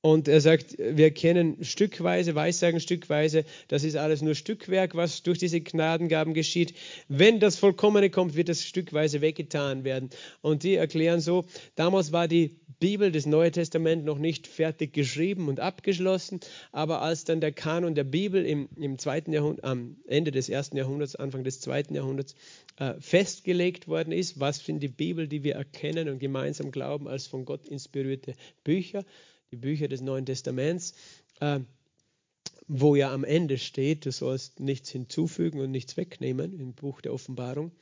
und 0.00 0.28
er 0.28 0.40
sagt, 0.40 0.76
wir 0.78 1.10
kennen 1.10 1.64
stückweise, 1.64 2.34
Weissagen 2.34 2.78
stückweise, 2.78 3.44
das 3.68 3.82
ist 3.82 3.96
alles 3.96 4.22
nur 4.22 4.34
Stückwerk, 4.34 4.94
was 4.94 5.22
durch 5.22 5.38
diese 5.38 5.60
Gnadengaben 5.60 6.32
geschieht. 6.32 6.74
Wenn 7.08 7.40
das 7.40 7.56
Vollkommene 7.56 8.10
kommt, 8.10 8.36
wird 8.36 8.48
das 8.48 8.62
stückweise 8.62 9.20
weggetan 9.20 9.82
werden. 9.82 10.10
Und 10.42 10.62
die 10.62 10.74
erklären 10.74 11.20
so, 11.20 11.44
damals 11.74 12.12
war 12.12 12.28
die 12.28 12.60
Bibel, 12.78 13.10
das 13.10 13.26
Neue 13.26 13.50
Testament, 13.50 14.04
noch 14.04 14.18
nicht 14.18 14.46
fertig 14.46 14.92
geschrieben 14.92 15.48
und 15.48 15.60
abgeschlossen, 15.60 16.40
aber 16.72 17.00
als 17.00 17.24
dann 17.24 17.40
der 17.40 17.52
Kanon 17.52 17.94
der 17.94 18.04
Bibel 18.04 18.44
im, 18.44 18.68
im 18.76 18.98
zweiten 18.98 19.32
Jahrhundert, 19.32 19.64
am 19.64 19.96
Ende 20.06 20.30
des 20.30 20.48
ersten 20.48 20.76
Jahrhunderts, 20.76 21.16
Anfang 21.16 21.42
des 21.42 21.60
zweiten 21.60 21.94
Jahrhunderts 21.94 22.34
äh, 22.76 22.94
festgelegt 23.00 23.88
worden 23.88 24.12
ist, 24.12 24.38
was 24.38 24.58
sind 24.58 24.80
die 24.80 24.88
Bibel, 24.88 25.26
die 25.26 25.42
wir 25.42 25.54
erkennen 25.54 26.08
und 26.10 26.18
gemeinsam 26.18 26.70
glauben 26.70 27.08
als 27.08 27.26
von 27.26 27.46
Gott 27.46 27.66
inspirierte 27.66 28.34
Bücher, 28.62 29.04
die 29.56 29.60
Bücher 29.60 29.88
des 29.88 30.02
Neuen 30.02 30.26
Testaments, 30.26 30.94
äh, 31.40 31.60
wo 32.68 32.94
ja 32.94 33.12
am 33.12 33.24
Ende 33.24 33.58
steht, 33.58 34.06
du 34.06 34.12
sollst 34.12 34.60
nichts 34.60 34.90
hinzufügen 34.90 35.60
und 35.60 35.70
nichts 35.70 35.96
wegnehmen 35.96 36.58
im 36.58 36.74
Buch 36.74 37.00
der 37.00 37.14
Offenbarung. 37.14 37.72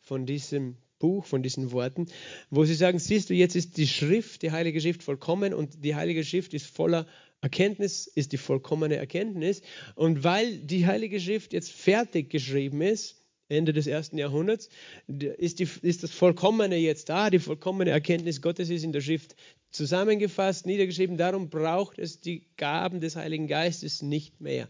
Von 0.00 0.26
diesem 0.26 0.76
Buch, 0.98 1.24
von 1.24 1.42
diesen 1.42 1.72
Worten, 1.72 2.06
wo 2.50 2.64
sie 2.64 2.74
sagen, 2.74 2.98
siehst 2.98 3.30
du, 3.30 3.34
jetzt 3.34 3.56
ist 3.56 3.76
die 3.78 3.86
Schrift, 3.86 4.42
die 4.42 4.52
Heilige 4.52 4.80
Schrift 4.80 5.02
vollkommen 5.02 5.54
und 5.54 5.82
die 5.82 5.94
Heilige 5.94 6.24
Schrift 6.24 6.54
ist 6.54 6.66
voller 6.66 7.06
Erkenntnis, 7.40 8.06
ist 8.06 8.32
die 8.32 8.38
vollkommene 8.38 8.96
Erkenntnis. 8.96 9.62
Und 9.94 10.24
weil 10.24 10.58
die 10.58 10.86
Heilige 10.86 11.20
Schrift 11.20 11.52
jetzt 11.52 11.72
fertig 11.72 12.30
geschrieben 12.30 12.80
ist, 12.80 13.16
Ende 13.48 13.72
des 13.72 13.86
ersten 13.86 14.18
Jahrhunderts, 14.18 14.68
ist, 15.06 15.58
die, 15.58 15.68
ist 15.82 16.02
das 16.02 16.10
Vollkommene 16.10 16.76
jetzt 16.76 17.08
da, 17.08 17.30
die 17.30 17.38
vollkommene 17.38 17.90
Erkenntnis 17.90 18.40
Gottes 18.40 18.70
ist 18.70 18.84
in 18.84 18.92
der 18.92 19.02
Schrift 19.02 19.36
zusammengefasst, 19.74 20.66
niedergeschrieben. 20.66 21.16
Darum 21.16 21.50
braucht 21.50 21.98
es 21.98 22.20
die 22.20 22.46
Gaben 22.56 23.00
des 23.00 23.16
Heiligen 23.16 23.48
Geistes 23.48 24.02
nicht 24.02 24.40
mehr. 24.40 24.68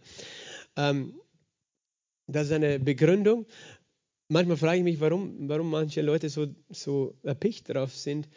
Ähm, 0.76 1.20
das 2.26 2.46
ist 2.46 2.52
eine 2.52 2.80
Begründung. 2.80 3.46
Manchmal 4.28 4.56
frage 4.56 4.78
ich 4.78 4.84
mich, 4.84 5.00
warum, 5.00 5.48
warum 5.48 5.70
manche 5.70 6.00
Leute 6.00 6.30
so, 6.30 6.46
so 6.70 7.14
erpicht 7.22 7.68
darauf 7.68 7.94
sind, 7.94 8.28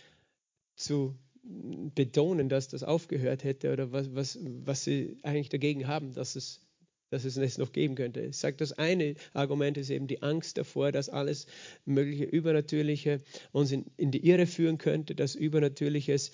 zu 0.75 1.17
betonen, 1.41 2.49
dass 2.49 2.67
das 2.67 2.83
aufgehört 2.83 3.45
hätte 3.45 3.71
oder 3.71 3.93
was, 3.93 4.13
was, 4.13 4.37
was 4.43 4.83
sie 4.83 5.17
eigentlich 5.23 5.47
dagegen 5.47 5.87
haben, 5.87 6.13
dass 6.13 6.35
es 6.35 6.66
dass 7.09 7.25
es 7.25 7.37
es 7.37 7.57
noch 7.57 7.71
geben 7.71 7.95
könnte. 7.95 8.21
Ich 8.21 8.37
sage, 8.37 8.57
das 8.57 8.73
eine 8.73 9.15
Argument 9.33 9.77
ist 9.77 9.89
eben 9.89 10.07
die 10.07 10.21
Angst 10.21 10.57
davor, 10.57 10.91
dass 10.91 11.09
alles 11.09 11.47
mögliche 11.85 12.25
Übernatürliche 12.25 13.21
uns 13.51 13.71
in, 13.71 13.85
in 13.97 14.11
die 14.11 14.27
Irre 14.27 14.47
führen 14.47 14.77
könnte, 14.77 15.15
dass 15.15 15.35
Übernatürliches 15.35 16.31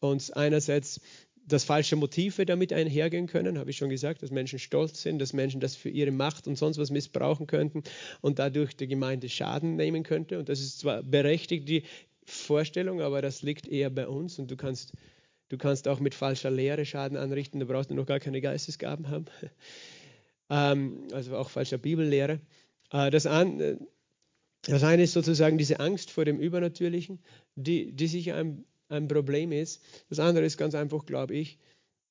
uns 0.00 0.30
einerseits 0.30 1.00
dass 1.46 1.64
falsche 1.64 1.96
Motive 1.96 2.44
damit 2.44 2.72
einhergehen 2.72 3.28
können, 3.28 3.58
habe 3.58 3.70
ich 3.70 3.76
schon 3.76 3.88
gesagt, 3.88 4.22
dass 4.22 4.30
Menschen 4.30 4.58
stolz 4.58 5.02
sind, 5.02 5.20
dass 5.20 5.32
Menschen 5.32 5.60
das 5.60 5.76
für 5.76 5.88
ihre 5.88 6.10
Macht 6.10 6.48
und 6.48 6.56
sonst 6.56 6.78
was 6.78 6.90
missbrauchen 6.90 7.46
könnten 7.46 7.84
und 8.20 8.38
dadurch 8.38 8.76
der 8.76 8.88
Gemeinde 8.88 9.28
Schaden 9.28 9.76
nehmen 9.76 10.02
könnte. 10.02 10.38
Und 10.38 10.48
das 10.48 10.60
ist 10.60 10.80
zwar 10.80 11.02
berechtigt, 11.02 11.68
die 11.68 11.84
Vorstellung, 12.24 13.00
aber 13.00 13.22
das 13.22 13.42
liegt 13.42 13.68
eher 13.68 13.90
bei 13.90 14.08
uns 14.08 14.38
und 14.40 14.50
du 14.50 14.56
kannst, 14.56 14.92
du 15.48 15.56
kannst 15.56 15.86
auch 15.86 16.00
mit 16.00 16.14
falscher 16.14 16.50
Lehre 16.50 16.84
Schaden 16.84 17.16
anrichten, 17.16 17.60
da 17.60 17.66
brauchst 17.66 17.90
du 17.90 17.94
noch 17.94 18.06
gar 18.06 18.18
keine 18.18 18.40
Geistesgaben 18.40 19.08
haben. 19.08 19.26
Ähm, 20.50 21.08
also 21.12 21.36
auch 21.36 21.50
falscher 21.50 21.78
Bibellehre. 21.78 22.40
Äh, 22.90 23.10
das, 23.10 23.26
an, 23.26 23.60
äh, 23.60 23.76
das 24.62 24.82
eine 24.82 25.02
ist 25.02 25.12
sozusagen 25.12 25.58
diese 25.58 25.80
Angst 25.80 26.10
vor 26.10 26.24
dem 26.24 26.38
Übernatürlichen, 26.38 27.18
die, 27.54 27.92
die 27.92 28.06
sicher 28.06 28.36
ein 28.36 28.64
ein 28.88 29.08
Problem 29.08 29.52
ist. 29.52 29.82
Das 30.08 30.18
andere 30.18 30.44
ist 30.44 30.56
ganz 30.56 30.74
einfach, 30.74 31.04
glaube 31.06 31.34
ich, 31.34 31.58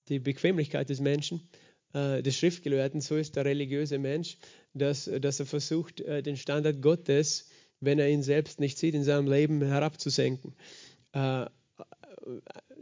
die 0.08 0.20
Bequemlichkeit 0.20 0.90
des 0.90 1.00
Menschen, 1.00 1.48
äh, 1.94 2.22
des 2.22 2.38
Schriftgelehrten. 2.38 3.02
So 3.02 3.16
ist 3.16 3.36
der 3.36 3.46
religiöse 3.46 3.98
Mensch, 3.98 4.38
dass, 4.74 5.10
dass 5.22 5.40
er 5.40 5.46
versucht, 5.46 6.02
äh, 6.02 6.22
den 6.22 6.38
Standard 6.38 6.82
Gottes, 6.82 7.50
wenn 7.80 8.00
er 8.00 8.10
ihn 8.10 8.24
selbst 8.24 8.60
nicht 8.60 8.78
sieht, 8.78 8.96
in 8.96 9.04
seinem 9.04 9.28
Leben 9.30 9.62
herabzusenken. 9.62 10.54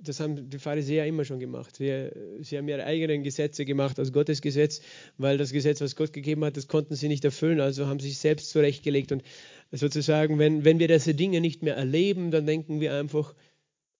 Das 0.01 0.19
haben 0.19 0.49
die 0.49 0.59
Pharisäer 0.59 1.05
immer 1.05 1.25
schon 1.25 1.39
gemacht. 1.39 1.75
Sie, 1.75 2.09
sie, 2.41 2.57
haben 2.57 2.67
ihre 2.67 2.85
eigenen 2.85 3.23
Gesetze 3.23 3.65
gemacht 3.65 3.99
als 3.99 4.11
Gottes 4.11 4.41
Gesetz, 4.41 4.81
weil 5.17 5.37
das 5.37 5.51
Gesetz, 5.51 5.81
was 5.81 5.95
Gott 5.95 6.13
gegeben 6.13 6.43
hat, 6.45 6.57
das 6.57 6.67
konnten 6.67 6.95
sie 6.95 7.07
nicht 7.07 7.25
erfüllen, 7.25 7.59
also 7.59 7.87
haben 7.87 7.99
sie 7.99 8.09
sich 8.09 8.19
selbst 8.19 8.49
zurechtgelegt. 8.49 9.11
Und 9.11 9.23
sozusagen, 9.71 10.39
wenn, 10.39 10.65
wenn 10.65 10.79
wir 10.79 10.87
diese 10.87 11.13
Dinge 11.13 11.41
nicht 11.41 11.61
mehr 11.63 11.75
erleben, 11.75 12.31
dann 12.31 12.45
denken 12.45 12.79
wir 12.79 12.93
einfach, 12.93 13.33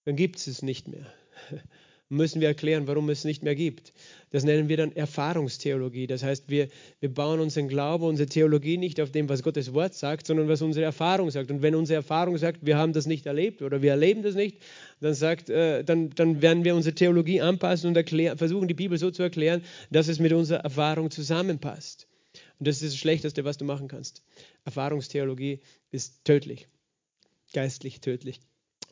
dann 0.04 0.16
gibt 0.16 0.36
es 0.36 0.46
es 0.46 0.62
nicht 0.62 0.88
mehr. 0.88 1.06
Müssen 2.10 2.42
wir 2.42 2.48
erklären, 2.48 2.86
warum 2.86 3.08
es 3.08 3.24
nicht 3.24 3.42
mehr 3.42 3.54
gibt. 3.54 3.94
Das 4.30 4.44
nennen 4.44 4.68
wir 4.68 4.76
dann 4.76 4.94
Erfahrungstheologie. 4.94 6.06
Das 6.06 6.22
heißt, 6.22 6.50
wir, 6.50 6.68
wir 7.00 7.12
bauen 7.12 7.40
unseren 7.40 7.66
Glauben, 7.66 8.04
unsere 8.04 8.28
Theologie 8.28 8.76
nicht 8.76 9.00
auf 9.00 9.10
dem, 9.10 9.28
was 9.30 9.42
Gottes 9.42 9.72
Wort 9.72 9.94
sagt, 9.94 10.26
sondern 10.26 10.46
was 10.46 10.60
unsere 10.60 10.84
Erfahrung 10.84 11.30
sagt. 11.30 11.50
Und 11.50 11.62
wenn 11.62 11.74
unsere 11.74 11.96
Erfahrung 11.96 12.36
sagt, 12.36 12.66
wir 12.66 12.76
haben 12.76 12.92
das 12.92 13.06
nicht 13.06 13.24
erlebt 13.24 13.62
oder 13.62 13.80
wir 13.80 13.92
erleben 13.92 14.22
das 14.22 14.34
nicht, 14.34 14.58
dann, 15.00 15.14
sagt, 15.14 15.48
äh, 15.48 15.82
dann, 15.82 16.10
dann 16.10 16.42
werden 16.42 16.64
wir 16.64 16.74
unsere 16.76 16.94
Theologie 16.94 17.40
anpassen 17.40 17.88
und 17.88 17.96
erklär, 17.96 18.36
versuchen, 18.36 18.68
die 18.68 18.74
Bibel 18.74 18.98
so 18.98 19.10
zu 19.10 19.22
erklären, 19.22 19.62
dass 19.90 20.08
es 20.08 20.18
mit 20.18 20.32
unserer 20.34 20.60
Erfahrung 20.60 21.10
zusammenpasst. 21.10 22.06
Und 22.58 22.68
das 22.68 22.82
ist 22.82 22.92
das 22.92 22.98
Schlechteste, 22.98 23.44
was 23.44 23.56
du 23.56 23.64
machen 23.64 23.88
kannst. 23.88 24.22
Erfahrungstheologie 24.66 25.60
ist 25.90 26.24
tödlich, 26.24 26.68
geistlich 27.54 28.00
tödlich 28.00 28.40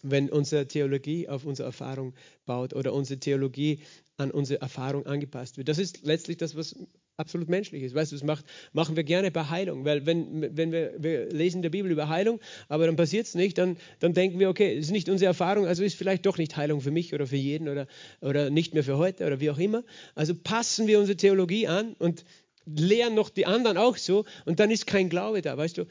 wenn 0.02 0.28
unsere 0.30 0.66
Theologie 0.66 1.28
auf 1.28 1.44
unsere 1.44 1.66
Erfahrung 1.66 2.14
baut 2.44 2.74
oder 2.74 2.92
unsere 2.92 3.20
Theologie 3.20 3.80
an 4.16 4.30
unsere 4.30 4.60
Erfahrung 4.60 5.06
angepasst 5.06 5.56
wird. 5.56 5.68
Das 5.68 5.78
ist 5.78 6.02
letztlich 6.02 6.36
das, 6.36 6.56
was 6.56 6.76
absolut 7.16 7.48
menschlich 7.48 7.82
ist. 7.82 7.94
Weißt 7.94 8.12
du, 8.12 8.16
das 8.16 8.24
macht, 8.24 8.44
machen 8.72 8.96
wir 8.96 9.04
gerne 9.04 9.30
bei 9.30 9.44
Heilung, 9.44 9.84
weil 9.84 10.06
wenn, 10.06 10.56
wenn 10.56 10.72
wir, 10.72 10.94
wir 10.98 11.30
lesen 11.30 11.58
in 11.58 11.62
der 11.62 11.70
Bibel 11.70 11.90
über 11.90 12.08
Heilung, 12.08 12.40
aber 12.68 12.86
dann 12.86 12.96
passiert 12.96 13.26
es 13.26 13.34
nicht, 13.34 13.58
dann, 13.58 13.76
dann 14.00 14.14
denken 14.14 14.38
wir, 14.38 14.48
okay, 14.48 14.76
es 14.76 14.86
ist 14.86 14.90
nicht 14.92 15.08
unsere 15.08 15.28
Erfahrung, 15.28 15.66
also 15.66 15.82
ist 15.84 15.94
vielleicht 15.94 16.26
doch 16.26 16.38
nicht 16.38 16.56
Heilung 16.56 16.80
für 16.80 16.90
mich 16.90 17.14
oder 17.14 17.26
für 17.26 17.36
jeden 17.36 17.68
oder, 17.68 17.86
oder 18.20 18.50
nicht 18.50 18.74
mehr 18.74 18.84
für 18.84 18.98
heute 18.98 19.26
oder 19.26 19.40
wie 19.40 19.50
auch 19.50 19.58
immer. 19.58 19.84
Also 20.14 20.34
passen 20.34 20.86
wir 20.86 20.98
unsere 20.98 21.16
Theologie 21.16 21.68
an 21.68 21.94
und 21.98 22.24
lehren 22.64 23.14
noch 23.14 23.30
die 23.30 23.46
anderen 23.46 23.76
auch 23.76 23.96
so 23.96 24.24
und 24.46 24.60
dann 24.60 24.70
ist 24.70 24.86
kein 24.86 25.08
Glaube 25.08 25.42
da. 25.42 25.56
Weißt 25.56 25.78
du, 25.78 25.84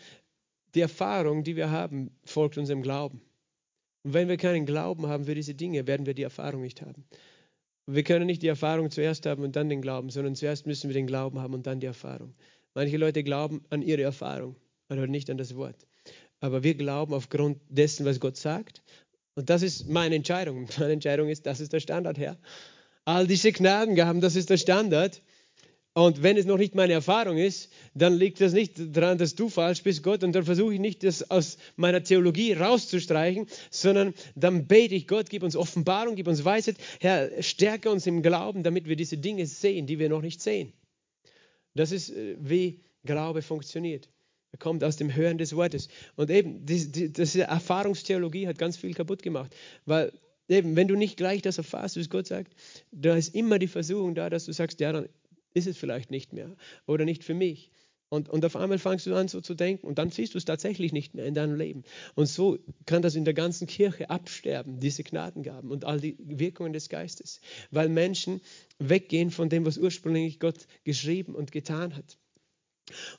die 0.73 0.81
Erfahrung, 0.81 1.43
die 1.43 1.55
wir 1.55 1.69
haben, 1.69 2.11
folgt 2.23 2.57
unserem 2.57 2.81
Glauben. 2.81 3.21
Und 4.03 4.13
wenn 4.13 4.27
wir 4.27 4.37
keinen 4.37 4.65
Glauben 4.65 5.07
haben 5.07 5.25
für 5.25 5.35
diese 5.35 5.53
Dinge, 5.53 5.85
werden 5.87 6.05
wir 6.05 6.13
die 6.13 6.23
Erfahrung 6.23 6.61
nicht 6.61 6.81
haben. 6.81 7.05
Wir 7.85 8.03
können 8.03 8.25
nicht 8.25 8.41
die 8.41 8.47
Erfahrung 8.47 8.89
zuerst 8.89 9.25
haben 9.25 9.43
und 9.43 9.55
dann 9.55 9.69
den 9.69 9.81
Glauben, 9.81 10.09
sondern 10.09 10.35
zuerst 10.35 10.65
müssen 10.65 10.89
wir 10.89 10.93
den 10.93 11.07
Glauben 11.07 11.39
haben 11.39 11.53
und 11.53 11.67
dann 11.67 11.79
die 11.79 11.87
Erfahrung. 11.87 12.33
Manche 12.73 12.97
Leute 12.97 13.23
glauben 13.23 13.63
an 13.69 13.81
ihre 13.81 14.03
Erfahrung, 14.03 14.55
aber 14.87 15.07
nicht 15.07 15.29
an 15.29 15.37
das 15.37 15.55
Wort. 15.55 15.87
Aber 16.39 16.63
wir 16.63 16.75
glauben 16.75 17.13
aufgrund 17.13 17.59
dessen, 17.69 18.05
was 18.05 18.19
Gott 18.19 18.37
sagt. 18.37 18.81
Und 19.35 19.49
das 19.49 19.61
ist 19.61 19.87
meine 19.87 20.15
Entscheidung. 20.15 20.67
Meine 20.79 20.93
Entscheidung 20.93 21.29
ist, 21.29 21.45
das 21.45 21.59
ist 21.59 21.73
der 21.73 21.79
Standard, 21.79 22.17
Herr. 22.17 22.37
All 23.05 23.27
diese 23.27 23.51
Gnadengaben, 23.51 24.21
das 24.21 24.35
ist 24.35 24.49
der 24.49 24.57
Standard. 24.57 25.21
Und 25.93 26.23
wenn 26.23 26.37
es 26.37 26.45
noch 26.45 26.57
nicht 26.57 26.73
meine 26.73 26.93
Erfahrung 26.93 27.37
ist, 27.37 27.69
dann 27.93 28.15
liegt 28.15 28.39
das 28.39 28.53
nicht 28.53 28.95
daran, 28.95 29.17
dass 29.17 29.35
du 29.35 29.49
falsch 29.49 29.83
bist, 29.83 30.03
Gott. 30.03 30.23
Und 30.23 30.33
dann 30.33 30.45
versuche 30.45 30.73
ich 30.73 30.79
nicht, 30.79 31.03
das 31.03 31.29
aus 31.29 31.57
meiner 31.75 32.01
Theologie 32.01 32.53
rauszustreichen, 32.53 33.47
sondern 33.69 34.13
dann 34.35 34.67
bete 34.67 34.95
ich 34.95 35.05
Gott, 35.05 35.29
gib 35.29 35.43
uns 35.43 35.57
Offenbarung, 35.57 36.15
gib 36.15 36.27
uns 36.27 36.45
Weisheit. 36.45 36.77
Herr, 37.01 37.43
stärke 37.43 37.91
uns 37.91 38.07
im 38.07 38.21
Glauben, 38.21 38.63
damit 38.63 38.87
wir 38.87 38.95
diese 38.95 39.17
Dinge 39.17 39.45
sehen, 39.45 39.85
die 39.85 39.99
wir 39.99 40.07
noch 40.07 40.21
nicht 40.21 40.41
sehen. 40.41 40.71
Das 41.75 41.91
ist, 41.91 42.09
äh, 42.09 42.37
wie 42.39 42.79
Glaube 43.03 43.41
funktioniert. 43.41 44.07
Er 44.53 44.59
kommt 44.59 44.83
aus 44.85 44.95
dem 44.95 45.13
Hören 45.13 45.37
des 45.37 45.55
Wortes. 45.55 45.89
Und 46.15 46.29
eben, 46.29 46.65
diese 46.65 47.43
Erfahrungstheologie 47.43 48.47
hat 48.47 48.57
ganz 48.57 48.77
viel 48.77 48.93
kaputt 48.93 49.23
gemacht, 49.23 49.55
weil 49.85 50.13
eben, 50.47 50.75
wenn 50.75 50.87
du 50.87 50.95
nicht 50.95 51.17
gleich 51.17 51.41
das 51.41 51.57
erfasst, 51.57 51.97
was 51.97 52.09
Gott 52.09 52.27
sagt, 52.27 52.53
da 52.91 53.15
ist 53.15 53.33
immer 53.33 53.59
die 53.59 53.67
Versuchung 53.67 54.15
da, 54.15 54.29
dass 54.29 54.45
du 54.45 54.51
sagst, 54.51 54.79
ja, 54.81 54.91
dann 54.91 55.09
ist 55.53 55.67
es 55.67 55.77
vielleicht 55.77 56.11
nicht 56.11 56.33
mehr 56.33 56.55
oder 56.85 57.05
nicht 57.05 57.23
für 57.23 57.33
mich. 57.33 57.71
Und, 58.09 58.27
und 58.27 58.43
auf 58.43 58.57
einmal 58.57 58.77
fangst 58.77 59.05
du 59.05 59.15
an 59.15 59.29
so 59.29 59.39
zu 59.39 59.53
denken 59.53 59.87
und 59.87 59.97
dann 59.97 60.09
siehst 60.09 60.33
du 60.33 60.37
es 60.37 60.43
tatsächlich 60.43 60.91
nicht 60.91 61.15
mehr 61.15 61.25
in 61.25 61.33
deinem 61.33 61.55
Leben. 61.55 61.83
Und 62.13 62.25
so 62.25 62.59
kann 62.85 63.01
das 63.01 63.15
in 63.15 63.23
der 63.23 63.33
ganzen 63.33 63.67
Kirche 63.67 64.09
absterben, 64.09 64.81
diese 64.81 65.03
Gnadengaben 65.03 65.71
und 65.71 65.85
all 65.85 66.01
die 66.01 66.17
Wirkungen 66.19 66.73
des 66.73 66.89
Geistes, 66.89 67.39
weil 67.69 67.87
Menschen 67.87 68.41
weggehen 68.79 69.31
von 69.31 69.47
dem, 69.47 69.65
was 69.65 69.77
ursprünglich 69.77 70.41
Gott 70.41 70.67
geschrieben 70.83 71.35
und 71.35 71.53
getan 71.53 71.95
hat. 71.95 72.17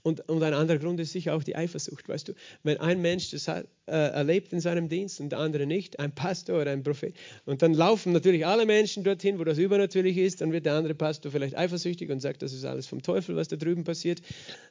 Und, 0.03 0.29
und 0.29 0.43
ein 0.43 0.55
anderer 0.55 0.79
Grund 0.79 1.01
ist 1.01 1.13
sicher 1.13 1.35
auch 1.35 1.43
die 1.43 1.57
Eifersucht, 1.57 2.09
weißt 2.09 2.29
du. 2.29 2.33
Wenn 2.63 2.79
ein 2.79 3.01
Mensch 3.01 3.31
das 3.31 3.49
hat, 3.49 3.67
äh, 3.87 3.93
erlebt 3.93 4.53
in 4.53 4.61
seinem 4.61 4.89
Dienst 4.89 5.21
und 5.21 5.31
der 5.31 5.39
andere 5.39 5.67
nicht, 5.67 5.99
ein 5.99 6.15
Pastor 6.15 6.61
oder 6.61 6.71
ein 6.71 6.83
Prophet, 6.83 7.15
und 7.45 7.63
dann 7.63 7.75
laufen 7.75 8.13
natürlich 8.13 8.47
alle 8.47 8.67
Menschen 8.67 9.05
dorthin, 9.05 9.39
wo 9.39 9.45
das 9.45 9.59
übernatürlich 9.59 10.17
ist, 10.19 10.41
dann 10.41 10.53
wird 10.53 10.67
der 10.67 10.75
andere 10.75 10.95
Pastor 10.95 11.33
vielleicht 11.33 11.57
eifersüchtig 11.57 12.11
und 12.11 12.21
sagt, 12.21 12.43
das 12.43 12.53
ist 12.53 12.65
alles 12.65 12.87
vom 12.87 13.03
Teufel, 13.03 13.37
was 13.37 13.49
da 13.49 13.57
drüben 13.57 13.85
passiert, 13.85 14.23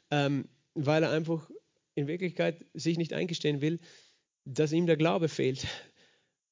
ähm, 0.09 0.45
weil 0.73 1.03
er 1.03 1.11
einfach 1.11 1.49
in 1.95 2.07
Wirklichkeit 2.07 2.65
sich 2.73 2.97
nicht 2.97 3.13
eingestehen 3.13 3.61
will, 3.61 3.79
dass 4.45 4.71
ihm 4.71 4.85
der 4.85 4.97
Glaube 4.97 5.27
fehlt. 5.27 5.67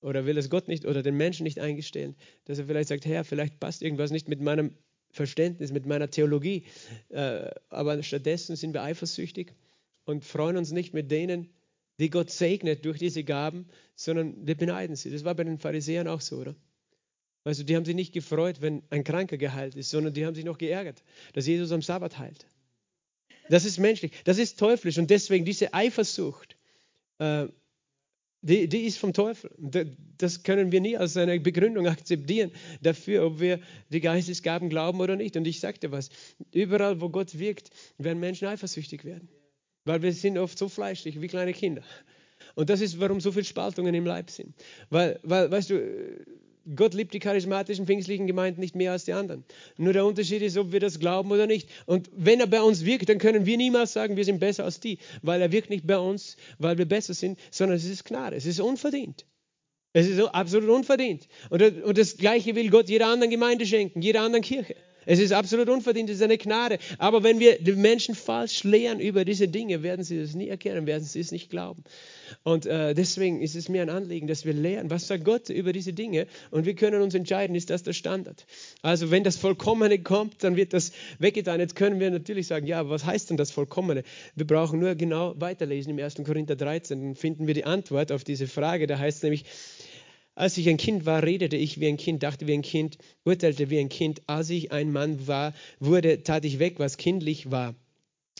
Oder 0.01 0.25
will 0.25 0.37
es 0.37 0.49
Gott 0.49 0.67
nicht 0.67 0.85
oder 0.85 1.03
den 1.03 1.17
Menschen 1.17 1.43
nicht 1.43 1.59
eingestehen, 1.59 2.15
dass 2.45 2.57
er 2.57 2.65
vielleicht 2.65 2.87
sagt, 2.87 3.05
Herr, 3.05 3.25
vielleicht 3.25 3.59
passt 3.59 3.81
irgendwas 3.81 4.11
nicht 4.11 4.29
mit 4.29 4.39
meinem 4.39 4.77
Verständnis, 5.11 5.71
mit 5.71 5.85
meiner 5.85 6.09
Theologie. 6.09 6.65
Äh, 7.09 7.49
aber 7.69 8.01
stattdessen 8.03 8.55
sind 8.55 8.73
wir 8.73 8.83
eifersüchtig 8.83 9.53
und 10.05 10.23
freuen 10.23 10.57
uns 10.57 10.71
nicht 10.71 10.93
mit 10.93 11.11
denen, 11.11 11.49
die 11.99 12.09
Gott 12.09 12.31
segnet 12.31 12.85
durch 12.85 12.97
diese 12.97 13.23
Gaben, 13.23 13.67
sondern 13.95 14.47
wir 14.47 14.55
beneiden 14.55 14.95
sie. 14.95 15.11
Das 15.11 15.25
war 15.25 15.35
bei 15.35 15.43
den 15.43 15.59
Pharisäern 15.59 16.07
auch 16.07 16.21
so, 16.21 16.37
oder? 16.37 16.55
Also 17.43 17.63
die 17.63 17.75
haben 17.75 17.85
sich 17.85 17.95
nicht 17.95 18.13
gefreut, 18.13 18.61
wenn 18.61 18.83
ein 18.89 19.03
Kranker 19.03 19.37
geheilt 19.37 19.75
ist, 19.75 19.89
sondern 19.89 20.13
die 20.13 20.25
haben 20.25 20.35
sich 20.35 20.45
noch 20.45 20.57
geärgert, 20.57 21.03
dass 21.33 21.47
Jesus 21.47 21.71
am 21.71 21.81
Sabbat 21.81 22.17
heilt. 22.17 22.45
Das 23.49 23.65
ist 23.65 23.79
menschlich, 23.79 24.11
das 24.25 24.37
ist 24.37 24.59
teuflisch 24.59 24.97
und 24.97 25.09
deswegen 25.09 25.45
diese 25.45 25.73
Eifersucht 25.73 26.57
äh, 27.17 27.47
die, 28.41 28.67
die 28.69 28.81
ist 28.81 28.97
vom 28.97 29.13
Teufel. 29.13 29.51
Das 30.17 30.43
können 30.43 30.71
wir 30.71 30.81
nie 30.81 30.97
als 30.97 31.17
eine 31.17 31.39
Begründung 31.39 31.87
akzeptieren 31.87 32.51
dafür, 32.81 33.25
ob 33.25 33.39
wir 33.39 33.59
die 33.89 33.99
Geistesgaben 33.99 34.69
glauben 34.69 35.01
oder 35.01 35.15
nicht. 35.15 35.35
Und 35.35 35.45
ich 35.45 35.59
sagte 35.59 35.91
was, 35.91 36.09
überall, 36.53 37.01
wo 37.01 37.09
Gott 37.09 37.37
wirkt, 37.37 37.69
werden 37.97 38.19
Menschen 38.19 38.47
eifersüchtig 38.47 39.03
werden. 39.03 39.29
Weil 39.85 40.01
wir 40.01 40.13
sind 40.13 40.37
oft 40.37 40.57
so 40.57 40.69
fleischlich 40.69 41.19
wie 41.21 41.27
kleine 41.27 41.53
Kinder. 41.53 41.83
Und 42.55 42.69
das 42.69 42.81
ist, 42.81 42.99
warum 42.99 43.19
so 43.19 43.31
viele 43.31 43.45
Spaltungen 43.45 43.93
im 43.93 44.05
Leib 44.05 44.29
sind. 44.29 44.55
Weil, 44.89 45.19
weil 45.23 45.51
weißt 45.51 45.69
du, 45.69 46.25
Gott 46.75 46.93
liebt 46.93 47.13
die 47.13 47.19
charismatischen 47.19 47.85
pfingstlichen 47.85 48.27
Gemeinden 48.27 48.59
nicht 48.59 48.75
mehr 48.75 48.91
als 48.91 49.05
die 49.05 49.13
anderen. 49.13 49.43
Nur 49.77 49.93
der 49.93 50.05
Unterschied 50.05 50.41
ist, 50.41 50.57
ob 50.57 50.71
wir 50.71 50.79
das 50.79 50.99
glauben 50.99 51.31
oder 51.31 51.47
nicht. 51.47 51.69
Und 51.85 52.09
wenn 52.15 52.39
er 52.39 52.47
bei 52.47 52.61
uns 52.61 52.85
wirkt, 52.85 53.09
dann 53.09 53.17
können 53.17 53.45
wir 53.45 53.57
niemals 53.57 53.93
sagen, 53.93 54.17
wir 54.17 54.25
sind 54.25 54.39
besser 54.39 54.65
als 54.65 54.79
die, 54.79 54.99
weil 55.21 55.41
er 55.41 55.51
wirkt 55.51 55.69
nicht 55.69 55.87
bei 55.87 55.97
uns, 55.97 56.37
weil 56.57 56.77
wir 56.77 56.85
besser 56.85 57.13
sind, 57.13 57.39
sondern 57.51 57.77
es 57.77 57.85
ist 57.85 58.05
Gnade, 58.05 58.35
es 58.35 58.45
ist 58.45 58.59
unverdient. 58.59 59.25
Es 59.93 60.07
ist 60.07 60.19
absolut 60.19 60.69
unverdient. 60.69 61.27
Und 61.49 61.97
das 61.97 62.17
Gleiche 62.17 62.55
will 62.55 62.69
Gott 62.69 62.89
jeder 62.89 63.07
anderen 63.07 63.31
Gemeinde 63.31 63.65
schenken, 63.65 64.01
jeder 64.01 64.21
anderen 64.21 64.43
Kirche. 64.43 64.75
Es 65.09 65.17
ist 65.17 65.33
absolut 65.33 65.69
unverdient, 65.69 66.07
es 66.11 66.17
ist 66.17 66.21
eine 66.21 66.37
Gnade. 66.37 66.77
Aber 66.99 67.23
wenn 67.23 67.39
wir 67.39 67.57
die 67.57 67.71
Menschen 67.71 68.13
falsch 68.13 68.63
lehren 68.63 68.99
über 68.99 69.25
diese 69.25 69.47
Dinge, 69.47 69.81
werden 69.81 70.05
sie 70.05 70.21
das 70.21 70.35
nie 70.35 70.49
erkennen, 70.49 70.85
werden 70.85 71.03
sie 71.03 71.19
es 71.19 71.31
nicht 71.31 71.49
glauben. 71.49 71.83
Und 72.43 72.67
äh, 72.67 72.93
deswegen 72.93 73.41
ist 73.41 73.55
es 73.55 73.69
mir 73.69 73.81
ein 73.81 73.89
Anliegen, 73.89 74.27
dass 74.27 74.45
wir 74.45 74.53
lernen, 74.53 74.91
was 74.91 75.07
sagt 75.07 75.25
Gott 75.25 75.49
über 75.49 75.73
diese 75.73 75.93
Dinge 75.93 76.27
und 76.51 76.67
wir 76.67 76.75
können 76.75 77.01
uns 77.01 77.15
entscheiden, 77.15 77.55
ist 77.55 77.71
das 77.71 77.81
der 77.81 77.93
Standard. 77.93 78.45
Also 78.83 79.09
wenn 79.09 79.23
das 79.23 79.35
Vollkommene 79.37 79.97
kommt, 79.97 80.43
dann 80.43 80.55
wird 80.55 80.73
das 80.73 80.91
weggetan. 81.17 81.59
Jetzt 81.59 81.75
können 81.75 81.99
wir 81.99 82.11
natürlich 82.11 82.45
sagen, 82.45 82.67
ja, 82.67 82.87
was 82.87 83.03
heißt 83.03 83.31
denn 83.31 83.37
das 83.37 83.49
Vollkommene? 83.49 84.03
Wir 84.35 84.45
brauchen 84.45 84.79
nur 84.79 84.93
genau 84.93 85.33
weiterlesen 85.39 85.97
im 85.97 86.05
1. 86.05 86.17
Korinther 86.23 86.55
13, 86.55 87.01
dann 87.01 87.15
finden 87.15 87.47
wir 87.47 87.55
die 87.55 87.65
Antwort 87.65 88.11
auf 88.11 88.23
diese 88.23 88.45
Frage. 88.45 88.85
Da 88.85 88.99
heißt 88.99 89.17
es 89.17 89.23
nämlich, 89.23 89.45
Als 90.39 90.57
ich 90.57 90.69
ein 90.69 90.77
Kind 90.77 91.05
war, 91.05 91.21
redete 91.21 91.57
ich 91.57 91.81
wie 91.81 91.87
ein 91.87 91.97
Kind, 91.97 92.23
dachte 92.23 92.47
wie 92.47 92.53
ein 92.53 92.61
Kind, 92.61 92.97
urteilte 93.25 93.69
wie 93.69 93.77
ein 93.77 93.89
Kind. 93.89 94.21
Als 94.27 94.49
ich 94.49 94.71
ein 94.71 94.89
Mann 94.89 95.27
war, 95.27 95.53
wurde, 95.81 96.23
tat 96.23 96.45
ich 96.45 96.59
weg, 96.59 96.79
was 96.79 96.95
kindlich 96.95 97.51
war. 97.51 97.75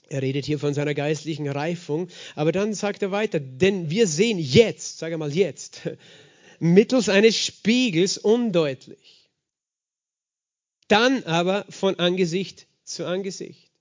Er 0.07 0.21
redet 0.21 0.45
hier 0.45 0.59
von 0.59 0.73
seiner 0.73 0.93
geistlichen 0.93 1.49
Reifung, 1.49 2.07
aber 2.35 2.53
dann 2.53 2.73
sagt 2.73 3.01
er 3.01 3.11
weiter, 3.11 3.41
denn 3.41 3.89
wir 3.89 4.07
sehen 4.07 4.39
jetzt, 4.39 4.99
sage 4.99 5.17
mal 5.17 5.35
jetzt, 5.35 5.89
mittels 6.59 7.09
eines 7.09 7.35
Spiegels 7.35 8.17
undeutlich. 8.17 9.29
Dann 10.87 11.25
aber 11.25 11.65
von 11.67 11.99
Angesicht 11.99 12.67
zu 12.85 13.05
Angesicht. 13.05 13.73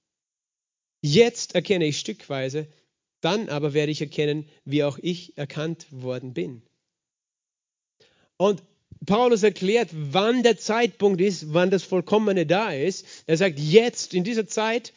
Jetzt 1.03 1.55
erkenne 1.55 1.87
ich 1.87 2.01
stückweise, 2.01 2.67
dann 3.21 3.49
aber 3.49 3.75
werde 3.75 3.93
ich 3.93 4.01
erkennen, 4.01 4.49
wie 4.65 4.83
auch 4.83 4.99
ich 5.01 5.39
erkannt 5.39 5.87
worden 5.93 6.35
bin. 6.35 6.63
Und 8.39 8.63
Paulus 9.05 9.43
erklärt, 9.43 9.91
wann 9.93 10.43
der 10.43 10.59
Zeitpunkt 10.59 11.21
ist, 11.21 11.53
wann 11.53 11.71
das 11.71 11.83
Vollkommene 11.83 12.47
da 12.47 12.73
ist. 12.73 13.07
Er 13.27 13.37
sagt, 13.37 13.59
jetzt, 13.59 14.15
in 14.15 14.25
dieser 14.25 14.47
Zeit, 14.47 14.93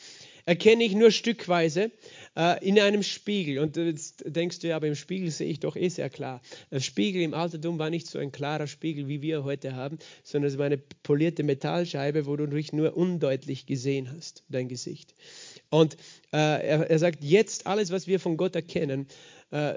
erkenne 0.45 0.83
ich 0.83 0.93
nur 0.93 1.11
stückweise 1.11 1.91
äh, 2.35 2.65
in 2.67 2.79
einem 2.79 3.03
Spiegel. 3.03 3.59
Und 3.59 3.77
jetzt 3.77 4.23
denkst 4.25 4.59
du, 4.59 4.67
ja, 4.67 4.75
aber 4.75 4.87
im 4.87 4.95
Spiegel 4.95 5.31
sehe 5.31 5.49
ich 5.49 5.59
doch 5.59 5.75
eh 5.75 5.89
sehr 5.89 6.09
klar. 6.09 6.41
Der 6.71 6.79
Spiegel 6.79 7.21
im 7.21 7.33
Altertum 7.33 7.79
war 7.79 7.89
nicht 7.89 8.07
so 8.07 8.19
ein 8.19 8.31
klarer 8.31 8.67
Spiegel, 8.67 9.07
wie 9.07 9.21
wir 9.21 9.43
heute 9.43 9.75
haben, 9.75 9.99
sondern 10.23 10.51
es 10.51 10.57
war 10.57 10.65
eine 10.65 10.77
polierte 10.77 11.43
Metallscheibe, 11.43 12.25
wo 12.25 12.35
du 12.35 12.47
dich 12.47 12.73
nur 12.73 12.97
undeutlich 12.97 13.65
gesehen 13.65 14.11
hast, 14.15 14.43
dein 14.49 14.67
Gesicht. 14.67 15.13
Und 15.69 15.95
äh, 16.33 16.37
er, 16.37 16.89
er 16.89 16.99
sagt, 16.99 17.23
jetzt 17.23 17.67
alles, 17.67 17.91
was 17.91 18.07
wir 18.07 18.19
von 18.19 18.35
Gott 18.37 18.55
erkennen, 18.55 19.07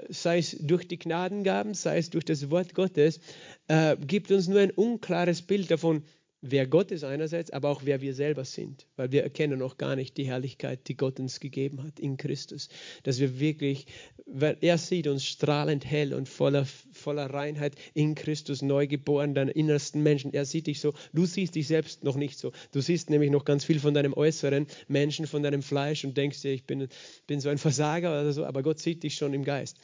sei 0.09 0.37
es 0.37 0.57
durch 0.59 0.87
die 0.87 0.97
Gnadengaben, 0.97 1.73
sei 1.73 1.97
es 1.97 2.09
durch 2.09 2.25
das 2.25 2.49
Wort 2.49 2.73
Gottes, 2.73 3.19
äh, 3.67 3.97
gibt 3.97 4.31
uns 4.31 4.47
nur 4.47 4.61
ein 4.61 4.71
unklares 4.71 5.41
Bild 5.41 5.69
davon, 5.69 6.03
wer 6.41 6.67
Gott 6.67 6.91
ist 6.91 7.03
einerseits, 7.03 7.51
aber 7.51 7.69
auch 7.69 7.81
wer 7.85 8.01
wir 8.01 8.13
selber 8.13 8.45
sind, 8.45 8.87
weil 8.95 9.11
wir 9.11 9.23
erkennen 9.23 9.59
noch 9.59 9.77
gar 9.77 9.95
nicht 9.95 10.17
die 10.17 10.27
Herrlichkeit, 10.27 10.87
die 10.87 10.95
Gott 10.95 11.19
uns 11.19 11.39
gegeben 11.39 11.83
hat 11.83 11.99
in 11.99 12.17
Christus, 12.17 12.69
dass 13.03 13.19
wir 13.19 13.39
wirklich, 13.39 13.87
weil 14.25 14.57
er 14.61 14.77
sieht 14.77 15.07
uns 15.07 15.25
strahlend 15.25 15.85
hell 15.85 16.13
und 16.13 16.29
voller, 16.29 16.65
voller 16.91 17.33
Reinheit 17.33 17.75
in 17.93 18.15
Christus 18.15 18.61
neu 18.61 18.87
geboren, 18.87 19.33
deinen 19.33 19.49
innersten 19.49 20.03
Menschen, 20.03 20.33
er 20.33 20.45
sieht 20.45 20.67
dich 20.67 20.79
so, 20.79 20.93
du 21.13 21.25
siehst 21.25 21.55
dich 21.55 21.67
selbst 21.67 22.03
noch 22.03 22.15
nicht 22.15 22.37
so, 22.37 22.51
du 22.71 22.81
siehst 22.81 23.09
nämlich 23.09 23.31
noch 23.31 23.45
ganz 23.45 23.65
viel 23.65 23.79
von 23.79 23.93
deinem 23.93 24.13
äußeren 24.13 24.67
Menschen, 24.87 25.27
von 25.27 25.41
deinem 25.41 25.63
Fleisch 25.63 26.05
und 26.05 26.15
denkst 26.15 26.41
dir, 26.41 26.51
ich 26.51 26.65
bin, 26.65 26.87
bin 27.27 27.39
so 27.39 27.49
ein 27.49 27.57
Versager 27.57 28.09
oder 28.09 28.33
so, 28.33 28.45
aber 28.45 28.61
Gott 28.61 28.79
sieht 28.79 29.03
dich 29.03 29.15
schon 29.15 29.33
im 29.33 29.43
Geist. 29.43 29.77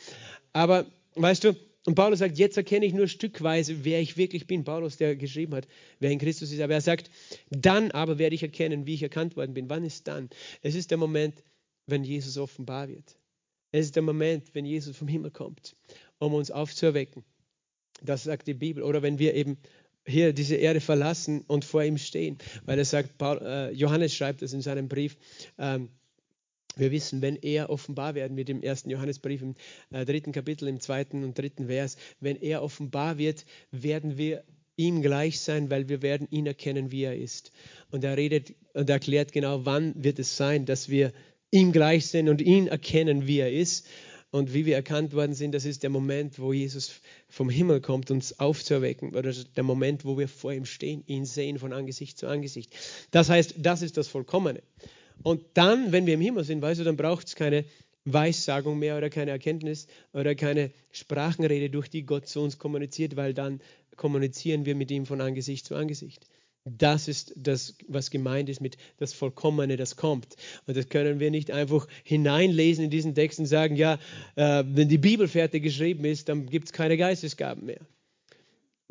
Aber 0.53 0.85
weißt 1.15 1.43
du, 1.45 1.55
und 1.85 1.95
Paulus 1.95 2.19
sagt, 2.19 2.37
jetzt 2.37 2.57
erkenne 2.57 2.85
ich 2.85 2.93
nur 2.93 3.07
stückweise, 3.07 3.83
wer 3.83 4.01
ich 4.01 4.15
wirklich 4.15 4.45
bin. 4.45 4.63
Paulus, 4.63 4.97
der 4.97 5.15
geschrieben 5.15 5.55
hat, 5.55 5.67
wer 5.99 6.11
in 6.11 6.19
Christus 6.19 6.51
ist. 6.51 6.61
Aber 6.61 6.73
er 6.73 6.81
sagt, 6.81 7.09
dann 7.49 7.89
aber 7.91 8.19
werde 8.19 8.35
ich 8.35 8.43
erkennen, 8.43 8.85
wie 8.85 8.93
ich 8.93 9.03
erkannt 9.03 9.35
worden 9.35 9.55
bin. 9.55 9.69
Wann 9.69 9.83
ist 9.83 10.07
dann? 10.07 10.29
Es 10.61 10.75
ist 10.75 10.91
der 10.91 10.99
Moment, 10.99 11.43
wenn 11.87 12.03
Jesus 12.03 12.37
offenbar 12.37 12.87
wird. 12.87 13.17
Es 13.71 13.85
ist 13.85 13.95
der 13.95 14.03
Moment, 14.03 14.53
wenn 14.53 14.65
Jesus 14.65 14.95
vom 14.95 15.07
Himmel 15.07 15.31
kommt, 15.31 15.75
um 16.19 16.33
uns 16.35 16.51
aufzuerwecken. 16.51 17.23
Das 18.03 18.23
sagt 18.23 18.47
die 18.47 18.53
Bibel. 18.53 18.83
Oder 18.83 19.01
wenn 19.01 19.17
wir 19.17 19.33
eben 19.33 19.57
hier 20.05 20.33
diese 20.33 20.55
Erde 20.55 20.81
verlassen 20.81 21.41
und 21.47 21.65
vor 21.65 21.83
ihm 21.83 21.97
stehen. 21.97 22.37
Weil 22.65 22.77
er 22.77 22.85
sagt, 22.85 23.17
Paul, 23.17 23.39
äh, 23.41 23.71
Johannes 23.71 24.13
schreibt 24.13 24.41
es 24.41 24.53
in 24.53 24.61
seinem 24.61 24.87
Brief, 24.87 25.17
ähm, 25.57 25.89
wir 26.75 26.91
wissen, 26.91 27.21
wenn 27.21 27.35
er 27.35 27.69
offenbar 27.69 28.15
werden 28.15 28.37
wird 28.37 28.49
im 28.49 28.61
ersten 28.61 28.89
Johannesbrief 28.89 29.41
im 29.41 29.55
äh, 29.91 30.05
dritten 30.05 30.31
Kapitel, 30.31 30.67
im 30.67 30.79
zweiten 30.79 31.23
und 31.23 31.37
dritten 31.37 31.67
Vers, 31.67 31.97
wenn 32.19 32.37
er 32.37 32.63
offenbar 32.63 33.17
wird, 33.17 33.45
werden 33.71 34.17
wir 34.17 34.43
ihm 34.77 35.01
gleich 35.01 35.39
sein, 35.39 35.69
weil 35.69 35.89
wir 35.89 36.01
werden 36.01 36.27
ihn 36.31 36.47
erkennen, 36.47 36.91
wie 36.91 37.03
er 37.03 37.15
ist. 37.15 37.51
Und 37.91 38.03
er 38.03 38.17
redet 38.17 38.53
und 38.73 38.89
erklärt 38.89 39.31
genau, 39.31 39.65
wann 39.65 39.93
wird 40.01 40.19
es 40.19 40.37
sein, 40.37 40.65
dass 40.65 40.89
wir 40.89 41.11
ihm 41.51 41.71
gleich 41.71 42.07
sind 42.07 42.29
und 42.29 42.41
ihn 42.41 42.67
erkennen, 42.67 43.27
wie 43.27 43.39
er 43.39 43.51
ist. 43.51 43.87
Und 44.31 44.53
wie 44.53 44.65
wir 44.65 44.75
erkannt 44.75 45.13
worden 45.13 45.33
sind, 45.33 45.53
das 45.53 45.65
ist 45.65 45.83
der 45.83 45.89
Moment, 45.89 46.39
wo 46.39 46.53
Jesus 46.53 47.01
vom 47.27 47.49
Himmel 47.49 47.81
kommt, 47.81 48.11
uns 48.11 48.39
aufzuerwecken. 48.39 49.13
Oder 49.13 49.33
der 49.33 49.63
Moment, 49.63 50.05
wo 50.05 50.17
wir 50.17 50.29
vor 50.29 50.53
ihm 50.53 50.63
stehen, 50.63 51.03
ihn 51.05 51.25
sehen 51.25 51.59
von 51.59 51.73
Angesicht 51.73 52.17
zu 52.17 52.27
Angesicht. 52.27 52.73
Das 53.11 53.29
heißt, 53.29 53.55
das 53.57 53.81
ist 53.81 53.97
das 53.97 54.07
Vollkommene. 54.07 54.63
Und 55.23 55.41
dann, 55.53 55.91
wenn 55.91 56.05
wir 56.05 56.15
im 56.15 56.21
Himmel 56.21 56.43
sind, 56.43 56.61
weißt 56.61 56.79
du, 56.79 56.83
dann 56.83 56.97
braucht 56.97 57.27
es 57.27 57.35
keine 57.35 57.65
Weissagung 58.05 58.79
mehr 58.79 58.97
oder 58.97 59.09
keine 59.09 59.31
Erkenntnis 59.31 59.87
oder 60.13 60.35
keine 60.35 60.71
Sprachenrede, 60.91 61.69
durch 61.69 61.89
die 61.89 62.03
Gott 62.03 62.27
zu 62.27 62.41
uns 62.41 62.57
kommuniziert, 62.57 63.15
weil 63.15 63.33
dann 63.33 63.61
kommunizieren 63.95 64.65
wir 64.65 64.75
mit 64.75 64.89
ihm 64.91 65.05
von 65.05 65.21
Angesicht 65.21 65.65
zu 65.65 65.75
Angesicht. 65.75 66.25
Das 66.63 67.07
ist 67.07 67.33
das, 67.35 67.75
was 67.87 68.11
gemeint 68.11 68.47
ist 68.47 68.61
mit 68.61 68.77
das 68.97 69.13
Vollkommene, 69.13 69.77
das 69.77 69.95
kommt. 69.95 70.35
Und 70.67 70.77
das 70.77 70.89
können 70.89 71.19
wir 71.19 71.31
nicht 71.31 71.49
einfach 71.49 71.87
hineinlesen 72.03 72.85
in 72.85 72.91
diesen 72.91 73.15
Text 73.15 73.39
und 73.39 73.47
sagen, 73.47 73.75
ja, 73.75 73.97
äh, 74.35 74.63
wenn 74.67 74.87
die 74.87 74.99
Bibel 74.99 75.27
fertig 75.27 75.63
geschrieben 75.63 76.05
ist, 76.05 76.29
dann 76.29 76.45
gibt 76.45 76.67
es 76.67 76.73
keine 76.73 76.97
Geistesgaben 76.97 77.65
mehr. 77.65 77.81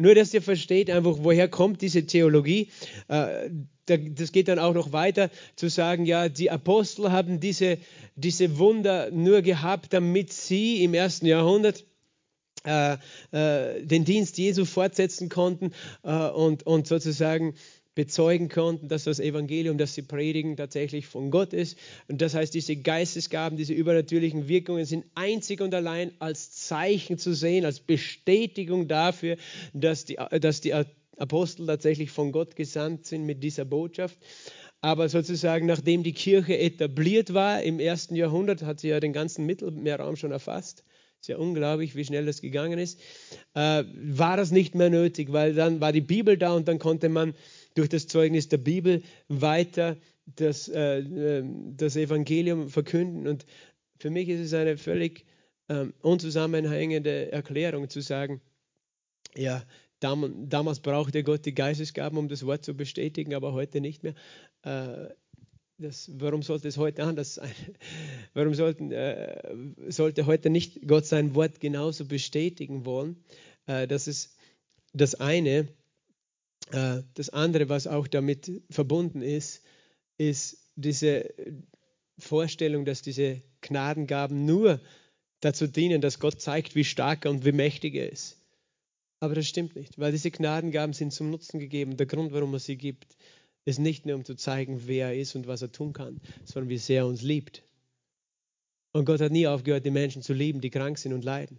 Nur, 0.00 0.14
dass 0.14 0.32
ihr 0.32 0.40
versteht 0.40 0.90
einfach, 0.90 1.16
woher 1.18 1.46
kommt 1.48 1.82
diese 1.82 2.06
Theologie. 2.06 2.68
Äh, 3.08 3.50
das 3.86 4.32
geht 4.32 4.48
dann 4.48 4.58
auch 4.58 4.72
noch 4.72 4.92
weiter 4.92 5.30
zu 5.56 5.68
sagen, 5.68 6.06
ja, 6.06 6.28
die 6.28 6.50
Apostel 6.50 7.10
haben 7.10 7.40
diese, 7.40 7.76
diese 8.14 8.58
Wunder 8.58 9.10
nur 9.10 9.42
gehabt, 9.42 9.92
damit 9.92 10.32
sie 10.32 10.82
im 10.84 10.94
ersten 10.94 11.26
Jahrhundert 11.26 11.84
äh, 12.64 12.96
äh, 13.32 13.82
den 13.84 14.04
Dienst 14.04 14.38
Jesu 14.38 14.64
fortsetzen 14.64 15.28
konnten 15.28 15.72
und, 16.02 16.62
und 16.62 16.86
sozusagen 16.86 17.54
bezeugen 17.94 18.48
konnten, 18.48 18.88
dass 18.88 19.04
das 19.04 19.20
Evangelium, 19.20 19.78
das 19.78 19.94
sie 19.94 20.02
predigen, 20.02 20.56
tatsächlich 20.56 21.06
von 21.06 21.30
Gott 21.30 21.52
ist. 21.52 21.76
Und 22.08 22.22
das 22.22 22.34
heißt, 22.34 22.54
diese 22.54 22.76
Geistesgaben, 22.76 23.58
diese 23.58 23.72
übernatürlichen 23.72 24.48
Wirkungen 24.48 24.84
sind 24.84 25.04
einzig 25.14 25.60
und 25.60 25.74
allein 25.74 26.12
als 26.18 26.52
Zeichen 26.52 27.18
zu 27.18 27.34
sehen, 27.34 27.64
als 27.64 27.80
Bestätigung 27.80 28.88
dafür, 28.88 29.36
dass 29.72 30.04
die, 30.04 30.18
dass 30.40 30.60
die 30.60 30.74
Apostel 31.16 31.66
tatsächlich 31.66 32.10
von 32.10 32.32
Gott 32.32 32.56
gesandt 32.56 33.06
sind 33.06 33.26
mit 33.26 33.42
dieser 33.42 33.64
Botschaft. 33.64 34.18
Aber 34.82 35.08
sozusagen, 35.08 35.66
nachdem 35.66 36.02
die 36.02 36.14
Kirche 36.14 36.58
etabliert 36.58 37.34
war 37.34 37.62
im 37.62 37.80
ersten 37.80 38.16
Jahrhundert, 38.16 38.62
hat 38.62 38.80
sie 38.80 38.88
ja 38.88 39.00
den 39.00 39.12
ganzen 39.12 39.44
Mittelmeerraum 39.44 40.16
schon 40.16 40.32
erfasst. 40.32 40.84
Ist 41.20 41.28
ja 41.28 41.36
unglaublich, 41.36 41.94
wie 41.96 42.04
schnell 42.04 42.24
das 42.24 42.40
gegangen 42.40 42.78
ist. 42.78 42.98
Äh, 43.52 43.84
war 43.94 44.38
das 44.38 44.52
nicht 44.52 44.74
mehr 44.74 44.88
nötig, 44.88 45.32
weil 45.32 45.52
dann 45.52 45.82
war 45.82 45.92
die 45.92 46.00
Bibel 46.00 46.38
da 46.38 46.54
und 46.54 46.66
dann 46.66 46.78
konnte 46.78 47.10
man 47.10 47.34
durch 47.74 47.88
das 47.88 48.06
Zeugnis 48.06 48.48
der 48.48 48.58
Bibel 48.58 49.02
weiter 49.28 49.96
das, 50.36 50.68
äh, 50.68 50.98
ähm, 50.98 51.76
das 51.76 51.96
Evangelium 51.96 52.68
verkünden. 52.68 53.26
Und 53.26 53.46
für 53.98 54.10
mich 54.10 54.28
ist 54.28 54.40
es 54.40 54.54
eine 54.54 54.76
völlig 54.76 55.24
ähm, 55.68 55.94
unzusammenhängende 56.02 57.32
Erklärung 57.32 57.88
zu 57.88 58.00
sagen, 58.00 58.40
ja, 59.36 59.62
dam 60.00 60.48
damals 60.48 60.80
brauchte 60.80 61.22
Gott 61.22 61.46
die 61.46 61.54
Geistesgaben, 61.54 62.18
um 62.18 62.28
das 62.28 62.44
Wort 62.44 62.64
zu 62.64 62.74
bestätigen, 62.74 63.34
aber 63.34 63.52
heute 63.52 63.80
nicht 63.80 64.02
mehr. 64.02 64.14
Äh, 64.62 65.14
das, 65.78 66.10
warum 66.18 66.42
sollte 66.42 66.68
es 66.68 66.76
heute 66.76 67.04
anders 67.04 67.36
sein? 67.36 67.54
Warum 68.34 68.52
sollten, 68.52 68.92
äh, 68.92 69.54
sollte 69.88 70.26
heute 70.26 70.50
nicht 70.50 70.86
Gott 70.86 71.06
sein 71.06 71.34
Wort 71.34 71.58
genauso 71.58 72.04
bestätigen 72.04 72.84
wollen? 72.84 73.16
Äh, 73.66 73.86
das 73.86 74.06
ist 74.06 74.36
das 74.92 75.14
eine. 75.14 75.68
Äh, 76.72 77.02
das 77.14 77.30
andere, 77.30 77.68
was 77.68 77.86
auch 77.86 78.06
damit 78.06 78.50
verbunden 78.70 79.22
ist, 79.22 79.62
ist 80.18 80.70
diese 80.76 81.32
Vorstellung, 82.18 82.84
dass 82.84 83.02
diese 83.02 83.42
Gnadengaben 83.60 84.44
nur 84.44 84.80
dazu 85.40 85.66
dienen, 85.66 86.00
dass 86.00 86.18
Gott 86.18 86.40
zeigt, 86.40 86.74
wie 86.74 86.84
stark 86.84 87.24
und 87.24 87.44
wie 87.44 87.52
mächtig 87.52 87.94
er 87.94 88.10
ist. 88.10 88.36
Aber 89.20 89.34
das 89.34 89.46
stimmt 89.46 89.76
nicht, 89.76 89.98
weil 89.98 90.12
diese 90.12 90.30
Gnadengaben 90.30 90.92
sind 90.92 91.12
zum 91.12 91.30
Nutzen 91.30 91.58
gegeben. 91.58 91.96
Der 91.96 92.06
Grund, 92.06 92.32
warum 92.32 92.54
er 92.54 92.58
sie 92.58 92.76
gibt, 92.76 93.16
ist 93.64 93.78
nicht 93.78 94.06
nur, 94.06 94.16
um 94.16 94.24
zu 94.24 94.34
zeigen, 94.34 94.82
wer 94.86 95.08
er 95.08 95.16
ist 95.16 95.34
und 95.34 95.46
was 95.46 95.62
er 95.62 95.72
tun 95.72 95.92
kann, 95.92 96.20
sondern 96.44 96.70
wie 96.70 96.78
sehr 96.78 97.02
er 97.02 97.06
uns 97.06 97.20
liebt. 97.22 97.62
Und 98.92 99.04
Gott 99.04 99.20
hat 99.20 99.32
nie 99.32 99.46
aufgehört, 99.46 99.84
die 99.84 99.90
Menschen 99.90 100.22
zu 100.22 100.32
lieben, 100.32 100.60
die 100.60 100.70
krank 100.70 100.98
sind 100.98 101.12
und 101.12 101.24
leiden 101.24 101.58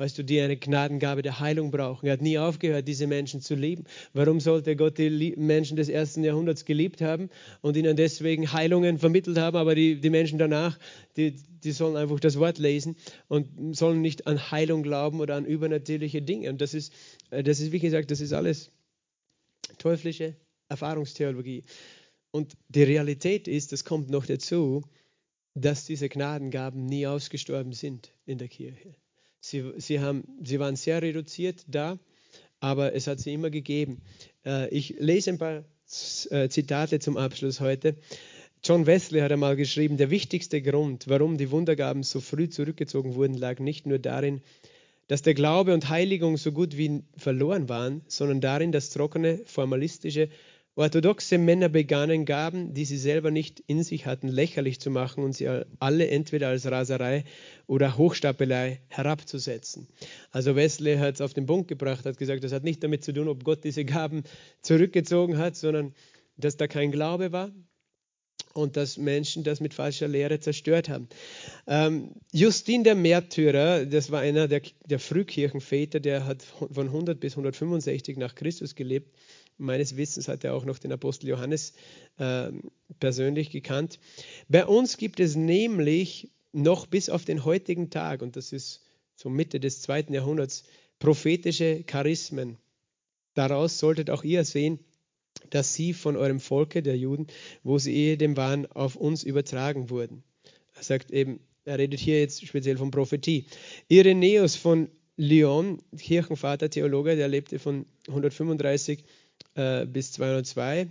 weißt 0.00 0.16
du, 0.16 0.24
die 0.24 0.40
eine 0.40 0.56
Gnadengabe 0.56 1.20
der 1.20 1.40
Heilung 1.40 1.70
brauchen. 1.70 2.06
Er 2.06 2.14
hat 2.14 2.22
nie 2.22 2.38
aufgehört, 2.38 2.88
diese 2.88 3.06
Menschen 3.06 3.42
zu 3.42 3.54
lieben. 3.54 3.84
Warum 4.14 4.40
sollte 4.40 4.74
Gott 4.74 4.96
die 4.96 5.34
Menschen 5.36 5.76
des 5.76 5.90
ersten 5.90 6.24
Jahrhunderts 6.24 6.64
geliebt 6.64 7.02
haben 7.02 7.28
und 7.60 7.76
ihnen 7.76 7.96
deswegen 7.96 8.50
Heilungen 8.50 8.98
vermittelt 8.98 9.36
haben, 9.36 9.58
aber 9.58 9.74
die, 9.74 10.00
die 10.00 10.08
Menschen 10.08 10.38
danach, 10.38 10.78
die, 11.18 11.36
die 11.62 11.72
sollen 11.72 11.96
einfach 11.96 12.18
das 12.18 12.38
Wort 12.38 12.56
lesen 12.56 12.96
und 13.28 13.76
sollen 13.76 14.00
nicht 14.00 14.26
an 14.26 14.50
Heilung 14.50 14.82
glauben 14.82 15.20
oder 15.20 15.34
an 15.36 15.44
übernatürliche 15.44 16.22
Dinge. 16.22 16.48
Und 16.48 16.62
das 16.62 16.72
ist, 16.72 16.94
äh, 17.28 17.42
das 17.42 17.60
ist 17.60 17.70
wie 17.70 17.78
gesagt, 17.78 18.10
das 18.10 18.22
ist 18.22 18.32
alles 18.32 18.72
teuflische 19.76 20.34
Erfahrungstheologie. 20.70 21.64
Und 22.30 22.56
die 22.68 22.84
Realität 22.84 23.48
ist, 23.48 23.72
das 23.72 23.84
kommt 23.84 24.08
noch 24.08 24.24
dazu, 24.24 24.82
dass 25.54 25.84
diese 25.84 26.08
Gnadengaben 26.08 26.86
nie 26.86 27.06
ausgestorben 27.06 27.74
sind 27.74 28.14
in 28.24 28.38
der 28.38 28.48
Kirche. 28.48 28.94
Sie, 29.40 29.72
sie, 29.78 30.00
haben, 30.00 30.24
sie 30.42 30.60
waren 30.60 30.76
sehr 30.76 31.00
reduziert 31.02 31.64
da, 31.66 31.98
aber 32.60 32.94
es 32.94 33.06
hat 33.06 33.20
sie 33.20 33.32
immer 33.32 33.50
gegeben. 33.50 34.02
Äh, 34.44 34.68
ich 34.68 34.96
lese 34.98 35.30
ein 35.30 35.38
paar 35.38 35.64
äh, 36.30 36.48
Zitate 36.48 37.00
zum 37.00 37.16
Abschluss 37.16 37.60
heute. 37.60 37.96
John 38.62 38.86
Wesley 38.86 39.20
hat 39.20 39.32
einmal 39.32 39.56
geschrieben, 39.56 39.96
der 39.96 40.10
wichtigste 40.10 40.60
Grund, 40.60 41.08
warum 41.08 41.38
die 41.38 41.50
Wundergaben 41.50 42.02
so 42.02 42.20
früh 42.20 42.50
zurückgezogen 42.50 43.14
wurden, 43.14 43.34
lag 43.34 43.58
nicht 43.58 43.86
nur 43.86 43.98
darin, 43.98 44.42
dass 45.08 45.22
der 45.22 45.34
Glaube 45.34 45.72
und 45.72 45.88
Heiligung 45.88 46.36
so 46.36 46.52
gut 46.52 46.76
wie 46.76 47.02
verloren 47.16 47.70
waren, 47.70 48.02
sondern 48.06 48.42
darin, 48.42 48.70
dass 48.70 48.90
trockene, 48.90 49.40
formalistische, 49.46 50.28
orthodoxe 50.80 51.36
Männer 51.36 51.68
begannen, 51.68 52.24
Gaben, 52.24 52.72
die 52.72 52.86
sie 52.86 52.96
selber 52.96 53.30
nicht 53.30 53.62
in 53.66 53.82
sich 53.82 54.06
hatten, 54.06 54.28
lächerlich 54.28 54.80
zu 54.80 54.90
machen 54.90 55.22
und 55.22 55.34
sie 55.34 55.48
alle 55.78 56.08
entweder 56.08 56.48
als 56.48 56.70
Raserei 56.70 57.24
oder 57.66 57.98
Hochstapelei 57.98 58.80
herabzusetzen. 58.88 59.88
Also 60.30 60.56
Wesley 60.56 60.96
hat 60.96 61.16
es 61.16 61.20
auf 61.20 61.34
den 61.34 61.46
Punkt 61.46 61.68
gebracht, 61.68 62.06
hat 62.06 62.16
gesagt, 62.16 62.42
das 62.42 62.52
hat 62.52 62.64
nicht 62.64 62.82
damit 62.82 63.04
zu 63.04 63.12
tun, 63.12 63.28
ob 63.28 63.44
Gott 63.44 63.62
diese 63.62 63.84
Gaben 63.84 64.24
zurückgezogen 64.62 65.36
hat, 65.36 65.54
sondern 65.54 65.94
dass 66.38 66.56
da 66.56 66.66
kein 66.66 66.90
Glaube 66.90 67.30
war, 67.30 67.52
und 68.52 68.76
dass 68.76 68.98
Menschen 68.98 69.44
das 69.44 69.60
mit 69.60 69.74
falscher 69.74 70.08
Lehre 70.08 70.40
zerstört 70.40 70.88
haben. 70.88 71.08
Ähm, 71.66 72.14
Justin 72.32 72.84
der 72.84 72.94
Märtyrer, 72.94 73.86
das 73.86 74.10
war 74.10 74.20
einer 74.20 74.48
der, 74.48 74.62
der 74.86 74.98
Frühkirchenväter, 74.98 76.00
der 76.00 76.26
hat 76.26 76.42
von 76.42 76.86
100 76.86 77.20
bis 77.20 77.34
165 77.34 78.16
nach 78.16 78.34
Christus 78.34 78.74
gelebt. 78.74 79.14
Meines 79.58 79.96
Wissens 79.96 80.28
hat 80.28 80.44
er 80.44 80.54
auch 80.54 80.64
noch 80.64 80.78
den 80.78 80.92
Apostel 80.92 81.28
Johannes 81.28 81.74
äh, 82.18 82.50
persönlich 82.98 83.50
gekannt. 83.50 83.98
Bei 84.48 84.66
uns 84.66 84.96
gibt 84.96 85.20
es 85.20 85.36
nämlich 85.36 86.30
noch 86.52 86.86
bis 86.86 87.10
auf 87.10 87.24
den 87.24 87.44
heutigen 87.44 87.90
Tag, 87.90 88.22
und 88.22 88.36
das 88.36 88.52
ist 88.52 88.82
so 89.16 89.28
Mitte 89.28 89.60
des 89.60 89.82
zweiten 89.82 90.14
Jahrhunderts, 90.14 90.64
prophetische 90.98 91.84
Charismen. 91.86 92.56
Daraus 93.34 93.78
solltet 93.78 94.10
auch 94.10 94.24
ihr 94.24 94.44
sehen, 94.44 94.80
dass 95.50 95.74
sie 95.74 95.92
von 95.92 96.16
eurem 96.16 96.40
Volke, 96.40 96.82
der 96.82 96.96
Juden, 96.96 97.26
wo 97.62 97.78
sie 97.78 97.94
ehedem 97.94 98.36
waren, 98.36 98.66
auf 98.66 98.96
uns 98.96 99.22
übertragen 99.22 99.90
wurden. 99.90 100.22
Er 100.74 100.82
sagt 100.82 101.10
eben, 101.10 101.40
er 101.64 101.78
redet 101.78 102.00
hier 102.00 102.20
jetzt 102.20 102.46
speziell 102.46 102.76
von 102.76 102.90
Prophetie. 102.90 103.46
Irenäus 103.88 104.56
von 104.56 104.88
Lyon, 105.16 105.82
Kirchenvater, 105.96 106.70
Theologe, 106.70 107.16
der 107.16 107.28
lebte 107.28 107.58
von 107.58 107.84
135 108.08 109.04
äh, 109.54 109.86
bis 109.86 110.12
202. 110.12 110.88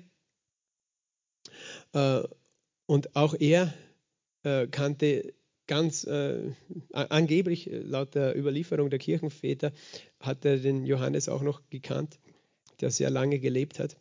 Äh, 1.93 2.21
und 2.85 3.15
auch 3.15 3.35
er 3.39 3.73
äh, 4.43 4.67
kannte 4.67 5.33
ganz 5.67 6.03
äh, 6.05 6.51
angeblich, 6.91 7.69
laut 7.71 8.15
der 8.15 8.35
Überlieferung 8.35 8.89
der 8.89 8.99
Kirchenväter, 8.99 9.71
hat 10.19 10.43
er 10.45 10.57
den 10.57 10.85
Johannes 10.85 11.29
auch 11.29 11.43
noch 11.43 11.61
gekannt, 11.69 12.19
der 12.81 12.89
sehr 12.89 13.09
lange 13.09 13.39
gelebt 13.39 13.79
hat 13.79 13.97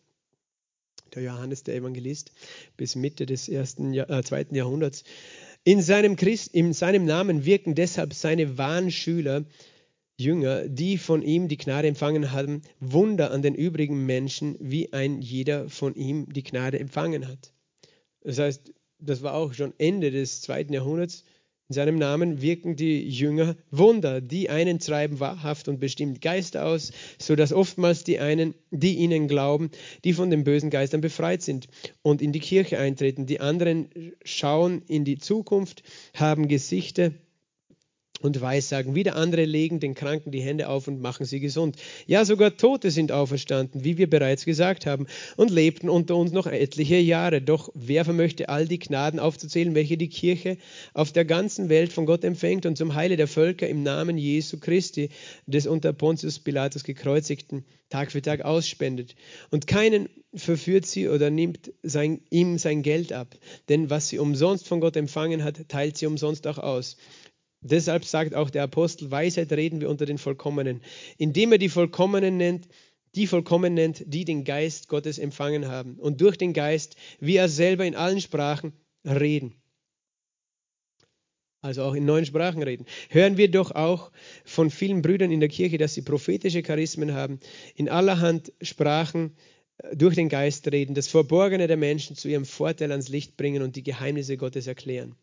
der 1.15 1.23
Johannes 1.23 1.63
der 1.63 1.77
Evangelist, 1.77 2.33
bis 2.77 2.97
Mitte 2.97 3.27
des 3.27 3.49
ersten, 3.49 3.95
äh, 3.95 4.23
zweiten 4.23 4.55
Jahrhunderts. 4.55 5.05
In 5.65 5.83
seinem, 5.83 6.17
Christ, 6.17 6.55
in 6.55 6.73
seinem 6.73 7.05
Namen 7.05 7.45
wirken 7.45 7.75
deshalb 7.75 8.15
seine 8.15 8.59
wahren 8.59 8.91
Schüler, 8.91 9.45
Jünger, 10.21 10.69
die 10.69 10.99
von 10.99 11.23
ihm 11.23 11.47
die 11.47 11.57
Gnade 11.57 11.87
empfangen 11.87 12.33
haben, 12.33 12.63
Wunder 12.81 13.31
an 13.31 13.41
den 13.41 13.55
übrigen 13.55 14.05
Menschen, 14.05 14.57
wie 14.59 14.93
ein 14.93 15.23
jeder 15.23 15.69
von 15.69 15.95
ihm 15.95 16.33
die 16.33 16.43
Gnade 16.43 16.81
empfangen 16.81 17.29
hat. 17.29 17.53
Das 18.23 18.39
heißt, 18.39 18.73
das 18.99 19.23
war 19.23 19.35
auch 19.35 19.55
schon 19.55 19.73
Ende 19.79 20.11
des 20.11 20.41
zweiten 20.41 20.73
Jahrhunderts. 20.73 21.25
In 21.69 21.75
seinem 21.75 21.99
Namen 21.99 22.43
wirken 22.43 22.75
die 22.75 23.09
Jünger 23.09 23.55
Wunder. 23.71 24.21
Die 24.21 24.51
einen 24.51 24.81
treiben 24.81 25.21
wahrhaft 25.21 25.69
und 25.69 25.79
bestimmt 25.79 26.21
Geister 26.21 26.67
aus, 26.67 26.93
so 27.19 27.37
dass 27.37 27.53
oftmals 27.53 28.03
die 28.05 28.19
einen, 28.19 28.55
die 28.71 28.97
ihnen 28.97 29.29
glauben, 29.29 29.71
die 30.03 30.15
von 30.15 30.31
den 30.31 30.45
bösen 30.45 30.71
Geistern 30.71 31.01
befreit 31.01 31.43
sind 31.43 31.69
und 32.03 32.23
in 32.23 32.33
die 32.33 32.41
Kirche 32.41 32.79
eintreten. 32.79 33.27
Die 33.27 33.41
anderen 33.41 33.91
schauen 34.25 34.83
in 34.89 35.05
die 35.05 35.19
Zukunft, 35.19 35.83
haben 36.15 36.49
Gesichter 36.49 37.13
und 38.21 38.41
Weissagen. 38.41 38.95
Wieder 38.95 39.17
andere 39.17 39.45
legen 39.45 39.81
den 39.81 39.95
Kranken 39.95 40.31
die 40.31 40.41
Hände 40.41 40.69
auf 40.69 40.89
und 40.89 41.01
machen 41.01 41.27
sie 41.27 41.41
gesund. 41.41 41.77
Ja, 42.07 42.25
sogar 42.25 42.57
Tote 42.57 42.91
sind 42.91 43.13
auferstanden, 43.13 43.85
wie 43.85 43.99
wir 43.99 44.11
bereits 44.11 44.45
gesagt 44.45 44.87
haben, 44.87 45.07
und 45.37 45.51
lebten 45.51 45.89
unter 45.89 46.17
uns 46.17 46.33
noch 46.33 46.47
etliche 46.47 46.97
Jahre. 46.97 47.41
Doch 47.41 47.71
wer 47.75 48.05
vermöchte 48.05 48.49
all 48.49 48.67
die 48.67 48.79
Gnaden 48.79 49.21
aufzuzählen, 49.21 49.75
welche 49.75 49.97
die 49.97 50.09
Kirche 50.09 50.57
auf 50.95 51.13
der 51.13 51.25
ganzen 51.25 51.69
Welt 51.69 51.93
von 51.93 52.07
Gott 52.07 52.25
empfängt 52.25 52.67
und 52.67 52.77
zum 52.77 52.95
Heile 52.95 53.17
der 53.17 53.29
Völker 53.29 53.69
im 53.69 53.83
Namen 53.83 54.19
Jesu 54.19 54.59
Christi, 54.59 55.11
des 55.47 55.67
unter 55.67 55.93
Pontius 55.93 56.39
Pilatus 56.39 56.85
gekreuzigten, 56.85 57.65
Tag 57.91 58.13
für 58.13 58.23
Tag 58.23 58.43
ausspendet. 58.43 59.15
Und 59.51 59.67
keinen 59.67 60.09
verführt 60.35 60.87
sie 60.87 61.09
oder 61.09 61.31
nimmt 61.31 61.73
sein, 61.83 62.21
ihm 62.31 62.59
sein 62.59 62.83
Geld 62.83 63.13
ab. 63.13 63.35
Denn 63.69 63.89
was 63.91 64.09
sie 64.09 64.19
umsonst 64.19 64.69
von 64.69 64.81
Gott 64.81 64.97
empfangen 64.97 65.43
hat, 65.43 65.69
teilt 65.69 65.97
sie 65.97 66.07
umsonst 66.07 66.47
auch 66.47 66.59
aus. 66.59 66.97
Deshalb 67.61 68.05
sagt 68.05 68.35
auch 68.35 68.51
der 68.51 68.63
Apostel, 68.63 69.11
Weisheit 69.11 69.51
reden 69.53 69.81
wir 69.81 69.91
unter 69.91 70.07
den 70.07 70.19
Vollkommenen, 70.19 70.81
indem 71.17 71.53
er 71.53 71.59
die 71.59 71.69
Vollkommenen 71.69 72.37
nennt, 72.37 72.69
die 73.15 73.27
vollkommen 73.27 73.75
nennt, 73.75 74.05
die 74.07 74.25
den 74.25 74.45
Geist 74.45 74.89
Gottes 74.89 75.19
empfangen 75.19 75.69
haben 75.69 75.97
und 75.99 76.21
durch 76.21 76.37
den 76.37 76.53
Geist, 76.53 76.97
wie 77.21 77.37
er 77.37 77.49
selber 77.49 77.85
in 77.85 77.97
allen 77.97 78.21
Sprachen 78.21 78.73
reden. 79.05 79.55
Also 81.61 81.83
auch 81.83 81.95
in 81.95 82.05
neuen 82.05 82.25
Sprachen 82.25 82.63
reden. 82.63 82.87
Hören 83.09 83.37
wir 83.37 83.51
doch 83.51 83.73
auch 83.73 84.13
von 84.45 84.71
vielen 84.71 85.03
Brüdern 85.03 85.33
in 85.33 85.41
der 85.41 85.49
Kirche, 85.49 85.77
dass 85.77 85.95
sie 85.95 86.03
prophetische 86.03 86.63
Charismen 86.63 87.15
haben, 87.15 87.41
in 87.75 87.89
allerhand 87.89 88.53
Sprachen 88.63 89.37
äh, 89.79 89.97
durch 89.97 90.15
den 90.15 90.29
Geist 90.29 90.71
reden, 90.71 90.95
das 90.95 91.09
Verborgene 91.09 91.67
der 91.67 91.77
Menschen 91.77 92.15
zu 92.15 92.29
ihrem 92.29 92.45
Vorteil 92.45 92.93
ans 92.93 93.09
Licht 93.09 93.37
bringen 93.37 93.63
und 93.63 93.75
die 93.75 93.83
Geheimnisse 93.83 94.37
Gottes 94.37 94.69
erklären. 94.69 95.17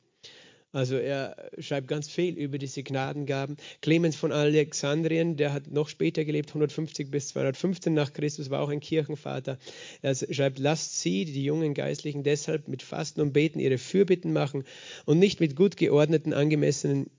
Also 0.76 0.98
er 0.98 1.38
schreibt 1.58 1.88
ganz 1.88 2.10
viel 2.10 2.34
über 2.34 2.58
diese 2.58 2.84
Gnadengaben. 2.84 3.56
Clemens 3.82 4.18
von 4.18 4.34
Alexandrien, 4.34 5.38
der 5.38 5.54
hat 5.54 5.72
noch 5.72 5.88
später 5.88 6.26
gelebt, 6.26 6.50
150 6.50 7.10
bis 7.10 7.30
215 7.30 7.94
nach 7.94 8.12
Christus, 8.12 8.50
war 8.50 8.60
auch 8.60 8.68
ein 8.68 8.82
Kirchenvater. 8.82 9.58
Er 10.02 10.14
schreibt, 10.16 10.60
lasst 10.60 11.00
sie, 11.00 11.24
die 11.24 11.46
jungen 11.46 11.76
Geistlichen, 11.76 12.24
deshalb 12.24 12.68
mit 12.68 12.84
Fasten 12.84 13.22
und 13.22 13.32
Beten 13.32 13.60
ihre 13.60 13.78
Fürbitten 13.78 14.34
machen 14.34 14.66
und 15.06 15.18
nicht 15.18 15.40
mit 15.40 15.56
gut 15.56 15.78
geordneten, 15.78 16.34
angemessenen 16.34 17.10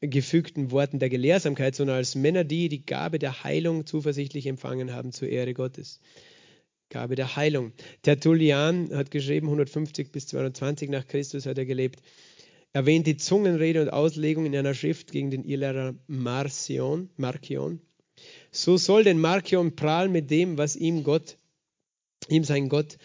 gefügten 0.00 0.70
Worten 0.70 1.00
der 1.00 1.08
Gelehrsamkeit, 1.08 1.74
sondern 1.74 1.96
als 1.96 2.14
Männer, 2.14 2.44
die 2.44 2.68
die 2.68 2.86
Gabe 2.86 3.18
der 3.18 3.42
Heilung 3.42 3.84
zuversichtlich 3.84 4.46
empfangen 4.46 4.92
haben 4.92 5.10
zur 5.10 5.28
Ehre 5.28 5.54
Gottes. 5.54 5.98
Gabe 6.88 7.16
der 7.16 7.34
Heilung. 7.34 7.72
Tertullian 8.02 8.90
hat 8.94 9.10
geschrieben, 9.10 9.48
150 9.48 10.12
bis 10.12 10.28
220 10.28 10.88
nach 10.88 11.08
Christus 11.08 11.46
hat 11.46 11.58
er 11.58 11.66
gelebt 11.66 12.00
erwähnt 12.72 13.06
die 13.06 13.16
Zungenrede 13.16 13.82
und 13.82 13.88
Auslegung 13.90 14.46
in 14.46 14.56
einer 14.56 14.74
Schrift 14.74 15.12
gegen 15.12 15.30
den 15.30 15.44
Irrlehrer 15.44 15.94
Marcion, 16.06 17.10
Markion. 17.16 17.80
So 18.50 18.76
soll 18.76 19.04
denn 19.04 19.18
Markion 19.18 19.76
prahlen 19.76 20.12
mit 20.12 20.30
dem, 20.30 20.58
was 20.58 20.76
ihm 20.76 21.04
Gott, 21.04 21.36
ihm 22.28 22.44
sein 22.44 22.68
Gott 22.68 22.98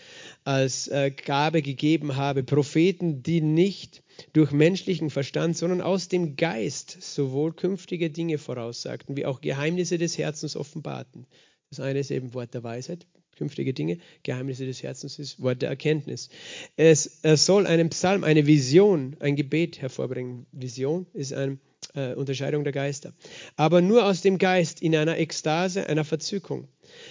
als 0.43 0.88
äh, 0.88 1.11
Gabe 1.11 1.61
gegeben 1.61 2.16
habe. 2.16 2.43
Propheten, 2.43 3.24
die 3.24 3.41
nicht 3.41 4.03
durch 4.34 4.51
menschlichen 4.51 5.09
Verstand, 5.09 5.57
sondern 5.57 5.82
aus 5.82 6.09
dem 6.09 6.36
Geist 6.36 7.01
sowohl 7.01 7.53
künftige 7.53 8.09
Dinge 8.09 8.38
voraussagten, 8.38 9.16
wie 9.18 9.26
auch 9.26 9.41
Geheimnisse 9.41 9.97
des 9.97 10.18
Herzens 10.18 10.55
offenbarten. 10.55 11.26
Das 11.70 11.80
eine 11.80 11.99
ist 11.99 12.11
eben 12.11 12.34
Wort 12.34 12.53
der 12.53 12.63
Weisheit, 12.63 13.07
künftige 13.36 13.74
Dinge, 13.74 13.98
Geheimnisse 14.24 14.66
des 14.66 14.82
Herzens 14.84 15.20
ist 15.20 15.42
Wort 15.42 15.62
der 15.62 15.70
Erkenntnis. 15.70 16.30
Es, 16.76 17.20
er 17.22 17.38
soll 17.38 17.68
einen 17.68 17.90
Psalm, 17.90 18.24
eine 18.24 18.48
Vision, 18.48 19.16
ein 19.20 19.36
Gebet 19.36 19.82
hervorbringen. 19.82 20.46
Vision 20.52 21.06
ist 21.14 21.34
eine 21.34 21.58
äh, 21.94 22.14
Unterscheidung 22.14 22.64
der 22.64 22.74
Geister. 22.74 23.14
Aber 23.56 23.82
nur 23.82 24.06
aus 24.06 24.22
dem 24.22 24.38
Geist 24.38 24.82
in 24.82 24.96
einer 24.96 25.18
Ekstase, 25.18 25.88
einer 25.88 26.04
Verzückung. 26.04 26.68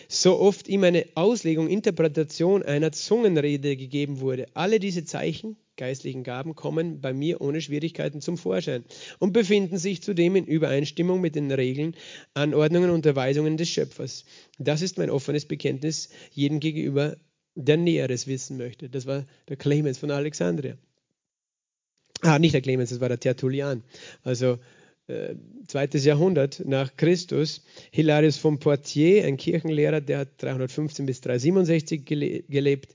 So 0.08 0.38
oft 0.38 0.68
ihm 0.68 0.84
eine 0.84 1.06
Auslegung, 1.14 1.68
Interpretation 1.68 2.62
einer 2.62 2.92
Zungenrede 2.92 3.76
gegeben 3.76 4.20
wurde. 4.20 4.46
Alle 4.54 4.80
diese 4.80 5.04
Zeichen, 5.04 5.56
geistlichen 5.76 6.22
Gaben 6.22 6.54
kommen 6.54 7.00
bei 7.00 7.12
mir 7.12 7.40
ohne 7.40 7.60
Schwierigkeiten 7.60 8.20
zum 8.20 8.38
Vorschein 8.38 8.84
und 9.18 9.32
befinden 9.32 9.78
sich 9.78 10.02
zudem 10.02 10.36
in 10.36 10.46
Übereinstimmung 10.46 11.20
mit 11.20 11.34
den 11.34 11.50
Regeln, 11.50 11.96
Anordnungen 12.34 12.90
und 12.90 12.96
Unterweisungen 12.96 13.56
des 13.56 13.68
Schöpfers. 13.68 14.24
Das 14.58 14.82
ist 14.82 14.98
mein 14.98 15.10
offenes 15.10 15.46
Bekenntnis 15.46 16.10
jedem 16.30 16.60
gegenüber, 16.60 17.16
der 17.54 17.76
Näheres 17.76 18.26
wissen 18.26 18.56
möchte. 18.56 18.88
Das 18.88 19.06
war 19.06 19.26
der 19.48 19.56
Clemens 19.56 19.98
von 19.98 20.10
Alexandria. 20.10 20.76
Ah, 22.22 22.38
nicht 22.38 22.54
der 22.54 22.62
Clemens, 22.62 22.90
das 22.90 23.00
war 23.00 23.08
der 23.08 23.20
Tertullian. 23.20 23.82
Also 24.22 24.58
äh, 25.06 25.34
zweites 25.66 26.04
Jahrhundert 26.04 26.62
nach 26.64 26.96
Christus. 26.96 27.62
Hilarius 27.90 28.38
von 28.38 28.58
Poitiers, 28.58 29.26
ein 29.26 29.36
Kirchenlehrer, 29.36 30.00
der 30.00 30.20
hat 30.20 30.28
315 30.42 31.04
bis 31.04 31.20
367 31.20 32.04
gelebt. 32.48 32.94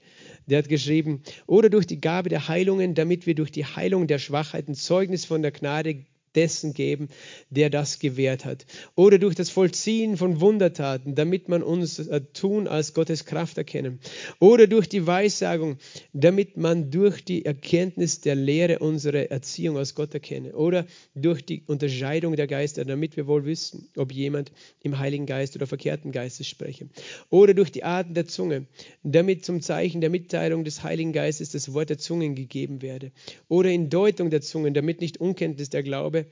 Der 0.50 0.60
hat 0.60 0.70
geschrieben, 0.70 1.22
oder 1.46 1.70
durch 1.70 1.86
die 1.86 2.02
Gabe 2.02 2.30
der 2.30 2.48
Heilungen, 2.48 2.96
damit 2.96 3.26
wir 3.28 3.36
durch 3.36 3.52
die 3.52 3.66
Heilung 3.66 4.08
der 4.08 4.18
Schwachheiten 4.20 4.74
Zeugnis 4.74 5.26
von 5.26 5.42
der 5.42 5.52
Gnade 5.52 6.06
dessen 6.36 6.74
geben, 6.74 7.10
der 7.50 7.70
das 7.70 8.00
gewährt 8.00 8.46
hat. 8.46 8.66
Oder 8.96 9.18
durch 9.18 9.36
das 9.36 9.50
Vollziehen 9.50 10.18
von 10.18 10.42
Wundertaten, 10.42 11.16
damit 11.16 11.50
man 11.50 11.64
uns 11.64 12.00
äh, 12.00 12.22
tun 12.34 12.68
als 12.68 12.94
Gottes 12.94 13.26
Kraft 13.26 13.58
erkennen. 13.58 14.00
Oder 14.40 14.68
durch 14.68 14.88
die 14.90 15.06
Weissagung, 15.06 15.78
damit 16.14 16.58
man 16.58 16.92
durch 16.92 17.24
die 17.24 17.46
Erkenntnis 17.46 18.22
der 18.22 18.36
Lehre 18.36 18.80
unsere 18.80 19.30
Erziehung 19.32 19.78
als 19.78 19.96
Gott 19.96 20.14
erkenne. 20.14 20.56
Oder 20.56 20.86
durch 21.16 21.46
die 21.46 21.64
Unterscheidung 21.66 22.36
der 22.36 22.48
Geister, 22.48 22.86
damit 22.86 23.18
wir 23.18 23.28
wohl 23.28 23.46
wissen, 23.46 23.90
ob 23.96 24.12
jemand 24.12 24.52
im 24.82 25.00
Heiligen 25.00 25.26
Geist 25.26 25.56
oder 25.56 25.68
verkehrten 25.68 26.12
Geistes 26.12 26.48
spreche. 26.48 26.90
Oder 27.30 27.54
durch 27.54 27.72
die 27.72 27.84
Arten 27.84 28.14
der 28.14 28.28
Zunge, 28.28 28.66
damit 29.04 29.46
zum 29.46 29.62
Zeichen 29.62 30.02
der 30.02 30.10
Mitteilung 30.10 30.64
des 30.64 30.84
Heiligen 30.84 31.14
Geistes 31.14 31.52
das 31.52 31.74
Wort 31.74 31.90
der 31.90 31.98
Zungen 31.98 32.36
gegeben 32.36 32.82
werde. 32.82 33.12
Oder 33.48 33.72
in 33.72 33.90
Deutung 33.90 34.30
der 34.30 34.42
Zungen, 34.42 34.74
damit 34.74 35.02
nicht 35.02 35.20
Unkenntnis 35.20 35.70
der 35.70 35.84
Glaube 35.84 36.26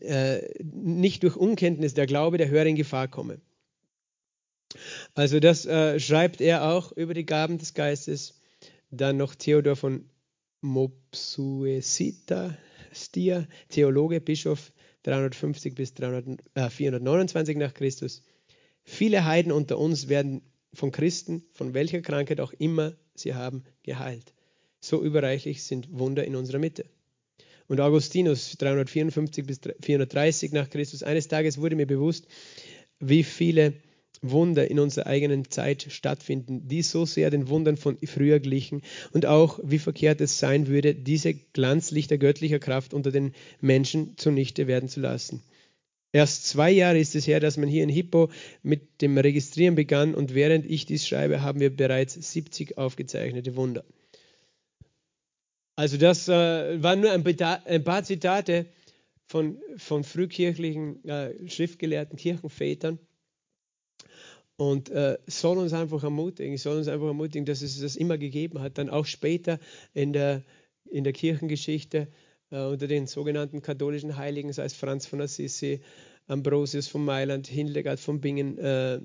äh, 0.00 0.62
nicht 0.62 1.22
durch 1.22 1.36
Unkenntnis 1.36 1.94
der 1.94 2.06
Glaube 2.06 2.38
der 2.38 2.48
Hörer 2.48 2.66
in 2.66 2.76
Gefahr 2.76 3.08
komme. 3.08 3.40
Also 5.14 5.40
das 5.40 5.66
äh, 5.66 5.98
schreibt 5.98 6.40
er 6.40 6.70
auch 6.70 6.92
über 6.92 7.14
die 7.14 7.26
Gaben 7.26 7.58
des 7.58 7.74
Geistes. 7.74 8.40
Dann 8.90 9.16
noch 9.16 9.34
Theodor 9.34 9.76
von 9.76 10.08
Mopsuesita, 10.60 12.56
Stier, 12.92 13.48
Theologe, 13.68 14.20
Bischof 14.20 14.72
350 15.04 15.74
bis 15.74 15.94
300, 15.94 16.40
äh, 16.54 16.68
429 16.70 17.56
nach 17.56 17.74
Christus. 17.74 18.22
Viele 18.82 19.24
Heiden 19.24 19.52
unter 19.52 19.78
uns 19.78 20.08
werden 20.08 20.42
von 20.72 20.92
Christen, 20.92 21.44
von 21.52 21.74
welcher 21.74 22.00
Krankheit 22.00 22.40
auch 22.40 22.52
immer 22.52 22.94
sie 23.14 23.34
haben, 23.34 23.64
geheilt. 23.82 24.34
So 24.80 25.02
überreichlich 25.02 25.64
sind 25.64 25.88
Wunder 25.90 26.24
in 26.24 26.36
unserer 26.36 26.58
Mitte. 26.58 26.86
Und 27.70 27.80
Augustinus 27.80 28.56
354 28.58 29.46
bis 29.46 29.60
430 29.80 30.50
nach 30.50 30.68
Christus. 30.70 31.04
Eines 31.04 31.28
Tages 31.28 31.58
wurde 31.58 31.76
mir 31.76 31.86
bewusst, 31.86 32.26
wie 32.98 33.22
viele 33.22 33.74
Wunder 34.22 34.68
in 34.68 34.80
unserer 34.80 35.06
eigenen 35.06 35.48
Zeit 35.52 35.86
stattfinden, 35.88 36.66
die 36.66 36.82
so 36.82 37.04
sehr 37.04 37.30
den 37.30 37.48
Wundern 37.48 37.76
von 37.76 37.96
früher 38.04 38.40
glichen 38.40 38.82
und 39.12 39.24
auch 39.24 39.60
wie 39.62 39.78
verkehrt 39.78 40.20
es 40.20 40.40
sein 40.40 40.66
würde, 40.66 40.96
diese 40.96 41.32
Glanzlichter 41.32 42.18
göttlicher 42.18 42.58
Kraft 42.58 42.92
unter 42.92 43.12
den 43.12 43.34
Menschen 43.60 44.16
zunichte 44.16 44.66
werden 44.66 44.88
zu 44.88 44.98
lassen. 44.98 45.40
Erst 46.10 46.48
zwei 46.48 46.72
Jahre 46.72 46.98
ist 46.98 47.14
es 47.14 47.28
her, 47.28 47.38
dass 47.38 47.56
man 47.56 47.68
hier 47.68 47.84
in 47.84 47.88
Hippo 47.88 48.32
mit 48.64 49.00
dem 49.00 49.16
Registrieren 49.16 49.76
begann 49.76 50.16
und 50.16 50.34
während 50.34 50.66
ich 50.66 50.86
dies 50.86 51.06
schreibe, 51.06 51.42
haben 51.42 51.60
wir 51.60 51.70
bereits 51.70 52.14
70 52.14 52.78
aufgezeichnete 52.78 53.54
Wunder. 53.54 53.84
Also 55.80 55.96
das 55.96 56.28
äh, 56.28 56.82
waren 56.82 57.00
nur 57.00 57.10
ein, 57.10 57.24
ein, 57.64 57.84
paar 57.84 58.04
Zitate 58.04 58.66
von, 59.24 59.56
von 59.78 60.04
frühkirchlichen 60.04 61.02
äh, 61.08 61.48
schriftgelehrten 61.48 62.18
Kirchenvätern. 62.18 62.98
Und 64.58 64.90
äh, 64.90 65.16
soll 65.26 65.56
uns 65.56 65.72
einfach 65.72 66.04
ermutigen, 66.04 66.58
soll 66.58 66.76
uns 66.76 66.88
einfach 66.88 67.06
ermutigen, 67.06 67.46
dass 67.46 67.62
es 67.62 67.80
das 67.80 67.96
immer 67.96 68.18
gegeben 68.18 68.60
hat, 68.60 68.76
dann 68.76 68.90
auch 68.90 69.06
später 69.06 69.58
in 69.94 70.12
der, 70.12 70.42
in 70.84 71.02
der 71.02 71.14
Kirchengeschichte 71.14 72.08
äh, 72.50 72.60
unter 72.60 72.86
den 72.86 73.06
sogenannten 73.06 73.62
katholischen 73.62 74.18
Heiligen, 74.18 74.52
sei 74.52 74.64
es 74.64 74.74
Franz 74.74 75.06
von 75.06 75.22
Assisi, 75.22 75.80
Ambrosius 76.26 76.88
von 76.88 77.06
Mailand, 77.06 77.46
Hildegard 77.46 78.00
von 78.00 78.20
Bingen, 78.20 78.58
äh, 78.58 79.00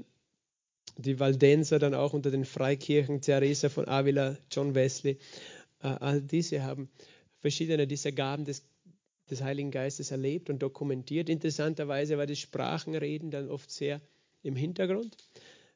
die 0.98 1.22
Waldenser 1.22 1.80
dann 1.80 1.94
auch 1.94 2.12
unter 2.12 2.32
den 2.32 2.44
Freikirchen, 2.44 3.22
Teresa 3.22 3.70
von 3.70 3.88
Avila, 3.88 4.38
John 4.52 4.76
Wesley 4.76 5.20
all 5.94 6.22
diese 6.22 6.64
haben 6.64 6.90
verschiedene 7.40 7.88
dieser 7.88 8.12
Gaben 8.12 8.46
des, 8.46 8.64
des 9.30 9.42
Heiligen 9.42 9.72
Geistes 9.72 10.12
erlebt 10.12 10.50
und 10.50 10.62
dokumentiert. 10.62 11.30
Interessanterweise 11.30 12.18
war 12.18 12.26
das 12.26 12.40
Sprachenreden 12.40 13.32
dann 13.32 13.50
oft 13.50 13.70
sehr 13.72 14.02
im 14.44 14.56
Hintergrund, 14.56 15.18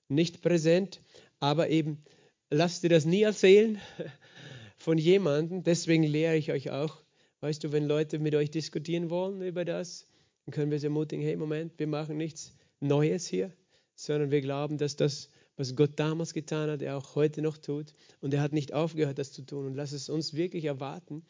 nicht 0.08 0.42
präsent, 0.42 1.02
aber 1.40 1.70
eben 1.70 2.04
lasst 2.50 2.84
ihr 2.84 2.90
das 2.90 3.06
nie 3.06 3.24
erzählen 3.24 3.80
von 4.78 4.98
jemandem. 4.98 5.64
Deswegen 5.64 6.04
lehre 6.04 6.36
ich 6.36 6.52
euch 6.52 6.72
auch, 6.72 7.02
weißt 7.42 7.64
du, 7.64 7.72
wenn 7.72 7.88
Leute 7.88 8.20
mit 8.20 8.36
euch 8.36 8.52
diskutieren 8.52 9.10
wollen 9.10 9.42
über 9.42 9.66
das, 9.66 10.08
dann 10.46 10.54
können 10.54 10.72
wir 10.72 10.80
sie 10.80 10.88
ermutigen, 10.88 11.24
hey, 11.24 11.36
Moment, 11.36 11.74
wir 11.78 11.88
machen 11.88 12.18
nichts 12.18 12.56
Neues 12.80 13.28
hier, 13.28 13.52
sondern 13.96 14.32
wir 14.32 14.42
glauben, 14.42 14.78
dass 14.78 14.96
das 14.96 15.30
was 15.60 15.76
Gott 15.76 15.92
damals 15.98 16.34
getan 16.34 16.70
hat, 16.70 16.82
er 16.82 16.98
auch 16.98 17.16
heute 17.16 17.42
noch 17.42 17.58
tut. 17.58 17.94
Und 18.22 18.34
er 18.34 18.42
hat 18.42 18.54
nicht 18.54 18.72
aufgehört, 18.72 19.20
das 19.20 19.34
zu 19.34 19.42
tun. 19.42 19.66
Und 19.66 19.76
lass 19.76 19.92
es 19.92 20.08
uns 20.08 20.34
wirklich 20.34 20.64
erwarten. 20.64 21.22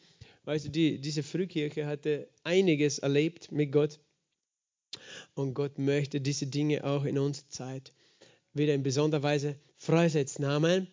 Weißt 0.44 0.66
du, 0.66 0.68
die, 0.70 1.00
diese 1.00 1.24
Frühkirche 1.24 1.84
hatte 1.84 2.28
einiges 2.44 3.00
erlebt 3.00 3.50
mit 3.50 3.72
Gott. 3.72 3.98
Und 5.34 5.54
Gott 5.54 5.78
möchte 5.80 6.20
diese 6.20 6.46
Dinge 6.46 6.84
auch 6.84 7.04
in 7.04 7.18
unserer 7.18 7.48
Zeit 7.48 7.92
wieder 8.54 8.72
in 8.72 8.84
besonderer 8.84 9.24
Weise 9.24 9.56
freisetzen. 9.76 10.44
Amen. 10.44 10.86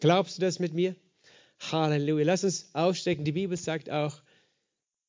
Glaubst 0.00 0.38
du 0.38 0.40
das 0.40 0.58
mit 0.58 0.72
mir? 0.72 0.96
Halleluja. 1.58 2.24
Lass 2.24 2.44
uns 2.44 2.70
aufstecken. 2.72 3.26
Die 3.26 3.32
Bibel 3.32 3.58
sagt 3.58 3.90
auch, 3.90 4.22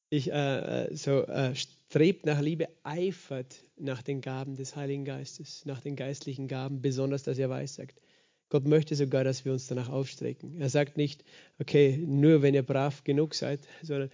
ich, 0.09 0.29
äh, 0.29 0.87
äh 0.87 0.95
so, 0.95 1.21
äh, 1.21 1.53
strebt 1.91 2.25
nach 2.25 2.39
Liebe, 2.39 2.69
eifert 2.83 3.65
nach 3.75 4.01
den 4.01 4.21
Gaben 4.21 4.55
des 4.55 4.77
Heiligen 4.77 5.03
Geistes, 5.03 5.65
nach 5.65 5.81
den 5.81 5.97
geistlichen 5.97 6.47
Gaben, 6.47 6.81
besonders 6.81 7.23
dass 7.23 7.37
er 7.37 7.49
weiß 7.49 7.75
sagt. 7.75 7.99
Gott 8.47 8.65
möchte 8.65 8.95
sogar, 8.95 9.25
dass 9.25 9.43
wir 9.43 9.51
uns 9.51 9.67
danach 9.67 9.89
aufstrecken. 9.89 10.55
Er 10.61 10.69
sagt 10.69 10.95
nicht, 10.95 11.25
okay, 11.59 11.97
nur 11.97 12.41
wenn 12.41 12.53
ihr 12.53 12.63
brav 12.63 13.03
genug 13.03 13.35
seid, 13.35 13.67
sondern 13.83 14.09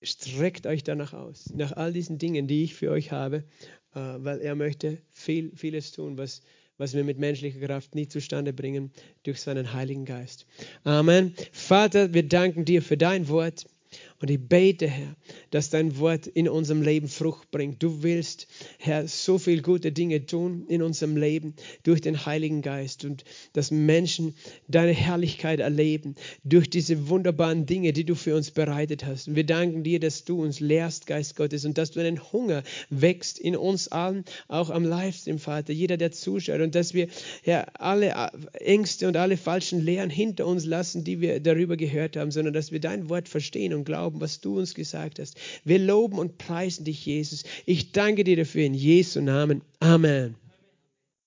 streckt 0.00 0.68
euch 0.68 0.84
danach 0.84 1.12
aus, 1.12 1.52
nach 1.56 1.72
all 1.72 1.92
diesen 1.92 2.18
Dingen, 2.18 2.46
die 2.46 2.62
ich 2.62 2.76
für 2.76 2.92
euch 2.92 3.10
habe, 3.10 3.38
äh, 3.92 3.98
weil 3.98 4.38
er 4.40 4.54
möchte 4.54 4.98
viel, 5.10 5.50
vieles 5.56 5.90
tun, 5.90 6.16
was, 6.16 6.42
was 6.78 6.94
wir 6.94 7.02
mit 7.02 7.18
menschlicher 7.18 7.58
Kraft 7.58 7.96
nie 7.96 8.06
zustande 8.06 8.52
bringen, 8.52 8.92
durch 9.24 9.40
seinen 9.40 9.72
Heiligen 9.72 10.04
Geist. 10.04 10.46
Amen. 10.84 11.34
Vater, 11.50 12.14
wir 12.14 12.22
danken 12.28 12.64
dir 12.64 12.80
für 12.80 12.96
dein 12.96 13.28
Wort. 13.28 13.66
Und 14.18 14.30
ich 14.30 14.40
bete, 14.40 14.86
Herr, 14.86 15.14
dass 15.50 15.68
dein 15.68 15.98
Wort 15.98 16.26
in 16.26 16.48
unserem 16.48 16.80
Leben 16.80 17.06
Frucht 17.06 17.50
bringt. 17.50 17.82
Du 17.82 18.02
willst, 18.02 18.46
Herr, 18.78 19.06
so 19.08 19.36
viel 19.36 19.60
gute 19.60 19.92
Dinge 19.92 20.24
tun 20.24 20.64
in 20.68 20.80
unserem 20.80 21.18
Leben 21.18 21.54
durch 21.82 22.00
den 22.00 22.24
Heiligen 22.24 22.62
Geist 22.62 23.04
und 23.04 23.24
dass 23.52 23.70
Menschen 23.70 24.34
deine 24.68 24.92
Herrlichkeit 24.92 25.60
erleben 25.60 26.14
durch 26.44 26.70
diese 26.70 27.10
wunderbaren 27.10 27.66
Dinge, 27.66 27.92
die 27.92 28.04
du 28.04 28.14
für 28.14 28.34
uns 28.34 28.50
bereitet 28.50 29.04
hast. 29.04 29.28
Und 29.28 29.36
wir 29.36 29.44
danken 29.44 29.82
dir, 29.82 30.00
dass 30.00 30.24
du 30.24 30.42
uns 30.42 30.60
lehrst, 30.60 31.06
Geist 31.06 31.36
Gottes, 31.36 31.66
und 31.66 31.76
dass 31.76 31.90
du 31.90 32.00
einen 32.00 32.32
Hunger 32.32 32.62
wächst 32.88 33.38
in 33.38 33.54
uns 33.54 33.88
allen, 33.88 34.24
auch 34.48 34.70
am 34.70 34.84
Livestream, 34.84 35.38
Vater, 35.38 35.74
jeder, 35.74 35.98
der 35.98 36.12
zuschaut, 36.12 36.62
und 36.62 36.74
dass 36.74 36.94
wir, 36.94 37.08
Herr, 37.42 37.78
alle 37.82 38.30
Ängste 38.54 39.08
und 39.08 39.16
alle 39.18 39.36
falschen 39.36 39.84
Lehren 39.84 40.08
hinter 40.08 40.46
uns 40.46 40.64
lassen, 40.64 41.04
die 41.04 41.20
wir 41.20 41.40
darüber 41.40 41.76
gehört 41.76 42.16
haben, 42.16 42.30
sondern 42.30 42.54
dass 42.54 42.72
wir 42.72 42.80
dein 42.80 43.10
Wort 43.10 43.28
verstehen 43.28 43.74
und 43.74 43.84
glauben 43.84 44.05
glauben, 44.06 44.20
was 44.20 44.40
du 44.40 44.58
uns 44.58 44.74
gesagt 44.74 45.18
hast. 45.18 45.36
Wir 45.64 45.78
loben 45.78 46.18
und 46.18 46.38
preisen 46.38 46.84
dich, 46.84 47.04
Jesus. 47.06 47.42
Ich 47.64 47.92
danke 47.92 48.22
dir 48.22 48.36
dafür 48.36 48.64
in 48.64 48.74
Jesu 48.74 49.20
Namen. 49.20 49.62
Amen. 49.80 50.36